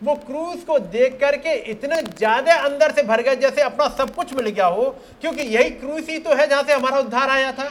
वो 0.00 0.14
क्रूज 0.22 0.62
को 0.64 0.78
देख 0.78 1.18
करके 1.20 1.52
इतने 1.70 2.00
ज़्यादा 2.02 2.54
अंदर 2.62 2.92
से 2.92 3.02
भर 3.02 3.22
गया 3.22 3.34
जैसे 3.36 3.62
अपना 3.62 3.88
सब 3.96 4.14
कुछ 4.14 4.32
मिल 4.34 4.48
गया 4.48 4.66
हो, 4.66 4.84
क्योंकि 5.20 5.42
यही 5.44 5.70
क्रूस 5.72 6.08
ही 6.08 6.18
तो 6.18 6.34
है 6.34 6.46
जहाँ 6.46 6.62
से 6.62 6.72
हमारा 6.72 6.98
उद्धार 6.98 7.30
आया 7.30 7.52
था। 7.52 7.70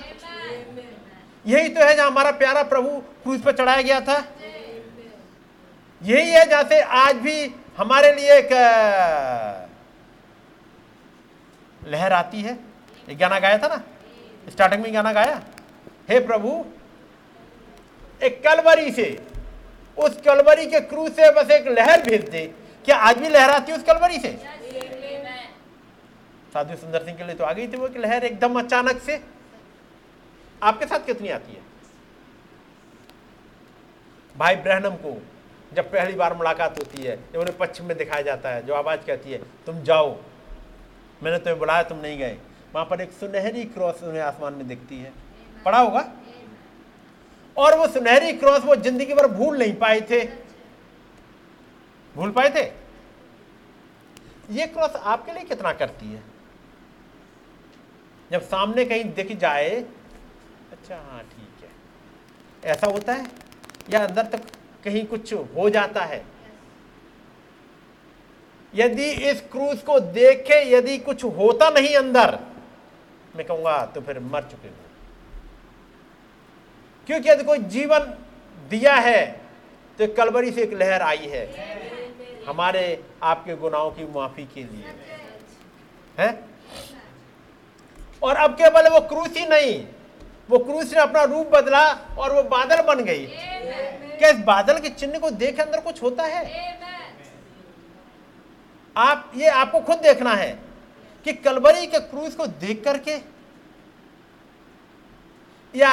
यही 1.45 1.69
तो 1.69 1.81
है 1.81 1.95
जहाँ 1.95 2.07
हमारा 2.07 2.31
प्यारा 2.33 2.63
प्रभु 2.65 2.89
क्रूज 3.23 3.41
पर 3.41 3.51
चढ़ाया 3.53 3.81
गया 3.81 3.99
था। 4.01 4.17
यही 6.01 6.29
है 6.29 6.45
जहाँ 6.45 6.63
से 6.63 6.79
आज 6.81 7.15
भी 7.17 7.53
हमारे 7.77 8.11
लिए 8.13 8.37
एक 8.37 8.49
लहर 11.81 12.13
आती 12.13 12.41
है। 12.41 12.57
एक 13.07 13.17
गाना 13.17 13.39
गाया 13.39 13.57
था 13.57 13.67
ना? 13.67 13.81
स्टार्टिंग 14.51 14.81
में 14.83 14.93
गाना 14.93 15.13
गाया? 15.13 15.41
हे 16.09 16.19
प्रभु, 16.19 16.65
एक 18.21 18.43
कलवरी 18.43 18.91
से, 18.91 19.25
उस 19.97 20.21
कलवरी 20.21 20.65
के 20.65 20.79
क्रूज 20.79 21.11
से 21.11 21.31
बस 21.31 21.51
एक 21.51 21.67
लहर 21.67 22.01
भेज 22.01 22.29
दे। 22.29 22.45
क्या 22.85 22.95
आज 22.97 23.17
भी 23.17 23.29
लहराती 23.29 23.71
उस 23.71 23.83
कलवरी 23.83 24.19
से? 24.19 24.37
साधु 26.53 26.75
सुंदर 26.75 27.03
सिंह 27.03 27.17
के 27.17 27.23
लिए 27.23 27.35
तो 27.35 27.43
आ 27.43 27.51
गई 27.53 27.67
थी 27.67 27.77
वो, 27.77 27.87
कि 27.87 27.99
लहर 27.99 28.23
एकदम 28.23 28.59
अचानक 28.59 29.01
से। 29.01 29.21
आपके 30.63 30.85
साथ 30.85 31.05
कितनी 31.05 31.29
आती 31.29 31.53
है? 31.53 31.61
भाई 34.37 34.55
ब्रहणम 34.55 34.95
को 34.95 35.21
जब 35.73 35.91
पहली 35.91 36.13
बार 36.13 36.33
मुलाकात 36.33 36.79
होती 36.79 37.03
है, 37.03 37.15
जब 37.33 37.39
उन्हें 37.39 37.57
पश्चिम 37.57 37.85
में 37.85 37.97
दिखाया 37.97 38.21
जाता 38.21 38.49
है, 38.49 38.65
जो 38.65 38.73
आवाज़ 38.73 38.99
कहती 38.99 39.31
है, 39.31 39.37
तुम 39.65 39.81
जाओ, 39.83 40.17
मैंने 41.23 41.37
तुम्हें 41.37 41.59
बुलाया, 41.59 41.83
तुम 41.83 41.97
नहीं 41.97 42.17
गए। 42.17 42.37
वहाँ 42.73 42.85
पर 42.85 43.01
एक 43.01 43.11
सुनहरी 43.11 43.63
क्रॉस 43.63 44.03
उन्हें 44.03 44.21
आसमान 44.21 44.53
में 44.53 44.67
दिखती 44.67 44.97
है। 44.97 45.11
पढ़ा 45.65 45.79
होगा? 45.79 46.11
और 47.57 47.77
वो 47.77 47.87
सुनहरी 47.87 48.31
क्रॉस 48.33 48.63
वो 48.63 48.75
ज़िंदगी 48.75 49.13
भर 49.13 49.27
भूल 49.27 49.57
नहीं 49.57 49.73
पाए 49.75 50.01
थे। 50.01 50.23
भूल 52.15 52.31
पाए 52.31 52.49
थे? 52.49 52.63
ये 54.51 54.67
क्रॉस 54.67 54.95
आपके 54.95 55.33
लिए 55.33 55.43
कितना 55.43 55.73
करती 55.73 56.05
है? 56.05 56.23
जब 58.31 58.41
सामने 58.41 58.85
कहीं 58.85 59.03
दिख 59.13 59.37
जाए 59.37 59.69
अच्छा 60.71 60.95
हाँ 60.95 61.21
ठीक 61.23 61.63
है। 61.63 62.71
ऐसा 62.71 62.87
होता 62.87 63.13
है? 63.13 63.27
या 63.89 64.05
अंदर 64.05 64.25
तक 64.25 64.45
कहीं 64.83 65.05
कुछ 65.05 65.33
हो 65.33 65.69
जाता 65.69 66.01
है? 66.01 66.23
यदि 68.73 69.09
इस 69.29 69.41
क्रूज 69.41 69.81
को 69.81 69.99
देखे, 69.99 70.59
यदि 70.75 70.97
कुछ 70.97 71.23
होता 71.23 71.69
नहीं 71.69 71.95
अंदर 71.95 72.39
मैं 73.35 73.45
कहूँगा 73.47 73.85
तो 73.85 74.01
फिर 74.01 74.19
मर 74.19 74.41
चुके 74.41 74.67
हो। 74.67 74.73
क्योंकि 77.07 77.29
यदि 77.29 77.43
कोई 77.43 77.57
जीवन 77.57 77.99
दिया 78.69 78.93
है 78.95 79.25
तो 79.99 80.07
कलवरी 80.07 80.51
से 80.51 80.61
एक 80.61 80.73
लहर 80.73 81.01
आई 81.01 81.27
है। 81.27 81.45
हमारे, 82.47 83.03
आपके 83.23 83.55
गुनाहों 83.55 83.91
की 83.91 84.05
माफ़ी 84.05 84.43
के 84.45 84.63
लिए। 84.63 84.93
है? 86.19 86.29
और 88.23 88.35
अब 88.35 88.53
केवल 88.53 88.87
वो 88.89 88.99
क्रूस 88.99 89.37
ही 89.37 89.45
नहीं, 89.45 89.85
वो 90.49 90.57
क्रूस 90.59 90.93
ने 90.93 90.99
अपना 90.99 91.23
रूप 91.23 91.47
बदला 91.47 91.87
और 92.19 92.33
वो 92.33 92.43
बादल 92.43 92.81
बन 92.81 93.03
गई। 93.03 93.25
क्या 93.25 94.29
इस 94.29 94.37
बादल 94.37 94.79
के 94.79 94.89
चिन्ह 94.89 95.19
को 95.19 95.29
देख 95.31 95.59
अंदर 95.59 95.79
कुछ 95.81 96.01
होता 96.03 96.23
है? 96.23 96.43
आप, 98.97 99.31
ये 99.35 99.47
आपको 99.47 99.79
खुद 99.79 99.97
देखना 99.97 100.33
है। 100.33 100.72
कि 101.25 101.33
कलवरी 101.35 101.87
के 101.87 101.99
क्रूज 102.01 102.35
को 102.35 102.47
देख 102.47 102.83
करके, 102.83 103.17
या 105.73 105.91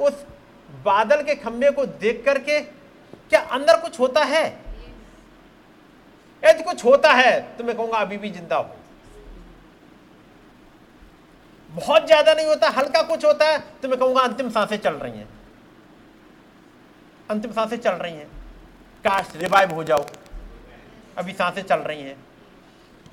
उस 0.00 0.24
बादल 0.84 1.22
के 1.22 1.34
खंभे 1.36 1.70
को 1.70 1.86
देख 1.86 2.22
करके, 2.24 2.60
क्या 2.60 3.40
अंदर 3.40 3.80
कुछ 3.80 3.98
होता 4.00 4.24
है? 4.24 4.44
यदि 6.42 6.62
कुछ 6.62 6.84
होता 6.84 7.12
है 7.12 7.40
तो 7.56 7.64
मैं 7.64 7.76
कहूँगा 7.76 7.98
अभी 7.98 8.16
भी 8.16 8.30
ज़िंदा 8.30 8.56
हो। 8.56 8.74
बहुत 11.70 12.06
ज़्यादा 12.06 12.32
नहीं 12.34 12.46
होता, 12.46 12.68
हल्का 12.70 13.02
कुछ 13.04 13.24
होता 13.24 13.46
है 13.46 13.58
तो 13.82 13.88
मैं 13.88 13.98
कहूँगा 13.98 14.20
अंतिम 14.20 14.50
साँसें 14.50 14.76
चल 14.76 14.94
रही 14.94 15.18
हैं। 15.18 15.28
अंतिम 17.30 17.52
साँसें 17.52 17.76
चल 17.78 17.90
रही 17.92 18.12
हैं। 18.12 18.26
काश 19.04 19.32
रिवाइव 19.36 19.74
हो 19.74 19.84
जाओ 19.84 20.06
अभी 21.18 21.32
साँसें 21.32 21.62
चल 21.62 21.80
रही 21.80 22.02
हैं। 22.02 22.16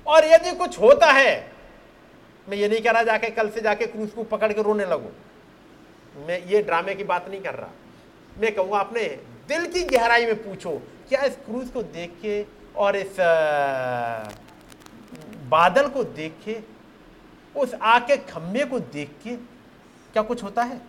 और 0.06 0.26
यदि 0.26 0.52
कुछ 0.54 0.80
होता 0.80 1.12
है 1.12 1.53
मैं 2.48 2.58
ये 2.58 2.68
नहीं 2.70 2.82
कह 2.82 2.92
रहा 2.92 3.04
जाके 3.04 3.30
कल 3.30 3.50
से 3.50 3.62
जाके 3.62 3.86
क्रूज 3.86 4.10
को 4.12 4.24
पकड़ 4.24 4.52
के 4.54 4.62
रोने 4.62 4.86
लगो। 4.86 5.12
मैं 6.28 6.42
ये 6.46 6.62
ड्रामे 6.64 6.96
की 6.96 7.04
बात 7.04 7.30
नहीं 7.30 7.42
कर 7.42 7.54
रहा। 7.54 7.70
मैं 8.38 8.54
कहूँगा 8.56 8.80
अपने 8.80 9.04
दिल 9.48 9.66
की 9.66 9.84
गहराई 9.88 10.26
में 10.26 10.44
पूछो 10.44 10.72
क्या 11.10 11.22
इस 11.22 11.36
क्रूज 11.36 11.70
को 11.70 11.84
देख 11.84 12.12
के 12.22 12.46
और 12.76 12.96
इस 12.96 13.16
बादल 15.50 15.88
को 15.88 16.04
देख 16.04 16.36
के, 16.46 16.58
उस 17.56 17.74
आग 17.74 18.02
के 18.02 18.18
खंभे 18.18 18.66
को 18.66 18.80
देख 18.80 19.10
के 19.24 19.36
क्या 20.14 20.24
कुछ 20.24 20.44
होता 20.44 20.64
है? 20.64 20.82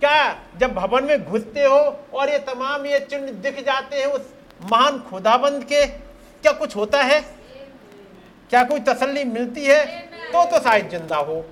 क्या 0.00 0.42
जब 0.56 0.74
भवन 0.74 1.04
में 1.04 1.24
घुसते 1.24 1.64
हो 1.64 1.78
और 2.14 2.28
ये 2.28 2.38
तमाम 2.38 2.86
ये 2.86 2.98
चिन्ह 3.00 3.32
दिख 3.42 3.64
जाते 3.66 3.96
हैं 3.96 4.06
उस 4.06 4.32
महान 4.62 4.98
खुदाबंद 5.00 5.64
के, 5.64 5.86
क्या 5.86 6.52
कुछ 6.52 6.76
होता 6.76 7.02
है? 7.02 7.20
क्या 8.50 8.62
कोई 8.64 8.80
तसल्ली 8.80 9.24
मिलती 9.24 9.64
है? 9.64 10.07
तो 10.32 10.44
तो 10.46 10.62
शायद 10.62 10.88
ज़िंदा 10.90 11.16
हो। 11.18 11.44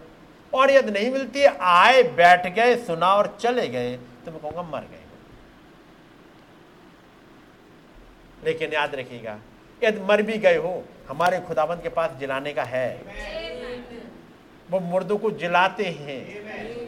और 0.53 0.71
यदि 0.71 0.91
नहीं 0.91 1.11
मिलती, 1.11 1.45
आए, 1.45 2.03
बैठ 2.03 2.47
गए 2.55 2.77
सुना 2.85 3.15
और 3.15 3.37
चले 3.41 3.67
गए 3.69 3.97
तो 4.25 4.31
मैं 4.31 4.41
कहूँगा 4.41 4.63
मर 4.65 4.81
गए। 4.83 5.05
लेकिन 8.45 8.73
याद 8.73 8.95
रखिएगा, 8.95 9.39
यदि 9.83 10.01
मर 10.03 10.23
भी 10.23 10.39
गए 10.39 10.57
हो, 10.57 10.83
हमारे 11.09 11.41
खुदाबंद 11.41 11.83
के 11.83 11.89
पास 11.91 12.11
जिलाने 12.21 12.53
का 12.53 12.63
है। 12.65 12.89
वो 14.69 14.81
मुर्दों 14.83 15.17
को 15.19 15.31
जिलाते 15.33 15.85
हैं। 15.85 16.21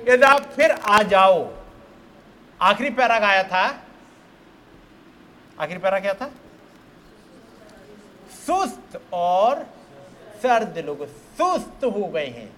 यदि 0.08 0.22
आप 0.24 0.42
फिर 0.52 0.70
आ 0.70 1.02
जाओ, 1.04 1.48
आखिरी 2.60 2.90
पैरा 2.90 3.18
गाया 3.18 3.42
था? 3.44 3.64
आखिरी 5.58 5.78
पैरा 5.78 5.98
क्या 6.00 6.14
था? 6.14 6.30
सुस्त 8.36 9.00
और 9.12 9.66
सर्द 10.42 10.78
लोग 10.86 11.06
सुस्त 11.38 11.84
हो 11.84 12.06
गए 12.06 12.26
हैं। 12.28 12.50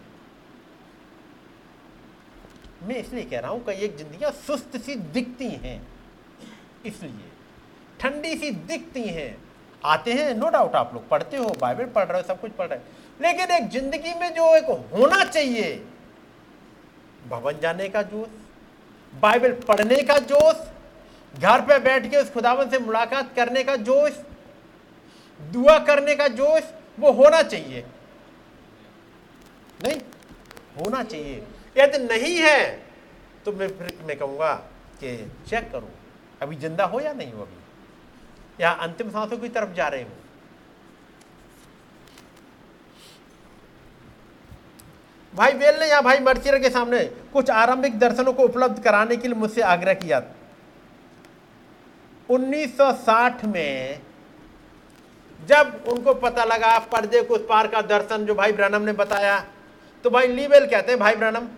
मैं 2.82 2.96
इसलिए 2.96 3.24
कह 3.24 3.40
रहा 3.40 3.50
हूँ 3.50 3.64
कि 3.64 3.72
एक 3.84 3.96
ज़िंदगी 3.96 4.30
सुस्त 4.38 4.76
सी 4.76 4.94
दिखती 5.14 5.48
हैं। 5.64 5.80
इसलिए 6.86 7.28
ठंडी 8.00 8.34
सी 8.36 8.50
दिखती 8.50 9.02
हैं। 9.02 9.36
आते 9.84 10.12
हैं 10.12 10.34
नो 10.34 10.48
डाउट 10.50 10.74
आप 10.76 10.94
लोग 10.94 11.08
पढ़ते 11.08 11.36
हो, 11.36 11.54
बाइबल 11.60 11.84
पढ़ 11.86 12.04
रहे 12.04 12.20
हो, 12.20 12.26
सब 12.28 12.40
कुछ 12.40 12.52
पढ़ 12.52 12.68
रहे 12.68 12.78
हो। 12.78 12.84
लेकिन 13.20 13.50
एक 13.50 13.68
ज़िंदगी 13.70 14.14
में 14.20 14.34
जो 14.34 14.54
एक 14.56 14.70
होना 14.92 15.24
चाहिए, 15.24 15.74
भवन 17.28 17.58
जाने 17.62 17.88
का 17.88 18.02
जोश, 18.04 18.28
बाइबल 19.12 19.52
पढ़ने 19.68 20.02
का 20.02 20.18
जोश, 20.24 20.66
घर 21.34 21.60
पे 21.60 21.78
बैठ 21.80 22.10
के 22.10 22.16
उस 22.16 22.32
खुदावन 22.32 22.70
से 22.70 22.78
मुलाकात 22.78 23.34
करने 23.36 23.62
का 23.64 23.76
जोश, 23.78 24.12
दुआ 25.40 25.78
करने 25.86 26.14
का 26.14 26.28
जोश, 26.30 26.62
वो 26.98 27.12
होना 27.12 27.42
चाहिए। 27.44 27.84
नहीं, 29.80 30.00
होना 30.76 31.02
चाहिए। 31.04 31.42
यदि 31.76 31.98
नहीं 32.00 32.36
है 32.38 32.60
तो 33.44 33.52
मैं 33.52 33.68
फिर 33.68 33.98
मैं 34.06 34.16
कहूँगा 34.18 34.52
कि 35.00 35.16
चेक 35.48 35.70
करो, 35.72 35.88
अभी 36.42 36.56
ज़िंदा 36.56 36.84
हो 36.84 37.00
या 37.00 37.12
नहीं 37.12 37.32
हो 37.32 37.42
अभी? 37.42 37.58
या 38.60 38.70
अंतिम 38.80 39.10
सांसों 39.10 39.38
की 39.38 39.48
तरफ़ 39.48 39.72
जा 39.74 39.86
रहे 39.88 40.02
हो। 40.02 40.08
भाई 45.34 45.52
बेल 45.52 45.78
ने 45.80 45.86
या 45.86 46.00
भाई 46.00 46.18
मर्चियर 46.20 46.58
के 46.58 46.70
सामने 46.70 47.04
कुछ 47.32 47.50
आरंभिक 47.52 47.98
दर्शनों 47.98 48.32
को 48.32 48.42
उपलब्ध 48.42 48.82
कराने 48.82 49.16
के 49.16 49.28
लिए 49.28 49.36
मुझसे 49.36 49.60
आग्रह 49.64 49.94
किया। 49.94 50.22
1960 52.28 53.44
में 53.44 54.00
जब 55.40 55.84
उनको 55.88 56.14
पता 56.16 56.44
लगा, 56.44 56.78
पर्दे 56.78 57.22
को 57.22 57.34
उस 57.34 57.46
पार 57.48 57.66
का 57.66 57.80
दर्शन 57.82 58.26
जो 58.26 58.34
भाई 58.34 58.52
ब्रनम 58.52 58.82
ने 58.82 58.92
बताया 58.94 59.38
तो 60.04 60.10
भाई 60.10 60.26
लीवेल 60.26 60.66
कहते 60.66 60.92
हैं, 60.92 60.98
भाई 61.00 61.14
ब्रनम 61.14 61.48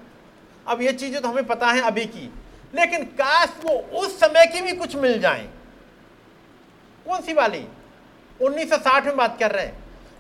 अब 0.67 0.83
ये 0.83 0.93
चीज़ें 0.93 1.21
तो 1.23 1.29
हमें 1.29 1.47
पता 1.47 1.67
है 1.67 1.81
अभी 1.81 2.05
की, 2.07 2.31
लेकिन 2.75 3.05
काश 3.05 3.55
वो 3.65 3.73
उस 4.01 4.19
समय 4.21 4.47
की 4.47 4.61
भी 4.61 4.73
कुछ 4.73 4.97
मिल 4.97 5.21
जाए। 5.21 5.49
कौन 7.07 7.21
सी 7.21 7.33
वाली? 7.33 7.67
1960 8.41 9.07
में 9.07 9.17
बात 9.17 9.39
कर 9.39 9.51
रहे 9.51 9.65
हैं। 9.67 9.75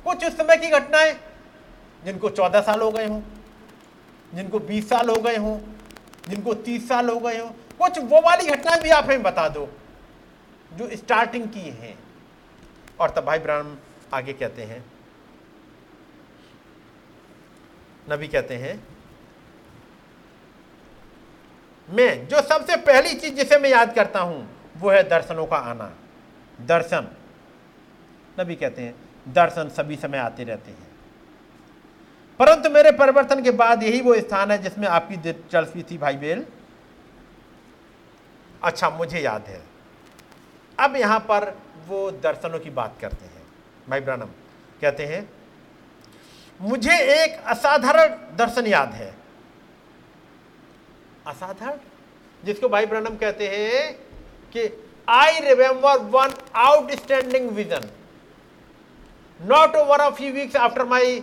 कुछ 0.04 0.24
उस 0.24 0.36
समय 0.36 0.56
की 0.56 0.70
घटनाएँ, 0.70 1.12
जिनको 2.04 2.28
14 2.30 2.60
साल 2.60 2.80
हो 2.80 2.90
गए 2.90 3.06
हों, 3.06 3.20
जिनको 4.34 4.58
20 4.60 4.88
साल 4.88 5.10
हो 5.10 5.16
गए 5.16 5.36
हों, 5.36 5.58
जिनको 6.28 6.54
30 6.54 6.88
साल 6.88 7.10
हो 7.10 7.18
गए 7.20 7.38
हों, 7.38 7.50
कुछ 7.78 7.98
वो 7.98 8.20
वाली 8.20 8.46
घटनाएँ 8.46 8.80
भी 8.80 8.90
आप 8.90 9.04
हमें 9.04 9.22
बता 9.22 9.48
दो, 9.48 9.68
जो 10.72 10.96
स्टार्टिंग 10.96 11.48
की 11.48 11.68
हैं। 11.70 11.98
और 13.00 13.10
तब 13.10 13.24
भाई 13.24 13.38
ब्राह्मण 13.38 13.76
आगे 14.14 14.32
कहते 14.32 14.62
हैं 14.62 14.84
नबी 18.10 18.28
कहते 18.28 18.56
हैं, 18.56 18.82
मैं 21.88 22.28
जो 22.28 22.40
सबसे 22.42 22.76
पहली 22.76 23.14
चीज़ 23.14 23.34
जिसे 23.34 23.58
मैं 23.58 23.70
याद 23.70 23.94
करता 23.94 24.20
हूँ, 24.20 24.48
वो 24.76 24.90
है 24.90 25.02
दर्शनों 25.08 25.46
का 25.46 25.56
आना। 25.56 25.92
दर्शन। 26.60 27.08
नबी 28.40 28.54
कहते 28.54 28.82
हैं, 28.82 28.94
दर्शन 29.28 29.68
सभी 29.68 29.96
समय 29.96 30.18
आते 30.18 30.44
रहते 30.44 30.70
हैं। 30.70 30.90
परंतु 32.40 32.70
मेरे 32.70 32.90
परिवर्तन 32.92 33.42
के 33.42 33.50
बाद 33.50 33.82
यही 33.82 34.00
वो 34.00 34.14
स्थान 34.14 34.50
है 34.50 34.58
जिसमें 34.58 34.88
आपकी 34.88 35.16
दिलचस्पी 35.16 35.82
थी 35.82 35.98
भाई 35.98 36.16
बेल। 36.16 36.44
अच्छा 38.62 38.90
मुझे 38.90 39.20
याद 39.20 39.46
है। 39.46 39.60
अब 40.78 40.96
यहाँ 40.96 41.18
पर 41.20 41.52
वो 41.88 42.10
दर्शनों 42.10 42.58
की 42.58 42.70
बात 42.70 42.96
करते 43.00 43.24
हैं। 43.24 43.42
भाई 43.88 44.00
ब्रानम, 44.00 44.28
कहते 44.80 45.06
हैं 45.06 45.28
मुझे 46.62 46.96
एक 47.14 47.38
असाधारण 47.46 48.12
दर्शन 48.36 48.66
याद 48.66 48.92
है। 48.92 49.14
असाधारण? 51.26 51.78
जिसको 52.42 52.68
भाई 52.68 52.86
ब्रनम 52.86 53.16
कहते 53.16 53.48
हैं 53.48 53.92
कि 54.52 54.68
I 55.08 55.40
remember 55.40 55.98
one 56.10 56.32
outstanding 56.56 57.50
vision 57.50 57.88
not 59.40 59.76
over 59.76 60.00
a 60.00 60.08
few 60.10 60.32
weeks 60.32 60.56
after 60.58 60.84
my 60.84 61.18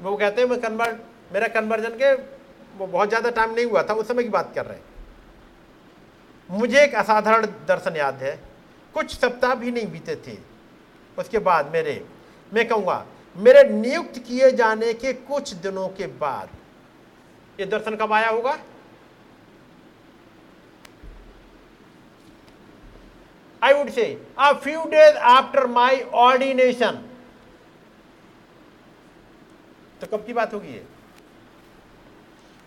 वो 0.00 0.16
कहते 0.16 0.42
हैं, 0.42 0.48
मैं 0.48 0.60
कन्वर्ट 0.60 1.32
मेरा 1.32 1.48
कन्वर्जन 1.50 1.96
के 1.98 2.12
वो 2.78 2.86
बहुत 2.86 3.08
ज़्यादा 3.08 3.30
टाइम 3.30 3.54
नहीं 3.54 3.66
हुआ 3.66 3.82
था, 3.82 3.94
उस 3.94 4.08
समय 4.08 4.22
की 4.22 4.28
बात 4.28 4.52
कर 4.54 4.66
रहे 4.66 4.76
हैं। 4.76 4.84
मुझे 6.50 6.82
एक 6.82 6.94
असाधारण 6.94 7.46
दर्शन 7.68 7.96
याद 7.96 8.22
है। 8.22 8.38
कुछ 8.94 9.14
सप्ताह 9.14 9.54
भी 9.54 9.70
नहीं 9.70 9.86
बीते 9.86 10.16
थे। 10.26 10.36
उसके 11.18 11.38
बाद 11.40 11.70
मेरे, 11.72 12.04
मैं 12.54 12.66
कहूँगा 12.68 13.04
मेरे 13.36 13.62
नियुक्त 13.64 14.18
किए 14.18 14.50
जाने 14.50 14.92
के 14.94 15.12
कुछ 15.12 15.52
दिनों 15.54 15.88
के 15.88 16.06
बाद। 16.20 16.48
ये 17.60 17.66
दर्शन 17.66 17.96
कब 17.96 18.12
आया 18.12 18.28
होगा? 18.28 18.56
I 23.62 23.72
would 23.72 23.90
say 23.90 24.04
a 24.38 24.52
few 24.54 24.84
days 24.84 25.16
after 25.16 25.66
my 25.66 26.00
ordination 26.14 27.02
तो 30.00 30.06
कब 30.06 30.24
की 30.26 30.32
बात 30.32 30.54
होगी 30.54 30.68
ये? 30.68 30.84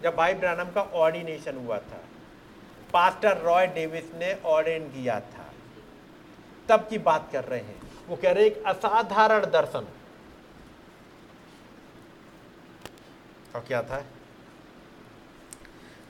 जब 0.04 0.16
भाई 0.16 0.34
ब्रानम 0.34 0.72
का 0.72 0.82
ऑर्डिनेशन 0.82 1.58
हुआ 1.58 1.78
था। 1.80 2.04
पास्टर 2.94 3.38
रॉय 3.38 3.68
डेविस 3.68 4.14
ने 4.16 4.34
ऑर्डिन 4.46 4.84
किया 4.86 5.20
था। 5.20 5.46
तब 6.70 6.88
की 6.90 6.98
बात 6.98 7.30
कर 7.32 7.44
रहे 7.44 7.60
हैं। 7.60 7.82
वो 8.08 8.16
कह 8.16 8.32
रहे 8.32 8.46
एक 8.46 8.64
असाधारण 8.68 9.46
दर्शन। 9.52 9.88
और 13.56 13.62
क्या 13.62 13.82
था? 13.82 14.06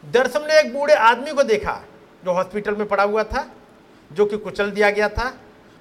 दर्शन 0.06 0.42
ने 0.42 0.60
एक 0.60 0.74
बूढ़े 0.74 0.94
आदमी 0.94 1.32
को 1.32 1.44
देखा 1.44 1.84
जो 2.26 2.34
हॉस्पिटल 2.34 2.76
में 2.76 2.88
पड़ा 2.88 3.04
हुआ 3.04 3.24
था, 3.24 3.52
जो 4.12 4.26
कि 4.26 4.38
कुचल 4.38 4.72
दिया 4.72 4.90
गया 4.90 5.10
था। 5.10 5.38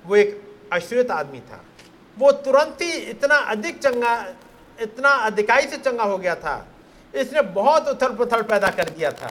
वो 0.07 0.17
एक 0.17 0.59
अश्वेत 0.73 1.11
आदमी 1.11 1.41
था। 1.41 1.65
वो 2.19 2.33
तुरंत 2.33 2.83
ही 2.83 2.93
इतना 2.93 3.37
अधिक 3.37 3.79
चंगा, 3.79 4.35
इतना 4.81 5.09
अधिकाई 5.09 5.67
से 5.67 5.77
चंगा 5.77 6.05
हो 6.05 6.19
गया 6.19 6.35
था। 6.35 6.69
इसने 7.15 7.43
बहुत 7.43 7.89
उथल 7.89 8.17
पुथल 8.17 8.43
पैदा 8.43 8.71
कर 8.71 8.89
दिया 8.89 9.13
था। 9.13 9.31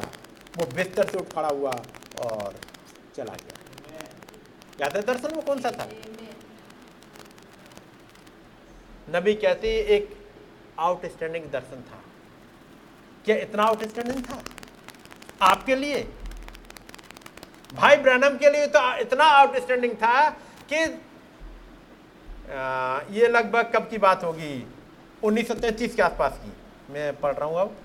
वो 0.57 0.65
बिस्तर 0.65 1.09
से 1.09 1.17
उठ 1.17 1.34
खड़ा 1.34 1.47
हुआ 1.47 1.71
और 2.21 2.55
चला 3.15 3.34
गया। 3.34 3.99
याद 4.82 4.95
है 4.95 5.01
दर्शन 5.01 5.34
वो 5.36 5.41
कौन 5.41 5.61
सा 5.61 5.71
था? 5.71 5.88
नबी 9.09 9.34
कहते 9.34 9.67
एक 9.69 10.28
आउटस्टैंडिंग 10.80 11.45
दर्शन 11.45 11.82
था। 11.82 12.01
क्या 13.28 13.36
इतना 13.38 13.63
आउटस्टैंडिंग 13.63 14.23
था? 14.25 14.41
आपके 15.41 15.75
लिए। 15.75 16.01
भाई 17.73 17.95
ब्रैनम 17.97 18.38
के 18.38 18.49
लिए 18.49 18.67
तो 18.67 18.80
इतना 18.97 19.23
आउटस्टैंडिंग 19.39 19.93
था 19.93 20.30
कि 20.71 20.75
ये 23.13 23.28
लगभग 23.28 23.71
कब 23.75 23.89
की 23.89 23.97
बात 23.97 24.23
होगी? 24.23 24.67
उन्नीस 25.23 25.51
के 25.51 26.01
आसपास 26.01 26.39
की। 26.43 26.51
मैं 26.93 27.19
पढ़ 27.19 27.34
रहा 27.36 27.45
हूँ 27.45 27.59
अब। 27.59 27.75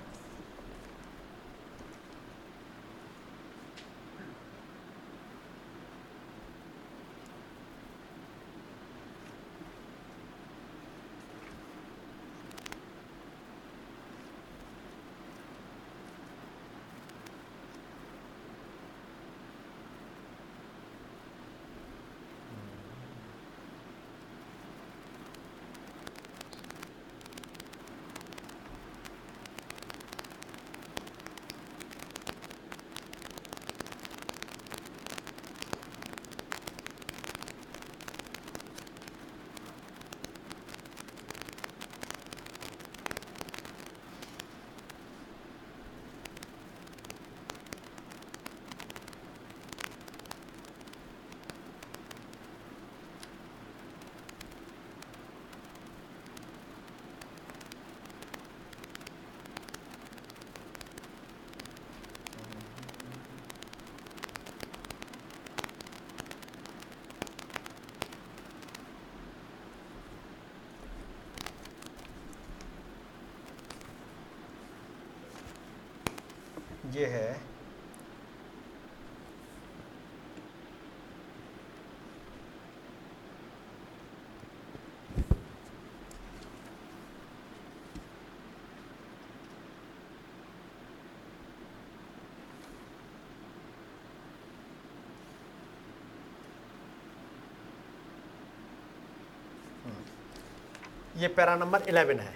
ये 76.93 77.05
है। 77.05 77.41
ये 101.17 101.27
पैरा 101.27 101.55
नंबर 101.55 101.81
इलेवन 101.89 102.19
है। 102.19 102.32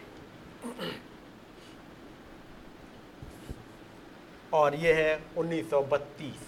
और 4.58 4.76
ये 4.76 4.94
है 4.94 5.20
1932 5.38 6.46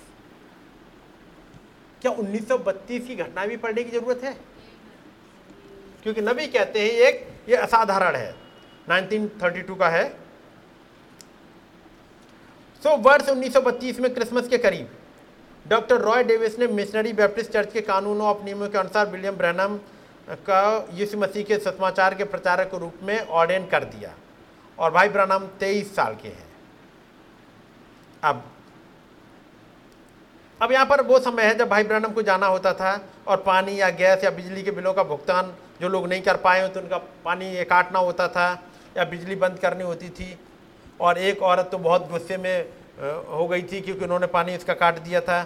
क्या 2.02 2.12
1932 2.12 3.08
की 3.08 3.16
घटना 3.16 3.46
भी 3.46 3.58
पढ़ने 3.58 3.84
की 3.84 3.92
ज़रूरत 3.92 4.24
है? 4.24 4.34
क्योंकि 6.04 6.22
नबी 6.22 6.48
कहते 6.48 6.80
हैं 6.80 6.92
एक, 6.92 7.28
ये 7.50 7.56
असाधारण 7.56 8.16
है। 8.16 8.36
1932 8.90 9.76
का 9.76 9.90
है। 9.90 10.10
सो, 12.84 12.96
वर्ष 12.98 13.30
1932 13.30 14.00
में 14.00 14.14
क्रिसमस 14.14 14.48
के 14.48 14.58
करीब, 14.58 14.90
डॉक्टर 15.68 16.02
रॉय 16.02 16.24
डेविस 16.24 16.60
ने 16.60 16.68
मिशनरी 16.68 17.14
बैप्टिस्ट 17.14 17.52
चर्च 17.52 17.74
के 17.74 17.82
कानूनों 17.82 18.28
और 18.28 18.44
नियमों 18.44 18.70
के 18.70 18.78
अनुसार 18.78 19.08
विलियम 19.08 19.36
ब्रैनम 19.36 19.80
का 20.48 20.88
यीशु 20.94 21.18
मसीह 21.18 21.44
के 21.44 21.58
समाचार 21.60 22.14
के 22.16 22.24
प्रचारक 22.24 22.68
के 22.68 22.80
रूप 22.80 23.00
में 23.04 23.20
ऑर्डेन 23.20 23.66
कर 23.68 23.84
दिया। 23.84 24.14
और 24.80 24.92
भाई 24.92 25.10
ब्रैनम 25.10 25.48
23 25.60 25.96
साल 25.96 26.16
के 26.16 26.28
हैं। 26.28 26.49
अब 28.24 28.44
अब 30.60 30.72
यहाँ 30.72 30.86
पर 30.86 31.02
वो 31.02 31.20
समय 31.20 31.44
है 31.44 31.56
जब 31.58 31.70
भाई 31.70 31.84
ब्रहणम 31.84 32.12
को 32.14 32.22
जाना 32.22 32.48
होता 32.48 32.74
था 32.74 33.00
और 33.28 33.38
पानी 33.42 33.80
या 33.80 33.90
गैस 33.92 34.24
या 34.24 34.30
बिजली 34.32 34.64
के 34.64 34.72
बिलों 34.72 34.94
का 34.94 35.04
भुगतान 35.04 35.54
जो 35.82 35.90
लोग 35.90 36.08
नहीं 36.08 36.22
कर 36.22 36.38
पाए 36.38 36.68
तो 36.70 36.80
उनका 36.80 36.98
पानी 37.26 37.46
ये 37.48 37.64
काटना 37.66 38.00
होता 38.00 38.28
था 38.28 38.48
या 38.98 39.04
बिजली 39.06 39.36
बंद 39.38 39.60
करनी 39.60 39.84
होती 39.84 40.10
थी। 40.10 40.38
और 41.00 41.18
एक 41.18 41.42
औरत 41.44 41.70
तो 41.72 41.78
बहुत 41.78 42.10
गुस्से 42.10 42.38
में 42.38 42.66
हो 43.30 43.48
गई 43.48 43.62
थी 43.64 43.82
क्योंकि 43.82 44.04
उन्होंने 44.04 44.28
पानी 44.28 44.54
इसका 44.56 44.74
काट 44.76 45.00
दिया 45.00 45.22
था। 45.22 45.46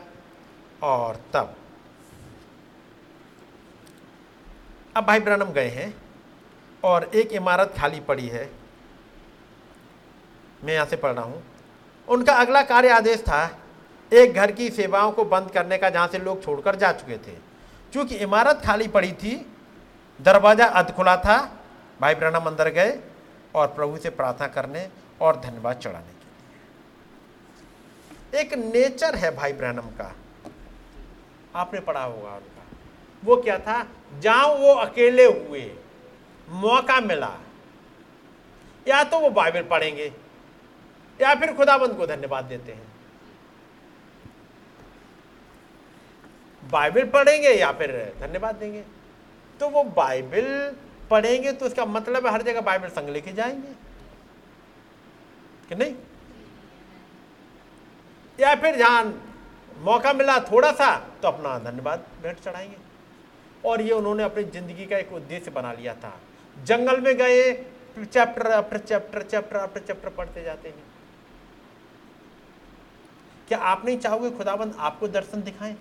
और 0.83 1.19
तब, 1.33 1.55
अब 4.95 5.05
भाई 5.05 5.19
ब्रहणम 5.19 5.51
गए 5.53 5.69
हैं 5.69 5.93
और 6.83 7.09
एक 7.15 7.33
इमारत 7.33 7.73
खाली 7.77 7.99
पड़ी 8.01 8.27
है। 8.27 8.49
मैं 10.63 10.73
यहाँ 10.73 10.85
से 10.85 10.95
पढ़ 10.97 11.11
रहा 11.11 11.25
हूँ। 11.25 11.43
उनका 12.07 12.33
अगला 12.33 12.61
कार्य 12.61 12.89
आदेश 12.89 13.21
था, 13.21 13.59
एक 14.11 14.33
घर 14.33 14.51
की 14.51 14.69
सेवाओं 14.69 15.11
को 15.11 15.23
बंद 15.25 15.51
करने 15.51 15.77
का 15.77 15.89
जहाँ 15.89 16.07
से 16.07 16.17
लोग 16.17 16.43
छोड़कर 16.43 16.75
जा 16.75 16.91
चुके 16.91 17.17
थे। 17.17 17.31
क्योंकि 17.93 18.15
इमारत 18.15 18.61
खाली 18.65 18.87
पड़ी 18.87 19.11
थी, 19.13 19.35
दरवाज़ा 20.19 20.65
अध 20.65 20.91
खुला 20.91 21.15
था, 21.17 21.37
भाई 22.01 22.15
ब्रहणम 22.15 22.45
अंदर 22.45 22.69
गए 22.69 22.99
और 23.55 23.67
प्रभु 23.67 23.97
से 23.97 24.09
प्रार्थना 24.09 24.47
करने 24.47 24.87
और 25.21 25.35
धन्यवाद 25.39 25.77
चढ़ाने 25.77 26.13
के 26.13 26.25
लिए। 28.31 28.41
एक 28.41 28.53
नेचर 28.65 29.15
है 29.15 29.35
भाई 29.35 29.53
ब्रहणम 29.53 29.87
का। 29.97 30.15
आपने 31.55 31.79
पढ़ा 31.79 32.03
होगा 32.03 32.29
उनका। 32.29 32.61
वो 33.23 33.35
क्या 33.37 33.57
था? 33.57 33.85
जहाँ 34.19 34.47
वो 34.47 34.73
अकेले 34.75 35.25
हुए, 35.25 35.71
मौका 36.49 36.99
मिला, 36.99 37.31
या 38.87 39.03
तो 39.03 39.19
वो 39.19 39.29
बाइबल 39.29 39.61
पढ़ेंगे 39.61 40.11
या 41.19 41.33
फिर 41.35 41.53
खुदाबंद 41.53 41.97
को 41.97 42.05
धन्यवाद 42.07 42.45
देते 42.45 42.71
हैं? 42.71 42.91
बाइबल 46.63 47.09
पढ़ेंगे 47.09 47.49
या 47.49 47.71
फिर 47.71 47.91
धन्यवाद 48.19 48.55
देंगे? 48.55 48.83
तो 49.59 49.69
वो 49.69 49.83
बाइबल 49.83 50.75
पढ़ेंगे 51.09 51.51
तो 51.51 51.65
उसका 51.65 51.85
मतलब 51.85 52.27
हर 52.27 52.41
जगह 52.41 52.61
बाइबल 52.61 52.89
संग 52.89 53.09
लेके 53.09 53.33
जाएँगे। 53.33 53.73
कि 55.69 55.75
नहीं? 55.75 55.95
या 58.39 58.55
फिर 58.55 58.75
जहाँ 58.75 59.03
मौका 59.79 60.13
मिला 60.13 60.39
थोड़ा 60.41 60.71
सा 60.71 60.95
तो 61.21 61.27
अपना 61.27 61.57
धन्यवाद 61.59 62.05
भेंट 62.23 62.39
चढ़ाएँगे। 62.39 62.77
और 63.63 63.81
ये 63.81 63.91
उन्होंने 63.91 64.23
अपनी 64.23 64.43
ज़िंदगी 64.43 64.85
का 64.85 64.97
एक 64.97 65.11
उद्देश्य 65.13 65.51
बना 65.51 65.73
लिया 65.73 65.93
था। 65.95 66.13
जंगल 66.57 66.99
में 67.01 67.15
गए, 67.17 67.53
chapter 67.97 68.51
after 68.51 68.77
chapter 68.77 69.21
chapter 69.21 69.57
after 69.57 69.79
chapter 69.79 70.09
पढ़ते 70.09 70.43
जाते 70.43 70.69
हैं। 70.69 70.92
क्या 73.53 73.61
आप 73.61 73.85
नहीं 73.85 73.97
चाहोगे 73.97 74.29
खुदाबंद 74.29 74.75
आपको 74.79 75.07
दर्शन 75.07 75.41
दिखाएँ? 75.41 75.75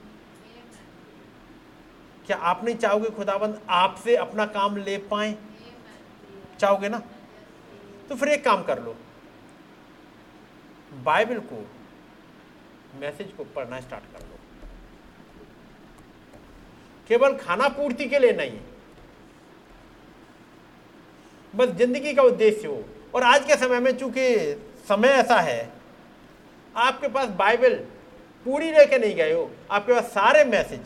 क्या 2.26 2.36
आप 2.36 2.64
नहीं 2.64 2.76
चाहोगे 2.76 3.10
खुदाबंद 3.10 3.60
आपसे 3.68 4.16
अपना 4.16 4.46
काम 4.46 4.76
ले 4.76 4.98
पाए? 4.98 5.36
चाहोगे 6.60 6.88
ना? 6.88 6.98
तो 8.08 8.14
फिर 8.14 8.28
एक 8.28 8.44
काम 8.44 8.62
कर 8.62 8.82
लो। 8.82 8.96
बाइबल 11.04 11.38
को, 11.38 11.66
मैसेज 13.00 13.32
को 13.32 13.44
पढ़ना 13.44 13.80
स्टार्ट 13.80 14.04
कर 14.04 14.20
लो। 14.20 14.38
केवल 17.08 17.36
खाना 17.36 17.68
पूर्ति 17.68 18.08
के 18.08 18.18
लिए 18.18 18.32
नहीं। 18.32 18.60
बस 21.56 21.68
ज़िंदगी 21.68 22.14
का 22.14 22.22
उद्देश्य 22.22 22.68
हो। 22.68 22.84
और 23.14 23.22
आज 23.22 23.44
के 23.44 23.56
समय 23.56 23.80
में 23.80 23.98
चूँकि 23.98 24.52
समय 24.88 25.08
ऐसा 25.08 25.40
है 25.40 25.81
आपके 26.74 27.08
पास 27.08 27.28
बाइबल 27.38 27.74
पूरी 28.46 28.70
लेके 28.72 28.98
नहीं 28.98 29.14
गए 29.14 29.32
हो, 29.32 29.50
आपके 29.70 29.92
पास 29.92 30.04
सारे 30.04 30.44
मैसेज, 30.46 30.80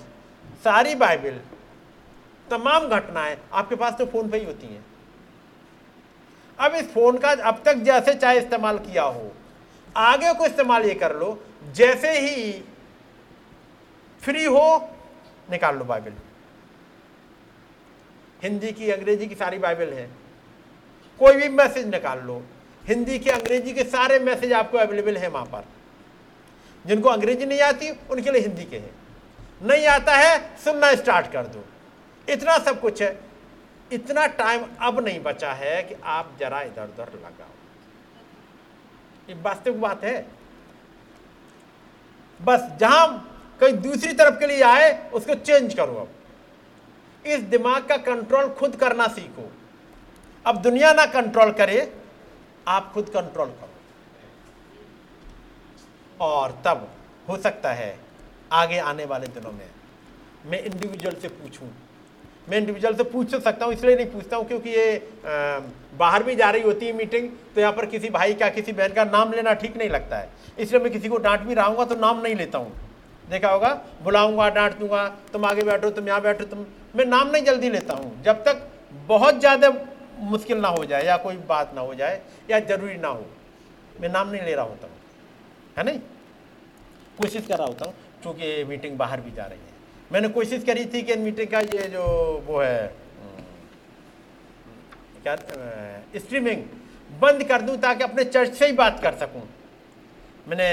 सारी 0.64 0.94
बाइबल, 0.96 1.38
तमाम 2.48 2.86
घटनाएँ 2.88 3.36
आपके 3.52 3.74
पास 3.76 3.94
तो 3.98 4.06
फ़ोन 4.06 4.28
पे 4.30 4.38
ही 4.38 4.44
होती 4.44 4.66
हैं। 4.66 4.84
अब 6.58 6.74
इस 6.74 6.92
फ़ोन 6.92 7.18
का 7.18 7.30
अब 7.30 7.62
तक 7.64 7.76
जैसे 7.84 8.14
चाहे 8.14 8.38
इस्तेमाल 8.38 8.78
किया 8.80 9.02
हो, 9.02 9.32
आगे 9.96 10.32
को 10.34 10.46
इस्तेमाल 10.46 10.84
ये 10.84 10.94
कर 10.96 11.14
लो, 11.16 11.38
जैसे 11.74 12.18
ही 12.18 12.52
फ्री 14.22 14.44
हो, 14.44 14.88
निकाल 15.50 15.76
लो 15.76 15.84
बाइबल। 15.84 16.12
हिंदी 18.42 18.72
की, 18.72 18.90
अंग्रेज़ी 18.90 19.26
की 19.26 19.34
सारी 19.34 19.58
बाइबल 19.58 19.92
है। 19.92 20.08
कोई 21.20 21.34
भी 21.34 21.48
मैसेज 21.50 21.86
निकाल 21.86 22.20
लो, 22.20 22.42
हिंदी 22.84 23.18
के, 23.18 23.30
अंग्रेज़ी 23.30 23.72
के 23.72 23.84
सारे 23.86 24.18
मैसेज 24.20 24.52
आपको 24.52 24.78
अवेलेबल 24.78 25.16
है 25.16 25.28
वहाँ 25.28 25.46
पर। 25.46 25.64
जिनको 26.86 27.08
अंग्रेज़ी 27.08 27.46
नहीं 27.46 27.60
आती, 27.60 27.90
उनके 27.90 28.30
लिए 28.30 28.40
हिंदी 28.40 28.64
के 28.64 28.78
हैं। 28.78 28.94
नहीं 29.62 29.86
आता 29.86 30.12
है 30.12 30.56
सुनना 30.56 30.94
स्टार्ट 30.94 31.32
कर 31.32 31.46
दो। 31.46 31.64
इतना 32.28 32.58
सब 32.58 32.80
कुछ 32.80 33.02
है। 33.02 33.20
इतना 33.92 34.26
टाइम 34.26 34.66
अब 34.80 35.04
नहीं 35.04 35.20
बचा 35.20 35.52
है 35.52 35.82
कि 35.82 35.94
आप 36.04 36.36
जरा 36.40 36.62
इधर 36.62 36.84
उधर 36.84 37.12
लगाओ। 37.12 37.48
ये 39.28 39.42
वास्तविक 39.42 39.80
बात 39.80 40.04
है। 40.04 40.26
बस 42.42 42.60
जहाँ 42.80 43.32
कहीं 43.60 43.72
दूसरी 43.72 44.12
तरफ़ 44.12 44.34
के 44.34 44.46
लिए 44.46 44.62
आए, 44.62 45.10
उसको 45.10 45.34
चेंज 45.34 45.74
करो 45.74 45.94
अब। 45.94 46.08
इस 47.26 47.40
दिमाग 47.40 47.86
का 47.86 47.96
कंट्रोल 47.96 48.48
खुद 48.48 48.76
करना 48.76 49.06
सीखो। 49.06 49.52
अब 50.46 50.62
दुनिया 50.62 50.92
ना 50.92 51.06
कंट्रोल 51.06 51.52
करे, 51.52 51.96
आप 52.68 52.92
खुद 52.92 53.08
कंट्रोल 53.08 53.48
करो। 53.48 53.65
और 56.20 56.60
तब 56.64 56.88
हो 57.28 57.36
सकता 57.38 57.72
है 57.72 57.94
आगे 58.52 58.78
आने 58.80 59.04
वाले 59.04 59.26
दिनों 59.28 59.52
में 59.52 59.66
मैं 60.46 60.62
इंडिविजुअल 60.62 61.14
से 61.14 61.28
पूछूँ। 61.30 61.68
मैं 62.48 62.58
इंडिविजुअल 62.58 62.94
से 62.94 63.02
पूछ 63.04 63.30
तो 63.30 63.38
सकता 63.40 63.64
हूँ, 63.64 63.74
इसलिए 63.74 63.96
नहीं 63.96 64.06
पूछता 64.06 64.36
हूँ 64.36 64.46
क्योंकि 64.46 64.70
ये 64.70 65.00
बाहर 65.98 66.22
भी 66.22 66.34
जा 66.36 66.50
रही 66.50 66.62
होती 66.62 66.86
है 66.86 66.92
मीटिंग 66.94 67.28
तो 67.54 67.60
यहाँ 67.60 67.72
पर 67.72 67.86
किसी 67.86 68.10
भाई 68.10 68.34
का, 68.34 68.48
किसी 68.50 68.72
बहन 68.72 68.92
का 68.94 69.04
नाम 69.06 69.32
लेना 69.32 69.52
ठीक 69.54 69.76
नहीं 69.76 69.88
लगता 69.90 70.16
है। 70.16 70.28
इसलिए 70.58 70.82
मैं 70.82 70.92
किसी 70.92 71.08
को 71.08 71.16
डांट 71.18 71.40
भी 71.40 71.54
रहा 71.54 71.84
तो 71.84 71.94
नाम 71.96 72.20
नहीं 72.20 72.34
लेता 72.36 72.58
हूँ। 72.58 72.72
देखा 73.24 73.50
होगा, 73.50 73.68
बुलाऊँगा, 74.02 74.48
डांट 74.50 74.78
दूँगा, 74.78 75.06
तुम 75.32 75.44
आगे 75.44 75.62
बैठो, 75.62 75.90
तुम 75.90 76.08
यहाँ 76.08 76.20
बैठो, 76.22 76.44
तुम, 76.44 76.64
मैं 76.96 77.04
नाम 77.06 77.30
नहीं 77.30 77.44
जल्दी 77.44 77.70
लेता 77.70 77.94
हूँ। 77.94 78.22
जब 78.24 78.44
तक 78.44 78.66
बहुत 79.08 79.38
ज़्यादा 79.40 79.72
मुश्किल 80.20 80.58
ना 80.58 80.68
हो 80.68 80.84
जाए 80.84 81.06
या 81.06 81.16
कोई 81.18 81.36
बात 81.48 81.72
ना 81.74 81.80
हो 81.80 81.94
जाए 81.94 82.20
या 82.50 82.60
ज़रूरी 82.60 82.96
ना 82.96 83.08
हो, 83.08 83.24
मैं 84.00 84.08
नाम 84.08 84.28
नहीं 84.28 84.42
ले 84.42 84.54
रहा 84.54 84.64
होता 84.64 84.86
हूँ। 84.86 84.94
है 85.76 85.84
नहीं? 85.84 85.98
कोशिश 87.18 87.46
कर 87.46 87.56
रहा 87.56 87.66
होता 87.66 87.86
हूँ 87.86 87.94
क्योंकि 88.22 88.64
मीटिंग 88.68 88.96
बाहर 88.98 89.20
भी 89.20 89.30
जा 89.32 89.44
रही 89.44 89.58
है। 89.58 89.74
मैंने 90.12 90.28
कोशिश 90.30 90.64
करी 90.64 90.84
थी 90.86 91.02
कि 91.02 91.14
मीटिंग 91.16 91.48
का 91.50 91.60
ये 91.60 91.88
जो 91.88 92.02
वो 92.46 92.60
है 92.60 92.84
हम्म, 92.84 93.42
क्या 95.22 95.36
स्ट्रीमिंग 96.16 96.62
बंद 97.20 97.42
कर 97.48 97.62
दूँ 97.62 97.76
ताकि 97.78 98.04
अपने 98.04 98.24
चर्च 98.26 98.54
से 98.54 98.66
ही 98.66 98.72
बात 98.72 99.00
कर 99.02 99.14
सकूँ। 99.16 99.42
मैंने 100.48 100.68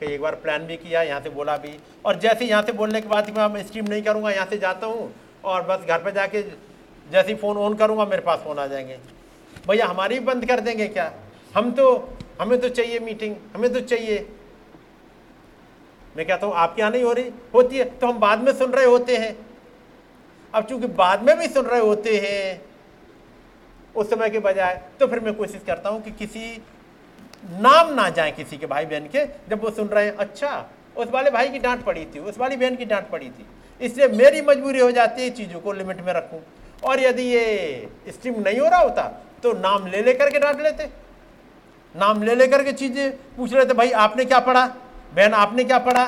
कई 0.00 0.12
एक 0.14 0.20
बार 0.20 0.34
प्लान 0.36 0.66
भी 0.66 0.76
किया 0.76 1.02
यहाँ 1.02 1.20
से 1.20 1.30
बोला 1.30 1.56
भी 1.56 1.78
और 2.04 2.18
जैसे 2.20 2.44
यहाँ 2.46 2.62
से 2.62 2.72
बोलने 2.72 3.00
के 3.00 3.08
बाद 3.08 3.30
मैं 3.52 3.62
स्ट्रीम 3.66 3.86
नहीं 3.88 4.02
करूँगा 4.02 4.30
यहाँ 4.30 4.46
से 4.46 4.58
जाता 4.58 4.86
हूँ 4.86 5.12
और 5.44 5.62
बस 5.68 5.86
घर 5.88 5.98
पर 5.98 6.10
जाके 6.14 6.42
जैसे 7.06 7.28
ही 7.28 7.34
फ़ोन 7.38 7.56
ऑन 7.56 7.74
करूँगा 7.76 8.04
मेरे 8.06 8.22
पास 8.22 8.38
फ़ोन 8.44 8.58
आ 8.58 8.66
जाएँगे। 8.66 8.98
भैया 9.68 9.86
हमारी 9.86 10.18
बंद 10.20 10.46
कर 10.48 10.60
देंगे 10.60 10.86
क्या? 10.88 11.12
हम 11.54 11.70
तो 11.72 11.84
हमें 12.40 12.60
तो 12.60 12.68
चाहिए 12.68 12.98
मीटिंग 13.00 13.34
हमें 13.54 13.72
तो 13.72 13.80
चाहिए। 13.82 14.26
मैं 16.16 16.26
कहता 16.26 16.46
हूँ, 16.46 16.54
आपके 16.54 16.80
यहाँ 16.82 16.92
नहीं 16.92 17.02
हो 17.04 17.12
रही? 17.12 17.30
होती 17.54 17.78
है। 17.78 17.84
तो 17.90 18.06
हम 18.06 18.18
बाद 18.20 18.40
में 18.40 18.52
सुन 18.54 18.70
रहे 18.70 18.84
होते 18.86 19.16
हैं। 19.16 19.36
अब 20.54 20.64
चूँकि 20.64 20.86
बाद 20.88 21.22
में 21.22 21.36
भी 21.38 21.46
सुन 21.48 21.66
रहे 21.66 21.80
होते 21.80 22.16
हैं, 22.18 22.60
उस 23.94 24.10
समय 24.10 24.30
के 24.30 24.38
बजाय 24.40 24.80
तो 25.00 25.06
फिर 25.06 25.20
मैं 25.20 25.34
कोशिश 25.34 25.62
करता 25.66 25.88
हूँ 25.88 26.02
कि 26.02 26.10
किसी 26.12 26.62
नाम 27.60 27.92
ना 27.94 28.08
जाए 28.10 28.30
किसी 28.32 28.56
के 28.56 28.66
भाई 28.66 28.86
बहन 28.86 29.06
के। 29.06 29.24
जब 29.50 29.62
वो 29.62 29.70
सुन 29.72 29.88
रहे 29.88 30.04
हैं 30.04 30.16
अच्छा 30.16 30.50
उस 30.96 31.08
वाले 31.10 31.30
भाई 31.30 31.48
की 31.48 31.58
डांट 31.58 31.84
पड़ी 31.84 32.04
थी, 32.04 32.18
उस 32.20 32.38
वाली 32.38 32.56
बहन 32.56 32.76
की 32.76 32.84
डांट 32.84 33.10
पड़ी 33.10 33.28
थी। 33.28 33.46
इसलिए 33.80 34.08
मेरी 34.10 34.40
मजबूरी 34.42 34.80
हो 34.80 34.90
जाती 34.92 35.22
है, 35.22 35.30
चीज़ों 35.30 35.60
को 35.60 35.72
लिमिट 35.72 36.00
में 36.00 36.12
रखूँ। 36.12 36.40
और 36.84 37.00
यदि 37.00 37.22
ये 37.24 37.88
स्ट्रीम 38.08 38.40
नहीं 38.40 38.58
हो 38.60 38.68
रहा 38.68 38.80
होता 38.80 39.02
तो 39.42 39.52
नाम 39.54 39.86
ले 39.86 40.02
लेकर 40.02 40.30
के 40.30 40.38
डांट 40.38 40.60
लेते। 40.60 40.88
नाम 41.94 42.22
ले 42.22 42.34
लेकर 42.34 42.64
के 42.64 42.72
चीज़ें 42.72 43.12
पूछ 43.36 43.52
रहे 43.52 43.64
थे, 43.66 43.74
भाई, 43.74 43.90
आपने 43.90 44.24
क्या 44.24 44.38
पढ़ा? 44.40 44.66
बहन, 45.14 45.34
आपने 45.34 45.64
क्या 45.64 45.78
पढ़ा? 45.78 46.04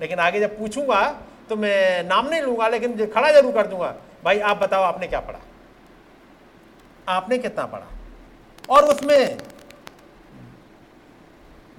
लेकिन 0.00 0.18
आगे 0.18 0.40
जब 0.40 0.58
पूछूँगा 0.58 1.02
तो 1.48 1.56
मैं 1.56 2.02
नाम 2.04 2.28
नहीं 2.28 2.42
लूँगा, 2.42 2.68
लेकिन 2.68 3.06
खड़ा 3.06 3.30
ज़रूर 3.32 3.52
कर 3.52 3.66
दूँगा, 3.66 3.94
भाई, 4.24 4.38
आप 4.40 4.56
बताओ, 4.56 4.82
आपने 4.82 5.06
क्या 5.06 5.20
पढ़ा? 5.20 5.38
आपने 7.08 7.38
कितना 7.38 7.66
पढ़ा? 7.66 7.86
और 8.70 8.84
उसमें 8.84 9.38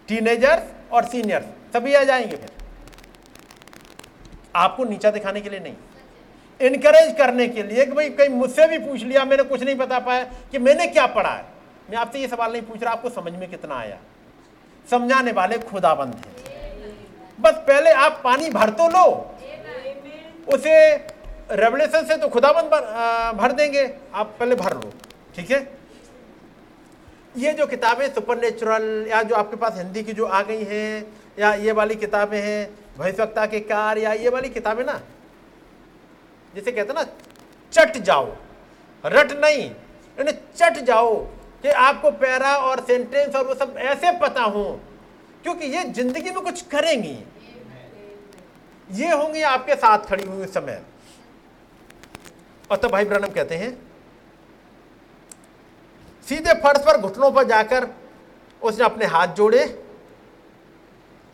टीनेजर्स 0.08 0.64
और 0.92 1.06
सीनियर्स 1.06 1.46
सभी 1.74 1.94
आ 1.94 2.04
जाएँगे 2.04 2.36
फिर। 2.38 2.52
आपको 4.56 4.84
नीचा 4.84 5.12
दिखाने 5.12 5.42
के 5.42 5.50
लिए 5.50 5.60
नहीं। 5.60 5.76
इनकरेज 6.62 7.18
करने 7.18 7.48
के 7.48 7.64
लिए 7.64 7.86
कि, 7.86 7.92
भाई, 7.92 8.10
कहीं 8.10 8.30
मुझसे 8.30 8.68
भी 8.68 8.78
पूछ 8.78 9.04
लिया, 9.04 9.26
मैंने 9.26 9.44
कुछ 9.44 9.64
नहीं 9.64 9.76
बता 9.76 10.00
पाया 10.00 10.24
कि 10.24 10.58
मैंने 10.58 10.88
क्या 10.88 11.06
पढ़ा 11.08 11.30
है? 11.30 11.57
मैं 11.90 11.98
आपसे 11.98 12.20
ये 12.20 12.28
सवाल 12.28 12.52
नहीं 12.52 12.62
पूछ 12.62 12.84
रहा, 12.84 12.94
आपको 12.94 13.10
समझ 13.12 13.34
में 13.34 13.50
कितना 13.50 13.76
आया? 13.76 13.98
समझाने 14.88 15.32
वाले 15.32 15.58
खुदाबंद 15.60 16.16
हैं। 16.16 16.36
बस 17.40 17.54
पहले 17.68 17.92
आप 17.94 18.22
पानी 18.24 18.50
भर 18.50 18.70
तो 18.72 18.88
लो। 18.90 19.06
उसे 20.48 20.74
रेवलेशन 21.52 22.06
से 22.06 22.18
तो 22.18 22.28
खुदाबंद 22.30 22.70
भर 23.38 23.52
देंगे। 23.52 23.84
आप 24.14 24.36
पहले 24.40 24.56
भर 24.56 24.74
लो, 24.74 24.92
ठीक 25.36 25.52
है? 25.52 25.60
ये 27.38 27.54
जो 27.54 27.66
किताबें 27.68 28.08
सुपर 28.14 28.38
नेचुरल 28.38 29.08
या 29.10 29.22
जो 29.24 29.36
आपके 29.36 29.56
पास 29.56 29.78
हिंदी 29.78 30.04
की 30.04 30.14
जो 30.14 30.26
आ 30.26 30.42
गई 30.42 30.64
हैं, 30.64 31.06
या 31.40 31.54
ये 31.56 31.72
वाली 31.72 31.96
किताबें 31.96 32.40
हैं, 32.42 32.70
भविष्यवक्ता 32.98 33.46
के 33.46 33.60
कार 33.62 33.98
या 33.98 34.14
ये 34.14 34.30
वाली 34.30 34.50
किताबें 34.50 34.84
ना, 34.86 35.00
जिसे 36.56 36.72
कहते 36.72 36.94
ना, 36.94 37.04
चट 37.74 37.98
जाओ। 38.00 38.36
रट 39.04 39.32
नहीं 39.36 39.70
चट 40.58 40.80
जाओ। 40.86 41.26
कि 41.64 41.70
आपको 41.70 42.12
पैरा 42.14 42.56
और 42.58 42.80
सेंटेंस 42.86 43.36
और 43.36 43.48
वो 43.48 43.56
सब 43.56 43.76
ऐसे 43.80 44.12
पता 44.20 44.44
हो, 44.44 44.80
क्योंकि 45.44 45.66
ये 45.68 45.84
ज़िंदगी 45.86 46.32
में 46.32 46.42
कुछ 46.42 46.62
करेंगी। 46.68 47.18
ये 48.90 49.12
होंगी 49.12 49.42
आपके 49.44 49.76
साथ 49.76 50.06
खड़ी 50.10 50.24
हुई 50.26 50.46
समय। 50.48 50.82
और 52.70 52.78
तब 52.78 52.92
भाई 52.92 53.06
ब्रनम 53.06 53.28
कहते 53.30 53.56
हैं, 53.56 53.72
सीधे 56.28 56.54
फर्श 56.56 56.86
पर 56.86 56.98
घुटनों 57.00 57.32
पर 57.32 57.44
जाकर 57.48 57.88
उसने 58.62 58.86
अपने 58.86 59.06
हाथ 59.08 59.28
जोड़े 59.36 59.64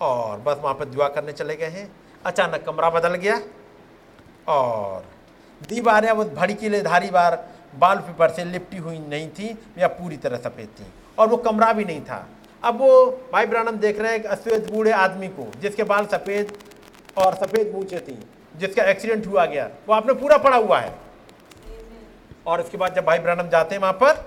और 0.02 0.40
बस 0.40 0.58
वहाँ 0.62 0.74
पर 0.76 0.86
दुआ 0.86 1.08
करने 1.10 1.32
चले 1.34 1.56
गए 1.56 1.70
हैं। 1.70 1.90
अचानक 2.26 2.64
कमरा 2.66 2.90
बदल 2.90 3.16
गया 3.16 3.40
और 4.48 5.06
दीवारें 5.62 6.12
वो 6.12 6.24
भड़कीले 6.26 6.82
धारी 6.82 7.10
बार 7.10 7.36
बाल 7.76 7.98
पेपर 8.00 8.30
से 8.30 8.44
लिपटी 8.46 8.78
हुई 8.78 8.98
नहीं 9.00 9.30
थी, 9.30 9.58
या 9.78 9.88
पूरी 9.90 10.18
तरह 10.18 10.38
सफ़ेद 10.40 10.70
थी। 10.80 10.86
और 11.20 11.28
वो 11.28 11.38
कमरा 11.40 11.72
भी 11.74 11.86
नहीं 11.86 12.02
था। 12.02 12.28
अब 12.64 12.78
वो 12.78 13.06
भाई 13.34 13.46
ब्रानम 13.46 13.78
देख 13.78 14.00
रहे 14.00 14.12
हैं 14.12 14.20
एक 14.20 14.26
अश्वेत 14.28 14.70
बूढ़े 14.72 14.92
आदमी 14.94 15.28
को, 15.30 15.52
जिसके 15.62 15.84
बाल 15.86 16.06
सफ़ेद 16.08 16.58
और 17.18 17.36
सफ़ेद 17.36 17.72
मूछे 17.76 18.00
थी, 18.00 18.18
जिसका 18.56 18.84
एक्सीडेंट 18.84 19.26
हुआ 19.28 19.46
गया। 19.46 19.70
वो 19.88 19.94
आपने 19.94 20.14
पूरा 20.16 20.38
पड़ा 20.40 20.58
हुआ 20.58 20.80
है। 20.80 20.94
और 22.48 22.62
इसके 22.62 22.78
बाद 22.78 22.96
जब 22.96 23.06
भाई 23.06 23.20
ब्रानम 23.20 23.50
जाते 23.50 23.76
हैं 23.76 23.82
वहाँ 23.82 23.94
पर, 23.94 24.26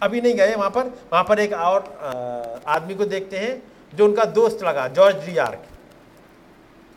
अभी 0.00 0.20
नहीं 0.20 0.34
गए 0.34 0.54
वहाँ 0.54 0.70
पर 0.70 0.86
वहाँ 1.12 1.24
पर 1.24 1.38
एक 1.40 1.52
और 1.52 2.64
आदमी 2.68 2.94
को 2.94 3.04
देखते 3.06 3.38
हैं, 3.38 3.62
जो 3.92 4.04
उनका 4.04 4.24
दोस्त 4.24 4.62
लगा, 4.62 4.86
जॉर्ज 4.88 5.24
डियार्क 5.24 5.64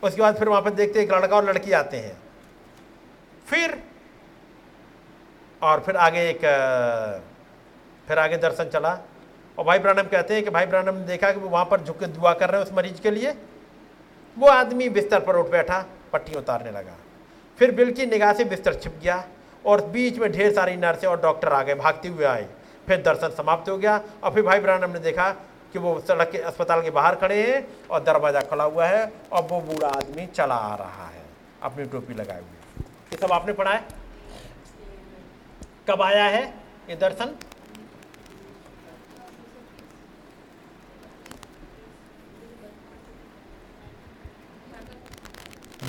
उसके 0.02 0.20
बाद 0.22 0.36
फिर 0.36 0.48
वहाँ 0.48 0.62
पर 0.62 0.70
देखते 0.72 0.98
हैं 0.98 1.06
एक 1.06 1.12
लड़का 1.12 1.36
और 1.36 1.44
लड़की 1.44 1.72
आते 1.72 1.96
हैं। 1.96 2.16
फिर 3.46 3.78
और 5.62 5.80
फिर 5.80 5.96
आगे 5.98 6.28
एक 6.28 6.40
फिर 8.08 8.18
आगे 8.18 8.36
दर्शन 8.38 8.68
चला। 8.70 8.98
और 9.58 9.64
भाई 9.64 9.78
ब्रानम 9.78 10.08
कहते 10.08 10.34
हैं 10.34 10.42
कि 10.44 10.50
भाई 10.50 10.66
ब्रानम 10.66 10.94
ने 10.94 11.04
देखा 11.06 11.30
कि 11.32 11.40
वो 11.40 11.48
वहाँ 11.48 11.64
पर 11.64 11.80
झुक 11.80 11.98
के 11.98 12.06
दुआ 12.08 12.32
कर 12.34 12.50
रहे 12.50 12.60
हैं 12.60 12.66
उस 12.66 12.72
मरीज़ 12.74 13.00
के 13.02 13.10
लिए। 13.10 13.34
वो 14.36 14.48
आदमी 14.48 14.88
बिस्तर 14.90 15.20
पर 15.20 15.36
उठ 15.36 15.50
बैठा, 15.50 15.84
पट्टी 16.12 16.34
उतारने 16.36 16.70
लगा। 16.70 16.96
फिर 17.58 17.70
बिल 17.72 17.92
की 17.92 18.06
निगाह 18.06 18.32
से 18.32 18.44
बिस्तर 18.46 18.74
छिप 18.74 18.98
गया 19.02 19.24
और 19.64 19.84
बीच 19.88 20.18
में 20.18 20.30
ढेर 20.32 20.52
सारी 20.52 20.76
नर्सें 20.78 21.06
और 21.08 21.20
डॉक्टर 21.20 21.52
आ 21.52 21.62
गए, 21.62 21.74
भागते 21.76 22.08
हुए 22.08 22.24
आए। 22.26 22.48
फिर 22.88 23.02
दर्शन 23.02 23.30
समाप्त 23.32 23.68
हो 23.70 23.76
गया 23.78 24.00
और 24.22 24.34
फिर 24.34 24.42
भाई 24.42 24.60
ब्रानम 24.60 24.90
ने 24.90 24.98
देखा 25.00 25.30
कि 25.72 25.78
वो 25.78 25.98
सड़क 26.00 26.30
के 26.30 26.38
अस्पताल 26.40 26.82
के 26.82 26.90
बाहर 26.90 27.14
खड़े 27.14 27.42
हैं 27.42 27.66
और 27.88 28.02
दरवाज़ा 28.04 28.40
खुला 28.42 28.64
हुआ 28.64 28.86
है 28.86 29.10
और 29.32 29.42
वो 29.42 29.60
बूढ़ा 29.62 29.88
आदमी 29.88 30.26
चला 30.28 30.54
आ 30.54 30.74
रहा 30.76 31.06
है, 31.06 31.22
अपनी 31.62 31.84
टोपी 31.86 32.14
लगाए 32.14 32.40
हुए। 32.40 32.84
ये 33.12 33.16
सब 33.18 33.32
आपने 33.32 33.52
पढ़ा 33.52 33.70
है? 33.70 33.84
कब 35.88 36.02
आया 36.02 36.24
है 36.24 36.42
ये 36.90 36.96
दर्शन? 36.96 37.34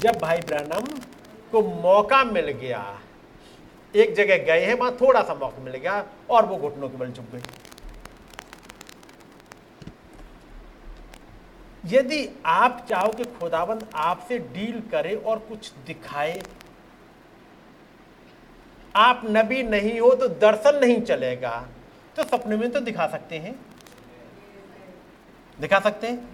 जब 0.02 0.18
भाई 0.20 0.40
ब्रहणम 0.40 0.86
को 1.52 1.62
मौका 1.82 2.24
मिल 2.24 2.50
गया, 2.52 2.82
एक 3.96 4.14
जगह 4.16 4.38
गए 4.46 4.66
हैं, 4.66 4.74
वहाँ 4.74 4.96
थोड़ा 5.02 5.22
सा 5.24 5.34
मौका 5.34 5.64
मिल 5.64 5.76
गया 5.76 6.06
और 6.30 6.46
वो 6.46 6.58
घुटनों 6.58 6.90
के 6.90 6.98
बल 6.98 7.12
चुप 7.12 7.26
गए। 7.34 7.42
यदि 11.88 12.28
आप 12.46 12.86
चाहो 12.90 13.12
कि 13.14 13.24
खुदाबंद 13.40 13.88
आपसे 13.96 14.38
डील 14.54 14.82
करे 14.92 15.16
और 15.16 15.40
कुछ 15.40 15.72
दिखाए 15.88 16.42
आप 18.96 19.22
नबी 19.26 19.64
नहीं 19.64 20.00
हो 20.00 20.16
तो 20.16 20.28
दर्शन 20.28 20.80
नहीं 20.80 21.02
चलेगा। 21.02 21.68
तो 22.16 22.24
सपने 22.24 22.56
में 22.56 22.72
तो 22.72 22.80
दिखा 22.80 23.08
सकते 23.08 23.36
हैं। 23.36 23.56
दिखा 25.60 25.80
सकते 25.80 26.08
हैं? 26.08 26.30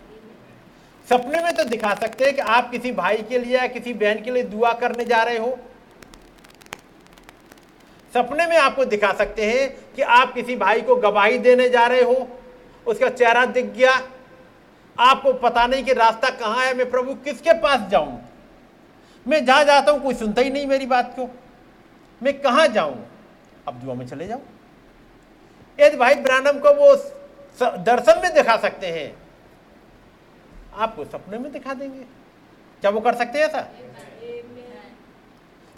सपने 1.10 1.44
में 1.44 1.56
तो 1.56 1.64
दिखा 1.64 1.94
सकते 1.96 2.26
हैं 2.26 2.34
कि 2.34 2.42
आप 2.42 2.72
किसी 2.72 2.92
भाई 2.92 3.18
के 3.18 3.40
लिए 3.40 3.58
या 3.58 3.68
किसी 3.68 3.94
बहन 3.94 4.22
के 4.22 4.32
लिए 4.32 4.44
दुआ 4.44 4.74
करने 4.74 5.06
जा 5.06 5.24
रहे 5.24 5.38
हो। 5.38 5.58
सपने 8.14 8.48
में 8.48 8.58
आपको 8.58 8.86
दिखा 8.86 9.14
सकते 9.14 9.46
हैं 9.46 9.70
कि 9.96 10.02
आप 10.02 10.34
किसी 10.34 10.56
भाई 10.56 10.82
को 10.82 10.96
गवाही 10.96 11.38
देने 11.38 11.70
जा 11.70 11.88
रहे 11.88 12.02
हो। 12.02 12.28
उसका 12.88 13.10
चेहरा 13.10 13.46
दिख 13.46 13.66
गया। 13.66 14.02
आपको 15.00 15.34
पता 15.34 15.68
नहीं 15.68 15.84
कि 15.84 15.94
रास्ता 15.94 16.30
कहाँ 16.30 16.66
है। 16.66 16.74
मैं 16.74 16.90
प्रभु 16.92 17.14
किसके 17.16 17.54
पास 17.54 17.90
जाऊँ? 17.90 18.22
मैं 19.28 19.46
जहाँ 19.46 19.66
जाता 19.66 19.92
हूँ, 19.92 20.02
कोई 20.02 20.14
सुनता 20.14 20.42
ही 20.42 20.50
नहीं 20.50 20.68
मेरी 20.68 20.86
बात 20.86 21.14
को। 21.20 21.30
मैं 22.22 22.40
कहा 22.42 22.66
जाऊँ? 22.70 23.06
अब 23.68 23.74
दुआ 23.76 23.94
में 23.94 24.06
चले 24.08 24.28
जाऊँ। 24.28 24.42
यदि 25.80 25.98
भाई 25.98 26.16
ब्रानम 26.18 26.60
को 26.60 26.74
वो 26.76 26.96
दर्शन 27.60 28.22
में 28.22 28.34
दिखा 28.34 28.56
सकते 28.58 28.88
हैं, 28.90 29.12
आपको 30.76 31.06
सपने 31.06 31.38
में 31.38 31.52
दिखा 31.52 31.74
देंगे। 31.74 32.04
क्या 32.84 32.92
वो 32.92 33.00
कर 33.02 33.16
सकते 33.16 33.40
हैं 33.40 33.46
ऐसा? 33.48 33.68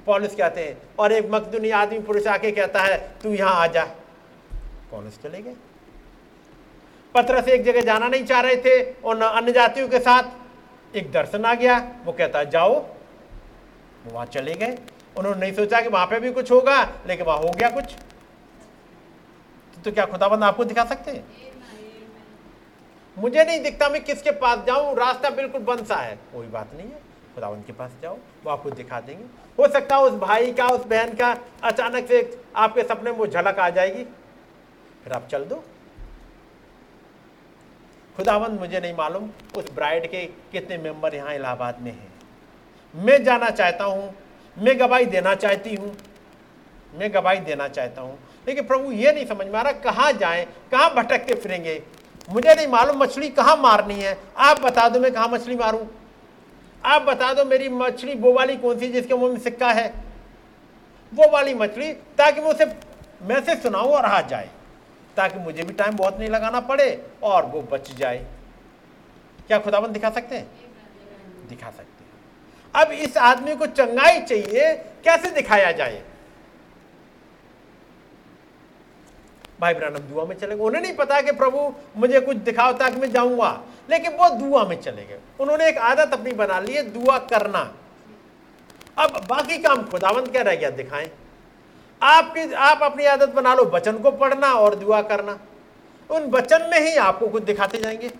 पॉलिस 0.07 0.35
कहते 0.35 0.63
हैं, 0.63 0.77
और 0.99 1.11
एक 1.11 1.29
मकदूनी 1.31 1.69
आदमी 1.71 1.99
पुरुष 2.01 2.27
आके 2.27 2.51
कहता 2.51 2.81
है, 2.81 2.97
तू 3.23 3.33
यहाँ 3.33 3.53
आ 3.53 3.67
जा। 3.67 3.83
पॉलिस 4.91 5.21
चले 5.23 5.41
गए। 5.41 5.55
पत्र 7.15 7.41
से 7.41 7.51
एक 7.53 7.63
जगह 7.63 7.81
जाना 7.83 8.07
नहीं 8.07 8.25
चाह 8.25 8.41
रहे 8.41 8.55
थे 8.57 8.81
और 8.93 9.21
अन्य 9.21 9.51
जातियों 9.51 9.87
के 9.89 9.99
साथ 9.99 10.95
एक 10.95 11.11
दर्शन 11.11 11.45
आ 11.45 11.53
गया। 11.55 11.77
वो 12.05 12.11
कहता 12.11 12.39
है 12.39 12.49
जाओ 12.49 12.73
वहाँ 14.05 14.25
चले 14.27 14.53
गए। 14.55 14.77
उन्होंने 15.17 15.39
नहीं 15.39 15.53
सोचा 15.53 15.81
कि 15.81 15.89
वहाँ 15.89 16.05
पे 16.07 16.19
भी 16.19 16.31
कुछ 16.31 16.51
होगा 16.51 16.81
लेकिन 17.07 17.25
वहाँ 17.25 17.37
हो 17.37 17.51
गया 17.51 17.69
कुछ। 17.69 17.95
तो, 19.83 19.91
क्या 19.91 20.05
खुदाबंद 20.05 20.43
आपको 20.43 20.63
दिखा 20.63 20.85
सकते 20.85 21.11
हैं? 21.11 21.23
मुझे 23.17 23.43
नहीं 23.43 23.59
दिखता 23.63 23.89
मैं 23.89 24.03
किसके 24.03 24.31
पास 24.31 24.59
जाऊँ 24.67 24.95
रास्ता 24.95 25.29
बिल्कुल 25.29 25.61
बंद 25.61 25.85
सा 25.85 25.95
है। 25.95 26.15
कोई 26.33 26.47
बात 26.47 26.73
नहीं 26.73 26.87
है 26.87 26.99
खुदावंत 27.35 27.65
के 27.67 27.73
पास 27.73 27.91
जाओ 28.01 28.17
वो 28.43 28.51
आपको 28.51 28.69
दिखा 28.69 28.99
देंगे। 28.99 29.23
हो 29.59 29.67
सकता 29.67 29.95
है 29.95 30.03
उस 30.03 30.13
भाई 30.13 30.51
का 30.53 30.67
उस 30.67 30.85
बहन 30.85 31.13
का 31.13 31.35
अचानक 31.63 32.07
से 32.07 32.39
आपके 32.55 32.83
सपने 32.83 33.11
में 33.11 33.29
झलक 33.29 33.59
आ 33.59 33.69
जाएगी। 33.69 34.03
फिर 35.03 35.13
आप 35.13 35.27
चल 35.31 35.45
दो। 35.45 35.63
खुदावंत 38.17 38.59
मुझे 38.59 38.79
नहीं 38.79 38.93
मालूम 38.93 39.29
उस 39.57 39.71
ब्राइड 39.73 40.09
के 40.11 40.25
कितने 40.51 40.77
मेंबर 40.77 41.15
यहाँ 41.15 41.33
इलाहाबाद 41.35 41.79
में 41.81 41.91
हैं। 41.91 42.11
मैं 42.93 43.23
जाना 43.23 43.49
चाहता 43.49 43.83
हूँ 43.83 44.13
मैं 44.57 44.79
गवाही 44.79 45.05
देना 45.05 45.35
चाहती 45.35 45.75
हूँ। 45.75 45.95
मैं 46.95 47.13
गवाही 47.13 47.39
देना 47.39 47.67
चाहता 47.67 48.01
हूँ। 48.01 48.19
लेकिन 48.47 48.67
प्रभु 48.67 48.91
ये 48.91 49.11
नहीं 49.11 49.25
समझ 49.25 49.47
में 49.47 49.59
आ 49.59 49.61
रहा 49.61 49.71
कहाँ 49.71 50.11
जाएँ, 50.13 50.45
कहाँ 50.45 50.93
भटकते 50.95 51.35
फिरेंगे? 51.35 51.83
मुझे 52.29 52.55
नहीं 52.55 52.67
मालूम 52.67 52.97
मछली 52.97 53.29
कहाँ 53.29 53.55
मारनी 53.57 53.93
है। 53.93 54.17
आप 54.37 54.59
बता 54.59 54.89
दो 54.89 54.99
मैं 54.99 55.11
कहाँ 55.11 55.27
मछली 55.27 55.55
मारूं? 55.55 55.85
आप 56.85 57.01
बता 57.01 57.33
दो 57.33 57.45
मेरी 57.45 57.69
मछली 57.69 58.15
वो 58.15 58.33
वाली 58.33 58.57
कौन 58.57 58.79
सी 58.79 58.87
जिसके 58.87 59.13
मुँह 59.13 59.33
में 59.33 59.39
सिक्का 59.39 59.71
है? 59.71 59.93
वो 61.13 61.31
वाली 61.31 61.53
मछली, 61.53 61.93
ताकि 61.93 62.41
मैं 62.41 62.47
उसे 62.47 62.65
मैसेज 63.21 63.61
सुनाऊं 63.63 63.91
और 63.91 64.05
हाथ 64.05 64.23
जाए। 64.23 64.49
ताकि 65.17 65.39
मुझे 65.39 65.63
भी 65.63 65.73
टाइम 65.73 65.95
बहुत 65.95 66.19
नहीं 66.19 66.29
लगाना 66.29 66.59
पड़े 66.59 67.05
और 67.23 67.45
वो 67.45 67.61
बच 67.61 67.91
जाए। 67.91 68.25
क्या 69.47 69.59
खुदाबंद 69.59 69.91
दिखा 69.91 70.09
सकते 70.09 70.35
हैं? 70.35 70.47
दिखा 71.49 71.69
सकते 71.69 71.90
अब 72.75 72.91
इस 72.91 73.17
आदमी 73.17 73.55
को 73.55 73.65
चंगाई 73.65 74.21
चाहिए, 74.21 74.73
कैसे 75.03 75.31
दिखाया 75.31 75.71
जाए? 75.71 76.03
भाई 79.59 79.73
ब्रानम 79.73 79.97
दुआ 79.97 80.25
में 80.25 80.37
चले 80.37 80.55
गए। 80.55 80.63
उन्हें 80.63 80.81
नहीं 80.81 80.95
पता 80.95 81.21
कि 81.21 81.31
प्रभु, 81.31 81.73
मुझे 81.97 82.19
कुछ 82.19 82.37
दिखाओ 82.37 82.73
ताकि 82.73 82.95
मैं 82.95 83.11
जाऊँगा। 83.11 83.61
लेकिन 83.89 84.11
वो 84.11 84.29
दुआ 84.29 84.65
में 84.65 84.81
चले 84.81 85.05
गए। 85.05 85.19
उन्होंने 85.39 85.67
एक 85.67 85.77
आदत 85.77 86.13
अपनी 86.13 86.31
बना 86.31 86.59
ली 86.59 86.73
है, 86.73 86.83
दुआ 86.83 87.17
करना। 87.17 87.75
अब 88.97 89.25
बाकी 89.29 89.57
काम 89.57 89.83
खुदावंत 89.83 90.31
क्या 90.31 90.41
रह 90.41 90.55
गया 90.55 90.69
दिखाएँ। 90.69 91.11
आपकी, 92.03 92.53
आप 92.53 92.83
अपनी 92.83 93.05
आदत 93.05 93.29
बना 93.29 93.53
लो 93.53 93.65
बचन 93.65 93.97
को 93.97 94.11
पढ़ना 94.11 94.53
और 94.53 94.75
दुआ 94.75 95.01
करना। 95.01 95.39
उन 96.09 96.25
बचन 96.25 96.61
में 96.61 96.79
ही 96.79 96.95
आपको 96.95 97.27
कुछ 97.27 97.43
दिखाते 97.43 97.77
जाएँगे। 97.77 98.11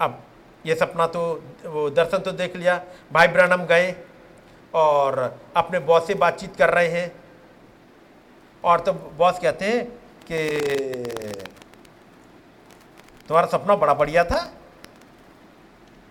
अब 0.00 0.22
ये 0.66 0.74
सपना 0.74 1.06
तो 1.06 1.22
वो 1.66 1.88
दर्शन 1.90 2.18
तो 2.18 2.32
देख 2.32 2.56
लिया, 2.56 2.84
भाई 3.12 3.28
ब्रानम 3.28 3.64
गए 3.64 3.94
और 4.74 5.40
अपने 5.56 5.78
बॉस 5.78 6.06
से 6.06 6.14
बातचीत 6.14 6.56
कर 6.56 6.70
रहे 6.70 6.88
हैं। 6.88 7.12
और 8.64 8.80
तो 8.80 8.92
बॉस 8.92 9.38
कहते 9.38 9.64
हैं 9.64 9.84
कि, 10.30 10.48
तुम्हारा 13.28 13.46
सपना 13.46 13.76
बड़ा 13.76 13.94
बढ़िया 13.94 14.24
था। 14.24 14.42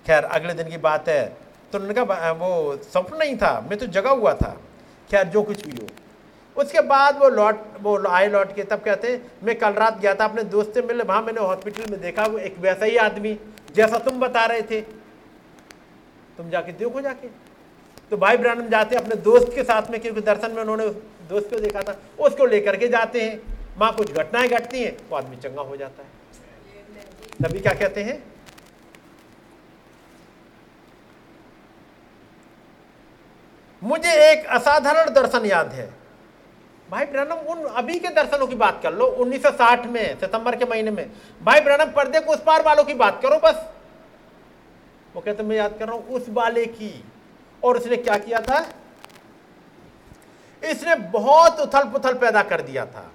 खैर, 0.06 0.24
अगले 0.24 0.54
दिन 0.54 0.70
की 0.70 0.78
बात 0.78 1.10
है। 1.10 1.38
तो 1.72 1.78
उन्होंने 1.78 1.94
कहा, 1.94 2.32
वो 2.32 2.78
सपना 2.78 3.18
नहीं 3.18 3.38
था, 3.38 3.60
मैं 3.62 3.80
तो 3.80 3.86
जगा 3.88 4.10
हुआ 4.10 4.34
था। 4.34 4.58
खैर, 5.12 5.28
जो 5.28 5.44
कुछ 5.44 5.66
भी 5.68 5.82
हो। 5.82 5.88
उसके 6.60 6.82
बाद 6.82 7.18
वो 7.18 7.30
लौट, 7.30 7.60
वो 7.82 7.98
आए 8.08 8.28
लौट 8.30 8.56
के 8.56 8.64
तब 8.64 8.82
कहते 8.82 9.12
हैं 9.12 9.32
मैं 9.44 9.58
कल 9.60 9.74
रात 9.74 10.00
गया 10.00 10.14
था 10.16 10.26
अपने 10.26 10.44
दोस्त 10.46 10.74
से 10.74 10.82
मिले 10.82 11.04
वहाँ 11.04 11.22
मैंने 11.22 11.42
हॉस्पिटल 11.42 11.92
में 11.92 12.00
देखा, 12.02 12.26
वो 12.26 12.38
एक 12.38 12.58
वैसा 12.60 12.86
ही 12.86 12.98
आदमी, 12.98 13.38
जैसा 13.76 13.98
तुम 13.98 14.20
बता 14.20 14.46
रहे 14.46 14.62
थे। 14.62 14.82
तुम 16.38 16.50
जाके 16.50 16.72
देखो 16.72 17.02
जाके। 17.02 17.28
तो 18.12 18.18
भाई 18.18 18.38
ब्रानम 18.38 18.68
जाते 18.70 18.96
अपने 18.96 19.16
दोस्त 19.16 19.52
के 19.56 19.64
साथ 19.64 19.90
में, 19.92 20.00
क्योंकि 20.00 20.22
दर्शन 20.22 20.52
में 20.52 20.62
उन्होंने 20.62 20.88
दोस्त 21.30 21.50
को 21.50 21.60
देखा 21.60 21.82
था, 21.82 21.96
उसको 22.20 22.46
लेकर 22.46 22.76
के 22.76 22.88
जाते 22.88 23.22
हैं। 23.22 23.42
माँ 23.80 23.94
कुछ 23.96 24.12
घटनाएँ 24.12 24.48
घटती 24.50 24.84
हैं, 24.84 24.98
वो 25.10 25.18
आदमी 25.18 25.36
चंगा 25.36 25.62
हो 25.62 25.78
जाता 25.78 26.04
है। 26.04 26.10
तभी 27.44 27.60
क्या 27.60 27.74
कहते 27.74 28.04
हैं? 28.04 28.24
मुझे 33.82 34.14
एक 34.32 34.46
असाधारण 34.48 35.14
दर्शन 35.14 35.46
याद 35.46 35.72
है। 35.74 35.99
भाई 36.92 37.06
ब्रनम 37.06 37.36
उन 37.36 37.64
अभी 37.64 38.00
के 38.00 38.08
दर्शनों 38.08 38.48
की 38.48 38.56
बात 38.56 38.80
कर 38.84 38.94
लो 38.94 39.06
1960 39.06 39.86
में, 39.86 40.20
सितंबर 40.20 40.56
के 40.56 40.66
महीने 40.66 40.92
में। 40.92 41.12
भाई 41.44 41.60
ब्रनम 41.60 41.92
पर्दे 41.92 42.20
को 42.20 42.34
उस 42.34 42.44
पार 42.44 42.64
वालों 42.64 42.84
की 42.84 42.94
बात 42.94 43.22
करो 43.22 43.40
बस। 43.40 43.66
वो 45.16 45.22
कहते, 45.22 45.44
मैं 45.44 45.56
याद 45.56 45.76
कर 45.80 45.88
रहा 45.88 45.96
हूँ, 45.96 46.08
उस 46.08 46.30
वाले 46.30 46.66
की। 46.66 47.04
और 47.64 47.78
उसने 47.78 47.98
क्या 47.98 48.18
किया 48.18 48.40
था? 48.42 48.66
इसने 50.64 50.96
बहुत 50.96 51.60
उथल 51.60 51.84
पुथल 51.84 52.14
पैदा 52.14 52.44
कर 52.44 52.62
दिया 52.62 52.86
था। 52.86 53.12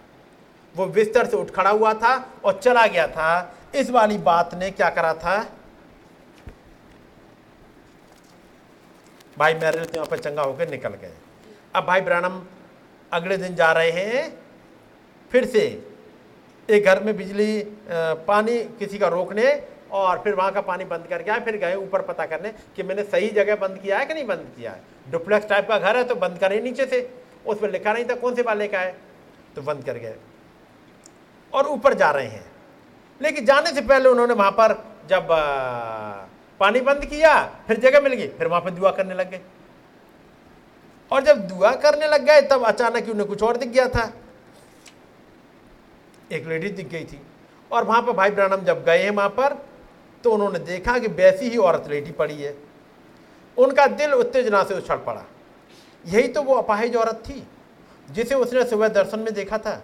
वो 0.76 0.86
बिस्तर 0.86 1.26
से 1.26 1.36
उठ 1.36 1.50
खड़ा 1.50 1.70
हुआ 1.70 1.94
था 1.94 2.30
और 2.44 2.60
चला 2.62 2.86
गया 2.86 3.06
था। 3.08 3.54
इस 3.74 3.90
वाली 3.90 4.18
बात 4.18 4.54
ने 4.54 4.70
क्या 4.70 4.90
करा 4.90 5.14
था? 5.14 5.46
भाई, 9.38 9.54
मेरे 9.54 9.84
तो 9.84 9.94
यहाँ 9.94 10.06
पर 10.06 10.18
चंगा 10.18 10.42
होकर 10.42 10.68
निकल 10.68 10.88
गए। 10.88 11.12
अब 11.74 11.84
भाई 11.84 12.00
ब्रानम 12.00 12.42
अगले 13.14 13.36
दिन 13.36 13.54
जा 13.54 13.70
रहे 13.72 13.90
हैं। 13.92 14.22
फिर 15.30 15.44
से 15.46 15.62
एक 16.68 16.84
घर 16.84 17.02
में 17.04 17.16
बिजली 17.16 17.62
पानी 18.26 18.58
किसी 18.78 18.98
का 18.98 19.08
रोकने 19.08 19.44
और 19.92 20.18
फिर 20.18 20.34
वहाँ 20.34 20.52
का 20.52 20.60
पानी 20.62 20.84
बंद 20.84 21.06
करके 21.06 21.30
आए, 21.30 21.40
फिर 21.40 21.56
गए 21.56 21.74
ऊपर 21.76 22.02
पता 22.02 22.26
करने 22.26 22.52
कि 22.76 22.82
मैंने 22.82 23.02
सही 23.04 23.28
जगह 23.30 23.56
बंद 23.56 23.78
किया 23.78 23.98
है 23.98 24.06
कि 24.06 24.14
नहीं 24.14 24.26
बंद 24.26 24.46
किया 24.56 24.70
है। 24.70 25.10
डुप्लेक्स 25.10 25.48
टाइप 25.48 25.68
का 25.68 25.78
घर 25.78 25.96
है 25.96 26.04
तो 26.04 26.14
बंद 26.16 26.38
करें 26.38 26.60
नीचे 26.62 26.86
से। 26.86 27.08
उस 27.46 27.58
पर 27.60 27.70
लिखा 27.70 27.92
नहीं 27.92 28.04
था 28.04 28.14
कौन 28.16 28.34
से 28.34 28.42
वाले 28.42 28.68
का 28.68 28.80
है 28.80 28.96
तो 29.56 29.62
बंद 29.62 29.84
कर 29.84 29.98
गए। 29.98 30.14
और 31.52 31.66
ऊपर 31.68 31.94
जा 31.94 32.10
रहे 32.10 32.26
हैं। 32.26 32.44
लेकिन 33.20 33.44
जाने 33.44 33.72
से 33.72 33.80
पहले 33.82 34.08
उन्होंने 34.08 34.34
वहाँ 34.34 34.50
पर 34.52 34.72
जब 35.08 35.28
पानी 36.60 36.80
बंद 36.80 37.04
किया, 37.04 37.34
फिर 37.68 37.78
जगह 37.80 38.00
मिल 38.00 38.12
गई, 38.12 38.28
फिर 38.28 38.46
वहाँ 38.46 38.60
पर 38.62 38.70
दुआ 38.70 38.90
करने 38.90 39.14
लग 39.14 39.30
गए। 39.30 39.40
और 41.10 41.22
जब 41.22 41.46
दुआ 41.48 41.74
करने 41.76 42.08
लग 42.08 42.24
गए, 42.24 42.40
तब 42.42 42.64
अचानक 42.64 43.04
ही 43.04 43.10
उन्हें 43.10 43.28
कुछ 43.28 43.42
और 43.42 43.56
दिख 43.56 43.68
गया 43.68 43.88
था। 43.88 44.12
एक 46.32 46.46
लेडी 46.46 46.68
दिख 46.70 46.88
गई 46.88 47.04
थी 47.04 47.20
और 47.70 47.84
वहाँ 47.84 48.02
पर 48.02 48.12
भाई 48.12 48.30
ब्रानम 48.30 48.64
जब 48.64 48.84
गए 48.84 49.02
हैं 49.02 49.10
वहाँ 49.10 49.28
पर 49.30 49.56
तो 50.24 50.32
उन्होंने 50.32 50.58
देखा 50.60 50.98
कि 50.98 51.08
वैसी 51.08 51.48
ही 51.50 51.56
औरत 51.58 51.88
लेटी 51.88 52.12
पड़ी 52.12 52.34
है। 52.34 52.54
उनका 53.56 53.86
दिल 53.88 54.12
उत्तेजना 54.12 54.62
से 54.64 54.74
उछल 54.74 54.96
पड़ा। 54.96 55.24
यही 56.04 56.28
तो 56.28 56.42
वो 56.42 56.54
अपाहिज 56.54 56.96
औरत 56.96 57.22
थी, 57.28 57.46
जिसे 58.08 58.34
उसने 58.34 58.64
सुबह 58.64 58.88
दर्शन 58.88 59.18
में 59.18 59.32
देखा 59.34 59.58
था। 59.58 59.82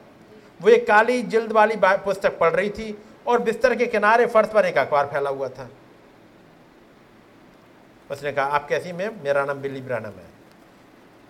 वो 0.61 0.69
एक 0.69 0.87
काली 0.87 1.23
जिल्द 1.25 1.53
वाली 1.53 1.75
पुस्तक 1.85 2.39
पढ़ 2.39 2.53
रही 2.53 2.71
थी 2.71 2.97
और 3.27 3.43
बिस्तर 3.43 3.75
के 3.77 3.87
किनारे 3.87 4.27
फर्श 4.27 4.49
पर 4.49 4.67
एक 4.67 4.79
अखबार 4.79 5.07
फैला 5.07 5.31
हुआ 5.31 5.49
था। 5.49 5.69
उसने 8.11 8.33
कहा, 8.33 8.45
आप 8.47 8.69
कैसी, 8.69 8.93
मैम? 8.93 9.13
मेरा 9.25 9.45
नाम 9.45 9.59
बिल्ली 9.59 9.81
ब्रानम 9.81 10.07
है। 10.07 10.40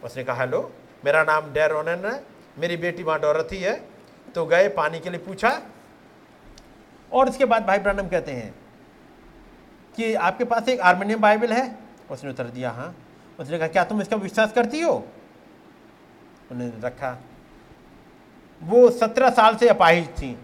उसने 0.05 0.25
कहा, 0.25 0.37
हेलो, 0.37 0.73
मेरा 1.05 1.25
नाम 1.25 1.53
डेर 1.53 1.73
है, 2.07 2.25
मेरी 2.59 2.77
बेटी 2.77 3.03
वहाँ 3.03 3.21
डोरथी 3.21 3.57
है। 3.57 3.89
तो 4.35 4.47
गए, 4.47 4.69
पानी 4.69 5.01
के 5.01 5.11
लिए 5.11 5.21
पूछा। 5.21 5.63
और 7.13 7.29
उसके 7.29 7.45
बाद 7.45 7.67
भाई 7.67 7.79
ब्रानम 7.79 8.09
कहते 8.09 8.33
हैं 8.33 8.55
कि, 9.97 10.15
आपके 10.15 10.45
पास 10.45 10.69
एक 10.69 10.81
आर्मेनियम 10.81 11.21
बाइबल 11.21 11.53
है? 11.53 11.79
उसने 12.11 12.31
उत्तर 12.31 12.45
दिया 12.45 12.71
हाँ। 12.71 12.97
उसने 13.41 13.59
कहा, 13.59 13.69
क्या 13.69 13.85
तुम 13.85 14.03
इसका 14.03 14.17
विश्वास 14.17 14.53
करती 14.53 14.81
हो? 14.81 15.07
उन्होंने 16.53 16.81
रखा। 16.81 17.19
वो 18.63 18.91
सत्रह 18.91 19.31
साल 19.31 19.57
से 19.57 19.69
अपाहिज 19.69 20.09
थी। 20.09 20.39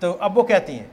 तो 0.00 0.12
अब 0.12 0.34
वो 0.34 0.42
कहती 0.42 0.76
हैं 0.76 0.90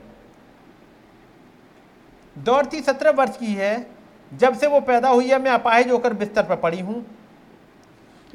दौड़ती 2.38 2.82
सत्रह 2.82 3.10
वर्ष 3.10 3.36
की 3.36 3.54
है 3.54 4.01
जब 4.32 4.58
से 4.58 4.66
वो 4.66 4.80
पैदा 4.80 5.08
हुई 5.08 5.28
है, 5.28 5.38
मैं 5.38 5.50
अपाहिज 5.50 5.90
होकर 5.90 6.12
बिस्तर 6.12 6.42
पर 6.42 6.56
पड़ी 6.56 6.80
हूँ। 6.80 7.06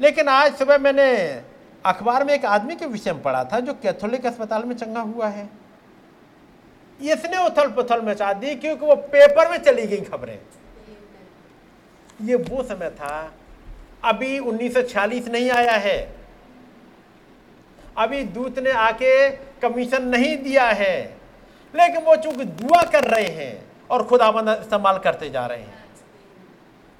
लेकिन 0.00 0.28
आज 0.28 0.54
सुबह 0.54 0.78
मैंने 0.78 1.42
अखबार 1.86 2.24
में 2.24 2.34
एक 2.34 2.44
आदमी 2.44 2.76
के 2.76 2.86
विषय 2.86 3.12
में 3.12 3.22
पढ़ा 3.22 3.44
था, 3.44 3.60
जो 3.60 3.74
कैथोलिक 3.74 4.26
अस्पताल 4.26 4.64
में 4.64 4.76
चंगा 4.76 5.00
हुआ 5.00 5.28
है। 5.28 5.48
इसने 7.02 7.46
उथल 7.46 7.70
पुथल 7.70 8.02
मचा 8.02 8.32
दी, 8.32 8.54
क्योंकि 8.54 8.86
वो 8.86 8.96
पेपर 8.96 9.50
में 9.50 9.58
चली 9.58 9.86
गई 9.86 10.00
खबरें। 10.00 10.38
ये 12.22 12.34
वो 12.34 12.62
समय 12.62 12.90
था, 12.90 13.32
अभी 14.04 14.38
1946 14.38 15.28
नहीं 15.28 15.50
आया 15.50 15.72
है। 15.72 16.16
अभी 17.98 18.24
दूत 18.24 18.58
ने 18.58 18.70
आके 18.70 19.30
कमीशन 19.30 20.02
नहीं 20.02 20.38
दिया 20.38 20.64
है। 20.64 21.16
लेकिन 21.74 22.02
वो 22.02 22.16
चूँकि 22.16 22.44
दुआ 22.44 22.82
कर 22.82 23.04
रहे 23.04 23.28
हैं 23.28 23.66
और 23.90 24.04
खुदाबंद 24.04 24.48
इस्तेमाल 24.48 24.98
करते 24.98 25.30
जा 25.30 25.46
रहे 25.46 25.58
हैं। 25.58 25.87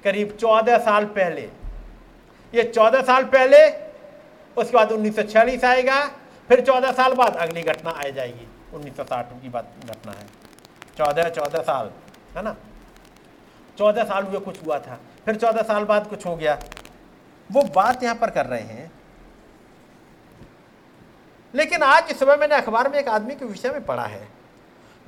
करीब 0.03 0.37
चौदह 0.41 0.77
साल 0.77 1.05
पहले। 1.05 1.41
ये 2.53 2.63
चौदह 2.63 3.01
साल 3.01 3.23
पहले, 3.23 3.69
उसके 4.61 4.73
बाद 4.73 4.91
1946 4.91 5.65
आएगा, 5.65 6.05
फिर 6.47 6.61
चौदह 6.61 6.91
साल 6.91 7.13
बाद 7.13 7.35
अगली 7.35 7.61
घटना 7.61 7.91
आ 7.91 8.03
जाएगी। 8.03 8.47
1960 8.73 9.41
की 9.41 9.49
बात 9.49 9.73
घटना 9.85 10.11
है। 10.11 10.25
चौदह 10.97 11.29
चौदह 11.29 11.59
साल, 11.59 11.91
है 12.37 12.43
ना? 12.43 12.55
चौदह 13.77 14.03
साल 14.03 14.23
हुए, 14.23 14.39
कुछ 14.39 14.65
हुआ 14.65 14.79
था। 14.79 14.99
फिर 15.25 15.35
चौदह 15.35 15.61
साल 15.61 15.83
बाद 15.83 16.07
कुछ 16.07 16.25
हो 16.25 16.35
गया। 16.35 16.59
वो 17.51 17.61
बात 17.61 18.03
यहाँ 18.03 18.15
पर 18.15 18.29
कर 18.29 18.45
रहे 18.45 18.61
हैं। 18.61 18.91
लेकिन 21.55 21.83
आज 21.83 22.03
इस 22.11 22.19
समय 22.19 22.35
मैंने 22.35 22.55
अखबार 22.55 22.89
में 22.89 22.99
एक 22.99 23.07
आदमी 23.07 23.35
के 23.35 23.45
विषय 23.45 23.69
में 23.69 23.85
पढ़ा 23.85 24.05
है, 24.05 24.27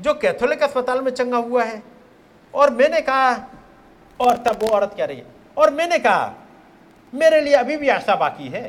जो 0.02 0.14
कैथोलिक 0.14 0.64
अस्पताल 0.64 1.02
में 1.02 1.12
चंगा 1.12 1.38
हुआ 1.38 1.64
है। 1.64 1.84
और 2.54 2.70
मैंने 2.70 3.02
कहा 3.02 3.34
और 4.22 4.38
तब 4.38 4.64
वो 4.64 4.70
औरत 4.70 4.94
कह 4.98 5.06
रही 5.06 5.18
है, 5.18 5.26
और 5.58 5.74
मैंने 5.74 6.00
कहा, 6.00 6.34
मेरे 7.14 7.42
लिए 7.42 7.54
अभी 7.56 7.78
भी 7.78 7.90
आशा 7.90 8.16
बाकी 8.18 8.48
है। 8.50 8.64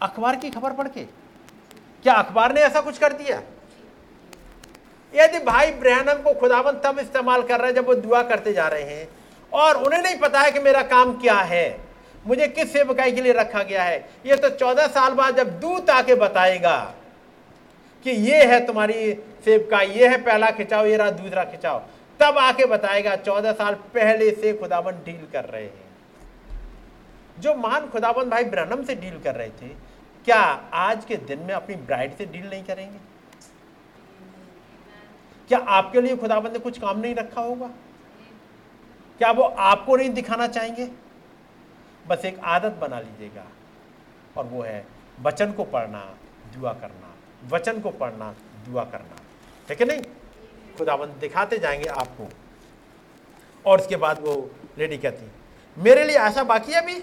अखबार 0.00 0.36
की 0.36 0.50
खबर 0.50 0.72
पढ़ 0.72 0.88
के, 0.88 1.04
क्या 2.04 2.14
अखबार 2.14 2.54
ने 2.54 2.60
ऐसा 2.62 2.80
कुछ 2.80 2.98
कर 2.98 3.12
दिया? 3.14 3.40
यदि 5.14 5.38
भाई 5.40 5.70
ब्रहणम 5.72 6.22
को 6.22 6.32
खुदावन 6.34 6.80
तब 6.84 6.98
इस्तेमाल 6.98 7.42
कर 7.42 7.60
रहे 7.60 7.68
हैं 7.68 7.74
जब 7.74 7.86
वो 7.86 7.94
दुआ 7.96 8.22
करते 8.24 8.52
जा 8.52 8.66
रहे 8.68 8.82
हैं, 8.84 9.08
और 9.52 9.76
उन्हें 9.76 10.02
नहीं 10.02 10.18
पता 10.18 10.40
है 10.40 10.50
कि 10.50 10.60
मेरा 10.60 10.82
काम 10.84 11.12
क्या 11.20 11.38
है, 11.44 11.78
मुझे 12.26 12.48
किस 12.48 12.72
सेवकाई 12.72 13.12
के 13.12 13.20
लिए 13.20 13.32
रखा 13.32 13.62
गया 13.62 13.82
है, 13.82 13.98
ये 14.26 14.36
तो 14.36 14.48
चौदह 14.50 14.86
साल 14.88 15.12
बाद 15.14 15.36
जब 15.36 15.58
दूत 15.60 15.90
आके 15.90 16.14
बताएगा 16.16 16.78
कि 18.04 18.10
ये 18.10 18.44
है 18.44 18.64
तुम्हारी 18.66 19.12
सेवकाई, 19.44 19.86
ये 19.88 20.08
है 20.08 20.16
पहला 20.18 20.50
खिंचाओ 20.50 20.86
ये 20.86 20.96
रहा 20.96 21.10
दूसरा 21.12 21.44
खिंचाओ 21.44 21.82
तब 22.20 22.38
आके 22.38 22.66
बताएगा, 22.66 23.16
चौदह 23.16 23.52
साल 23.52 23.74
पहले 23.94 24.30
से 24.30 24.52
खुदावन 24.52 25.02
डील 25.04 25.26
कर 25.32 25.44
रहे 25.44 25.64
हैं। 25.64 25.84
जो 27.40 27.54
महान 27.54 27.88
खुदाबंद 27.88 28.30
भाई 28.30 28.44
ब्रनम 28.44 28.84
से 28.84 28.94
डील 28.94 29.18
कर 29.20 29.34
रहे 29.34 29.50
थे, 29.50 29.68
क्या 30.24 30.40
आज 30.74 31.04
के 31.04 31.16
दिन 31.16 31.40
में 31.40 31.54
अपनी 31.54 31.74
ब्राइड 31.76 32.16
से 32.16 32.26
डील 32.26 32.48
नहीं 32.50 32.64
करेंगे? 32.64 32.98
क्या 35.48 35.58
आपके 35.58 36.00
लिए 36.00 36.16
खुदाबंद 36.16 36.52
ने 36.52 36.58
कुछ 36.58 36.78
काम 36.78 36.98
नहीं 36.98 37.14
रखा 37.14 37.40
होगा? 37.40 37.70
क्या 39.18 39.30
वो 39.30 39.42
आपको 39.42 39.96
नहीं 39.96 40.10
दिखाना 40.10 40.46
चाहेंगे? 40.46 40.90
बस 42.06 42.24
एक 42.24 42.38
आदत 42.38 42.72
बना 42.72 43.00
लीजिएगा, 43.00 43.46
और 44.36 44.44
वो 44.44 44.62
है 44.62 44.86
वचन 45.20 45.52
को 45.52 45.64
पढ़ना, 45.64 46.00
दुआ 46.54 46.72
करना। 46.72 47.14
वचन 47.48 47.80
को 47.80 47.90
पढ़ना, 47.90 48.34
दुआ 48.66 48.84
करना। 48.84 49.16
ठीक 49.68 49.80
है 49.80 49.86
नहीं? 49.86 50.02
खुदाबंद 50.78 51.16
दिखाते 51.20 51.58
जाएँगे 51.58 51.88
आपको। 51.88 52.28
और 53.64 53.80
उसके 53.80 53.96
बाद 53.96 54.20
वो 54.20 54.50
लेडी 54.78 54.98
कहती 54.98 55.30
मेरे 55.76 56.04
लिए 56.04 56.16
आशा 56.16 56.44
बाकी 56.44 56.72
है 56.72 56.82
अभी? 56.82 57.02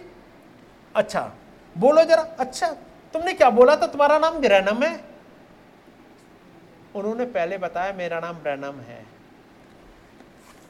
अच्छा 0.96 1.32
बोलो 1.76 2.04
जरा 2.04 2.22
अच्छा 2.40 2.68
तुमने 3.14 3.34
क्या 3.34 3.50
बोला 3.50 3.76
था 3.76 3.88
तुम्हारा 3.88 4.18
नाम 4.20 4.38
ब्रैनम 4.38 4.84
है? 4.84 5.00
उन्होंने 6.96 7.26
पहले 7.26 7.58
बताया 7.58 7.94
मेरा 7.94 8.20
नाम 8.20 8.36
ब्रैनम 8.36 8.80
है। 8.80 9.06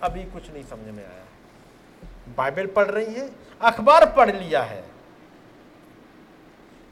अभी 0.01 0.23
कुछ 0.23 0.49
नहीं 0.51 0.63
समझ 0.63 0.93
में 0.95 1.03
आया। 1.05 1.25
बाइबल 2.37 2.65
पढ़ 2.65 2.87
रही 2.87 3.13
है, 3.13 3.29
अखबार 3.61 4.05
पढ़ 4.11 4.31
लिया 4.35 4.61
है। 4.63 4.83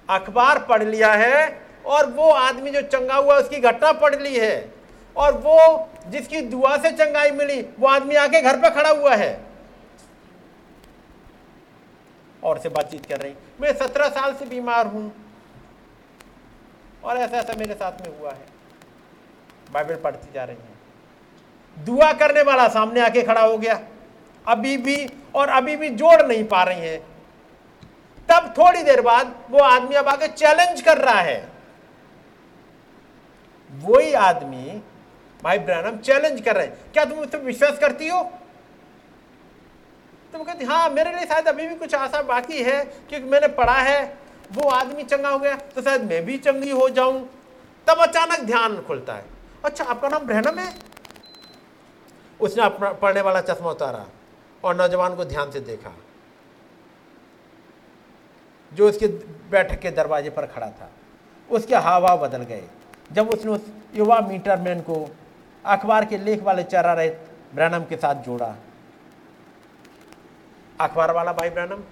अखबार 0.09 0.59
पढ़ 0.65 0.83
लिया 0.83 1.13
है 1.13 1.61
और 1.85 2.09
वो 2.09 2.29
आदमी 2.29 2.71
जो 2.71 2.81
चंगा 2.81 3.15
हुआ 3.15 3.35
उसकी 3.35 3.59
घटना 3.59 3.91
पढ़ 3.93 4.15
ली 4.15 4.35
है। 4.39 4.73
और 5.15 5.37
वो 5.37 5.89
जिसकी 6.07 6.41
दुआ 6.41 6.77
से 6.77 6.91
चंगाई 6.91 7.31
मिली, 7.31 7.61
वो 7.79 7.87
आदमी 7.87 8.15
आके 8.15 8.41
घर 8.41 8.57
पर 8.57 8.69
खड़ा 8.69 8.89
हुआ 8.89 9.15
है। 9.15 9.39
और 12.43 12.59
से 12.59 12.69
बातचीत 12.69 13.05
कर 13.05 13.19
रही, 13.21 13.33
मैं 13.61 13.73
सत्रह 13.73 14.09
साल 14.09 14.33
से 14.33 14.45
बीमार 14.45 14.87
हूँ 14.87 15.11
और 17.03 17.17
ऐसा 17.17 17.37
ऐसा 17.37 17.53
मेरे 17.53 17.73
साथ 17.73 18.01
में 18.01 18.19
हुआ 18.19 18.31
है। 18.31 18.45
बाइबल 19.71 19.95
पढ़ती 19.95 20.31
जा 20.33 20.43
रही 20.43 20.55
है। 20.55 21.85
दुआ 21.85 22.11
करने 22.13 22.41
वाला 22.41 22.67
सामने 22.67 23.01
आके 23.01 23.21
खड़ा 23.21 23.41
हो 23.41 23.57
गया। 23.57 23.79
अभी 24.47 24.77
भी 24.77 25.09
और 25.35 25.49
अभी 25.49 25.75
भी 25.75 25.89
जोड़ 25.89 26.21
नहीं 26.21 26.43
पा 26.43 26.63
रही 26.63 26.79
है। 26.79 26.97
तब 28.29 28.53
थोड़ी 28.57 28.83
देर 28.83 29.01
बाद 29.01 29.35
वो 29.49 29.59
आदमी 29.59 29.95
अब 29.95 30.07
आके 30.07 30.27
चैलेंज 30.27 30.81
कर 30.81 30.97
रहा 30.97 31.19
है। 31.21 31.49
वही 33.71 34.13
आदमी 34.13 34.81
भाई 35.43 35.59
ब्रैनम 35.59 35.97
चैलेंज 35.99 36.41
कर 36.41 36.55
रहे 36.55 36.65
हैं। 36.65 36.91
क्या 36.93 37.05
तुम 37.05 37.17
मुझसे 37.17 37.37
विश्वास 37.39 37.79
करती 37.79 38.07
हो? 38.07 38.21
तो 40.33 40.37
वो 40.37 40.43
कहती 40.43 40.65
हाँ 40.65 40.89
मेरे 40.89 41.11
लिए 41.11 41.25
शायद 41.25 41.47
अभी 41.47 41.67
भी 41.67 41.75
कुछ 41.75 41.95
आशा 41.95 42.21
बाकी 42.23 42.61
है, 42.63 42.83
क्योंकि 43.09 43.29
मैंने 43.29 43.47
पढ़ा 43.49 43.77
है। 43.79 44.03
वो 44.53 44.69
आदमी 44.69 45.03
चंगा 45.05 45.29
हो 45.29 45.39
गया 45.39 45.55
तो 45.75 45.81
शायद 45.81 46.03
मैं 46.03 46.23
भी 46.25 46.37
चंगी 46.39 46.69
हो 46.71 46.87
जाऊँ। 46.91 47.19
तब 47.87 47.97
अचानक 47.99 48.39
ध्यान 48.45 48.81
खुलता 48.81 49.13
है। 49.13 49.25
अच्छा 49.65 49.83
आपका 49.85 50.07
नाम 50.09 50.25
ब्रहणम 50.25 50.59
है? 50.59 50.73
उसने 52.39 52.63
अपना 52.63 52.91
पढ़ने 52.93 53.21
वाला 53.21 53.41
चश्मा 53.43 53.69
उतारा 53.69 54.05
और 54.63 54.75
नौजवान 54.75 55.15
को 55.15 55.25
ध्यान 55.25 55.51
से 55.51 55.59
देखा, 55.61 55.93
जो 58.71 58.87
उसके 58.89 59.07
बैठक 59.51 59.79
के 59.79 59.91
दरवाजे 59.91 60.29
पर 60.29 60.45
खड़ा 60.45 60.67
था। 60.69 60.89
उसके 61.49 61.75
हाव 61.77 62.01
भाव 62.01 62.19
बदल 62.19 62.43
गए। 62.43 62.63
जब 63.11 63.29
उसने 63.29 63.51
उस 63.51 63.65
युवा 63.95 64.19
मीटरमैन 64.21 64.81
को 64.81 64.95
अखबार 65.65 66.05
के 66.05 66.17
लेख 66.17 66.43
वाले 66.43 66.63
चरा 66.63 66.93
रहे 66.93 67.09
ब्रैनम 67.55 67.83
के 67.83 67.95
साथ 67.97 68.23
जोड़ा। 68.23 68.55
अखबार 70.79 71.11
वाला 71.11 71.33
भाई 71.33 71.49
ब्रैनम, 71.49 71.83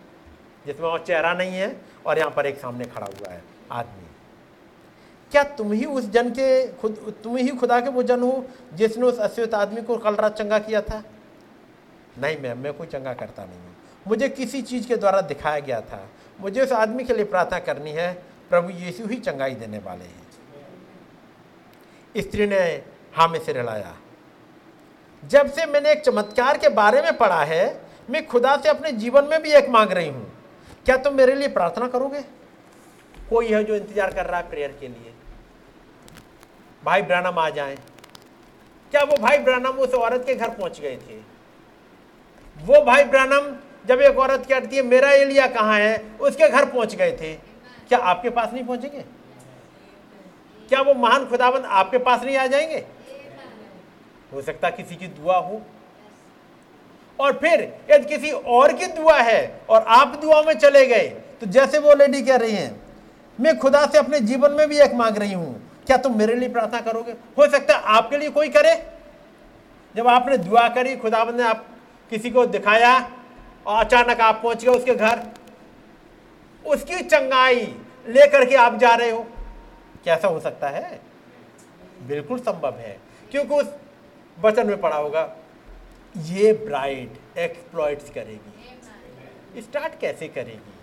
जिसमें 0.65 0.87
और 0.89 1.03
चेहरा 1.07 1.33
नहीं 1.33 1.51
है 1.51 1.75
और 2.05 2.17
यहाँ 2.17 2.31
पर 2.31 2.45
एक 2.45 2.57
सामने 2.57 2.85
खड़ा 2.85 3.07
हुआ 3.07 3.31
है, 3.33 3.41
आदमी। 3.71 4.07
क्या 5.31 5.43
तुम 5.43 5.71
ही 5.73 5.85
उस 5.85 6.09
जन 6.09 6.29
के 6.29 6.67
खुद, 6.73 7.15
तुम 7.23 7.37
ही 7.37 7.49
खुदा 7.49 7.79
के 7.81 7.89
वो 7.89 8.03
जन 8.03 8.21
हो 8.21 8.45
जिसने 8.73 9.05
उस 9.05 9.19
अश्वेत 9.19 9.53
आदमी 9.53 9.81
को 9.81 9.97
कल 9.97 10.15
रात 10.15 10.37
चंगा 10.37 10.59
किया 10.59 10.81
था? 10.81 11.03
नहीं 12.19 12.37
मैम, 12.41 12.57
मैं 12.57 12.73
कोई 12.73 12.87
चंगा 12.87 13.13
करता 13.13 13.45
नहीं 13.45 13.59
हूँ। 13.59 13.75
मुझे 14.07 14.29
किसी 14.29 14.61
चीज़ 14.61 14.87
के 14.87 14.95
द्वारा 14.95 15.21
दिखाया 15.21 15.59
गया 15.59 15.81
था। 15.81 16.07
मुझे 16.39 16.61
उस 16.61 16.71
आदमी 16.71 17.03
के 17.03 17.13
लिए 17.13 17.25
प्रार्थना 17.25 17.59
करनी 17.59 17.91
है, 17.91 18.13
प्रभु 18.49 18.69
यीशु 18.69 19.07
ही 19.07 19.15
चंगाई 19.17 19.55
देने 19.55 19.77
वाले 19.77 20.05
हैं। 20.05 20.27
स्त्री 22.17 22.47
ने 22.47 22.59
हाँ 23.13 23.27
में 23.27 23.39
से 23.39 23.53
रलाया 23.53 23.95
जब 25.23 25.51
से 25.51 25.65
मैंने 25.65 25.91
एक 25.91 26.01
चमत्कार 26.01 26.57
के 26.57 26.69
बारे 26.69 27.01
में 27.01 27.17
पढ़ा 27.17 27.43
है, 27.43 27.81
मैं 28.09 28.25
खुदा 28.27 28.55
से 28.57 28.69
अपने 28.69 28.91
जीवन 28.91 29.23
में 29.23 29.41
भी 29.41 29.51
एक 29.51 29.69
मांग 29.69 29.91
रही 29.91 30.09
हूँ। 30.09 30.31
क्या 30.85 30.95
तुम 30.97 31.13
मेरे 31.13 31.33
लिए 31.35 31.47
प्रार्थना 31.47 31.87
करोगे? 31.87 32.21
कोई 33.29 33.47
है 33.47 33.63
जो 33.63 33.75
इंतज़ार 33.75 34.13
कर 34.13 34.25
रहा 34.25 34.39
है 34.39 34.49
प्रेयर 34.49 34.75
के 34.79 34.87
लिए? 34.87 35.13
भाई 36.83 37.01
ब्रानम, 37.01 37.39
आ 37.39 37.49
जाए। 37.49 37.75
क्या 38.91 39.03
वो 39.03 39.17
भाई 39.17 39.37
ब्रानम 39.37 39.79
उस 39.79 39.93
औरत 39.93 40.23
के 40.25 40.35
घर 40.35 40.49
पहुँच 40.49 40.79
गए 40.81 40.95
थे? 40.97 41.17
वो 42.57 42.83
भाई 42.85 43.03
ब्रानम 43.05 43.55
जब 43.87 44.01
एक 44.01 44.17
औरत 44.19 44.45
कहती 44.45 44.75
है 44.75 44.81
मेरा 44.83 45.11
एलिया 45.11 45.47
कहाँ 45.47 45.77
है? 45.79 45.97
उसके 46.21 46.47
घर 46.47 46.65
पहुँच 46.65 46.95
गए 46.95 47.11
थे। 47.11 47.33
क्या 47.89 47.99
आपके 47.99 48.29
पास 48.29 48.53
नहीं 48.53 48.63
पहुँचेंगे? 48.63 49.03
क्या 50.69 50.81
वो 50.81 50.93
महान 50.93 51.25
खुदाबंद 51.25 51.65
आपके 51.65 51.97
पास 51.99 52.23
नहीं 52.23 52.37
आ 52.37 52.47
जाएँगे? 52.47 52.85
हो 54.33 54.41
सकता 54.41 54.69
किसी 54.71 54.95
की 54.95 55.07
दुआ 55.09 55.37
हो। 55.37 55.61
और 57.19 57.33
फिर 57.33 57.61
यदि 57.91 58.05
किसी 58.07 58.31
और 58.31 58.73
की 58.73 58.85
दुआ 58.87 59.17
है 59.21 59.61
और 59.69 59.85
आप 59.89 60.15
दुआ 60.21 60.41
में 60.41 60.53
चले 60.55 60.85
गए 60.85 61.07
तो 61.41 61.45
जैसे 61.47 61.79
वो 61.79 61.93
लेडी 61.93 62.21
कह 62.21 62.35
रही 62.35 62.51
हैं, 62.51 62.79
मैं 63.39 63.57
खुदा 63.57 63.85
से 63.85 63.97
अपने 63.97 64.19
जीवन 64.21 64.51
में 64.51 64.67
भी 64.69 64.79
एक 64.79 64.93
मांग 64.93 65.17
रही 65.17 65.33
हूँ। 65.33 65.83
क्या 65.87 65.97
तुम 65.97 66.17
मेरे 66.17 66.35
लिए 66.35 66.49
प्रार्थना 66.49 66.81
करोगे? 66.81 67.11
हो 67.37 67.47
सकता 67.47 67.75
है 67.75 67.81
आपके 67.97 68.17
लिए 68.17 68.29
कोई 68.29 68.49
करे। 68.49 68.75
जब 69.95 70.07
आपने 70.07 70.37
दुआ 70.39 70.67
करी 70.69 70.95
खुदाबंद 70.97 71.35
ने 71.35 71.43
आप 71.43 71.65
किसी 72.11 72.29
को 72.29 72.45
दिखाया 72.47 72.93
और 73.65 73.83
अचानक 73.85 74.21
आप 74.21 74.39
पहुँच 74.43 74.63
गए 74.65 74.71
उसके 74.71 74.95
घर, 74.95 75.21
उसकी 76.65 77.01
चंगाई 77.01 77.65
लेकर 78.07 78.45
के 78.45 78.55
आप 78.57 78.77
जा 78.77 78.93
रहे 78.93 79.09
हो। 79.09 79.25
कैसा 80.05 80.27
हो 80.27 80.39
सकता 80.39 80.69
है? 80.69 80.99
बिल्कुल 82.07 82.39
संभव 82.39 82.77
है, 82.77 82.97
क्योंकि 83.31 83.55
उस 83.55 83.67
वचन 84.41 84.67
में 84.67 84.79
पढ़ा 84.81 84.95
होगा, 84.95 85.23
ये 86.15 86.53
ब्राइड 86.53 87.17
एक्सप्लॉइट्स 87.37 88.09
करेगी। 88.09 89.61
स्टार्ट 89.61 89.99
कैसे 89.99 90.27
करेगी? 90.27 90.73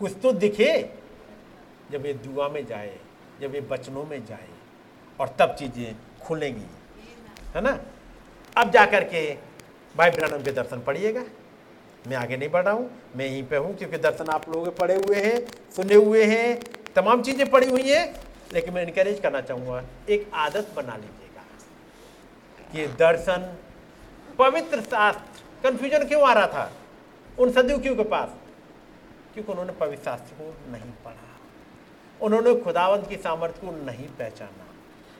कुछ 0.00 0.12
तो 0.22 0.32
दिखे, 0.32 0.72
जब 1.90 2.06
ये 2.06 2.12
दुआ 2.14 2.48
में 2.48 2.64
जाए, 2.66 2.96
जब 3.40 3.54
ये 3.54 3.60
बचनों 3.60 4.04
में 4.04 4.24
जाए, 4.26 4.48
और 5.20 5.34
तब 5.38 5.54
चीज़ें 5.54 5.94
खुलेंगी। 6.22 6.66
है 7.54 7.60
ना? 7.60 7.78
अब 8.56 8.70
जाकर 8.70 9.04
के 9.04 9.22
भाई 9.94 10.10
ब्रहणम 10.10 10.42
के 10.42 10.52
दर्शन 10.52 10.80
पढ़िएगा। 10.80 11.24
मैं 12.08 12.16
आगे 12.16 12.36
नहीं 12.36 12.48
बढ़ 12.48 12.64
रहा 12.64 12.74
हूँ, 12.74 12.90
मैं 13.16 13.26
यहीं 13.26 13.42
पे 13.42 13.56
हूँ, 13.56 13.74
क्योंकि 13.76 13.98
दर्शन 13.98 14.28
आप 14.28 14.48
लोगों 14.48 14.64
के 14.64 14.70
पढ़े 14.70 14.94
हुए 14.96 15.20
हैं, 15.20 15.38
सुने 15.76 15.94
हुए 15.94 16.24
हैं, 16.24 16.60
तमाम 16.96 17.22
चीज़ें 17.22 17.50
पड़ी 17.50 17.70
हुई 17.70 17.90
हैं, 17.90 18.14
लेकिन 18.52 18.74
मैं 18.74 18.82
इनकरेज 18.82 19.20
करना 19.20 19.40
चाहूँगा, 19.40 19.82
एक 20.08 20.30
आदत 20.34 20.72
बना 20.76 20.96
लीजिएगा 20.96 21.23
कि 22.74 22.86
दर्शन, 22.86 23.54
पवित्र 24.38 24.80
शास्त्र 24.80 25.70
कन्फ्यूज़न 25.70 26.08
क्यों 26.08 26.28
आ 26.28 26.32
रहा 26.32 26.46
था? 26.46 26.72
उन 27.38 27.52
सदुकियों 27.52 27.96
के 27.96 28.04
पास। 28.04 28.28
क्योंकि 29.34 29.52
उन्होंने 29.52 29.72
पवित्र 29.72 30.04
शास्त्र 30.04 30.34
को 30.34 30.72
नहीं 30.72 30.90
पढ़ा। 31.04 31.40
उन्होंने 32.20 32.54
खुदावंत 32.54 33.08
की 33.08 33.16
सामर्थ्य 33.16 33.66
को 33.66 33.84
नहीं 33.84 34.08
पहचाना। 34.08 34.64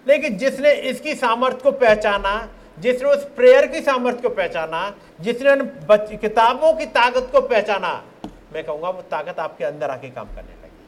लेकिन 0.09 0.39
जिसने 0.39 0.73
इसकी 0.73 1.15
सामर्थ्य 1.15 1.61
को 1.63 1.73
पहचाना, 1.73 2.49
जिसने 2.79 3.09
उस 3.09 3.25
प्रेयर 3.25 3.67
की 3.67 3.81
सामर्थ्य 3.81 4.23
को 4.23 4.29
पहचाना, 4.29 4.95
जिसने 5.21 6.17
किताबों 6.17 6.75
की 6.75 6.87
ताकत 6.87 7.29
को 7.33 7.41
पहचाना, 7.41 8.05
मैं 8.53 8.65
कहूँगा 8.65 8.91
वो 8.91 9.03
ताकत 9.03 9.39
आपके 9.39 9.65
अंदर 9.65 9.91
आके 9.91 10.11
काम 10.11 10.27
करने 10.27 10.53
लगी। 10.53 10.87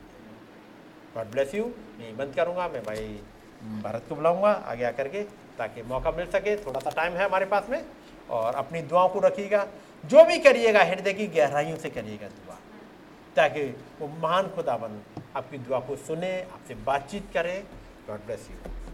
गॉड 1.15 1.27
ब्लेस 1.27 1.55
यू 1.55 1.65
मैं 1.99 2.17
बंद 2.17 2.35
करूँगा। 2.35 2.69
मैं 2.69 2.83
भाई, 2.83 3.21
भारत 3.83 4.03
को 4.09 4.15
बुलाऊँगा। 4.15 4.51
आगे 4.51 4.85
आकर 4.85 5.09
के 5.09 5.46
ताकि 5.59 5.83
मौका 5.85 6.11
मिल 6.11 6.27
सके 6.27 6.57
थोड़ा 6.57 6.81
सा 6.81 6.91
टाइम 6.91 7.13
है 7.13 7.25
हमारे 7.25 7.47
पास 7.47 7.69
में, 7.71 7.85
और 8.31 8.55
अपनी 8.55 8.83
दुआओं 8.83 9.09
को 9.09 9.21
रखिएगा। 9.21 9.67
जो 10.05 10.25
भी 10.25 10.39
करिएगा, 10.39 10.83
हृदय 10.83 11.13
की 11.13 11.27
गहराइयों 11.29 11.77
से 11.77 11.91
करिएगा 11.91 12.29
दुआ, 12.29 12.57
ताकि 13.37 13.63
वो 14.01 14.09
महान 14.19 14.49
खुदाबंद 14.49 15.23
आपकी 15.37 15.59
दुआ 15.59 15.81
को 15.81 15.97
सुने, 15.99 16.41
आपसे 16.43 16.75
बातचीत 16.87 17.31
करें। 17.35 17.63
God 18.09 18.27
bless 18.27 18.49
you 18.51 18.86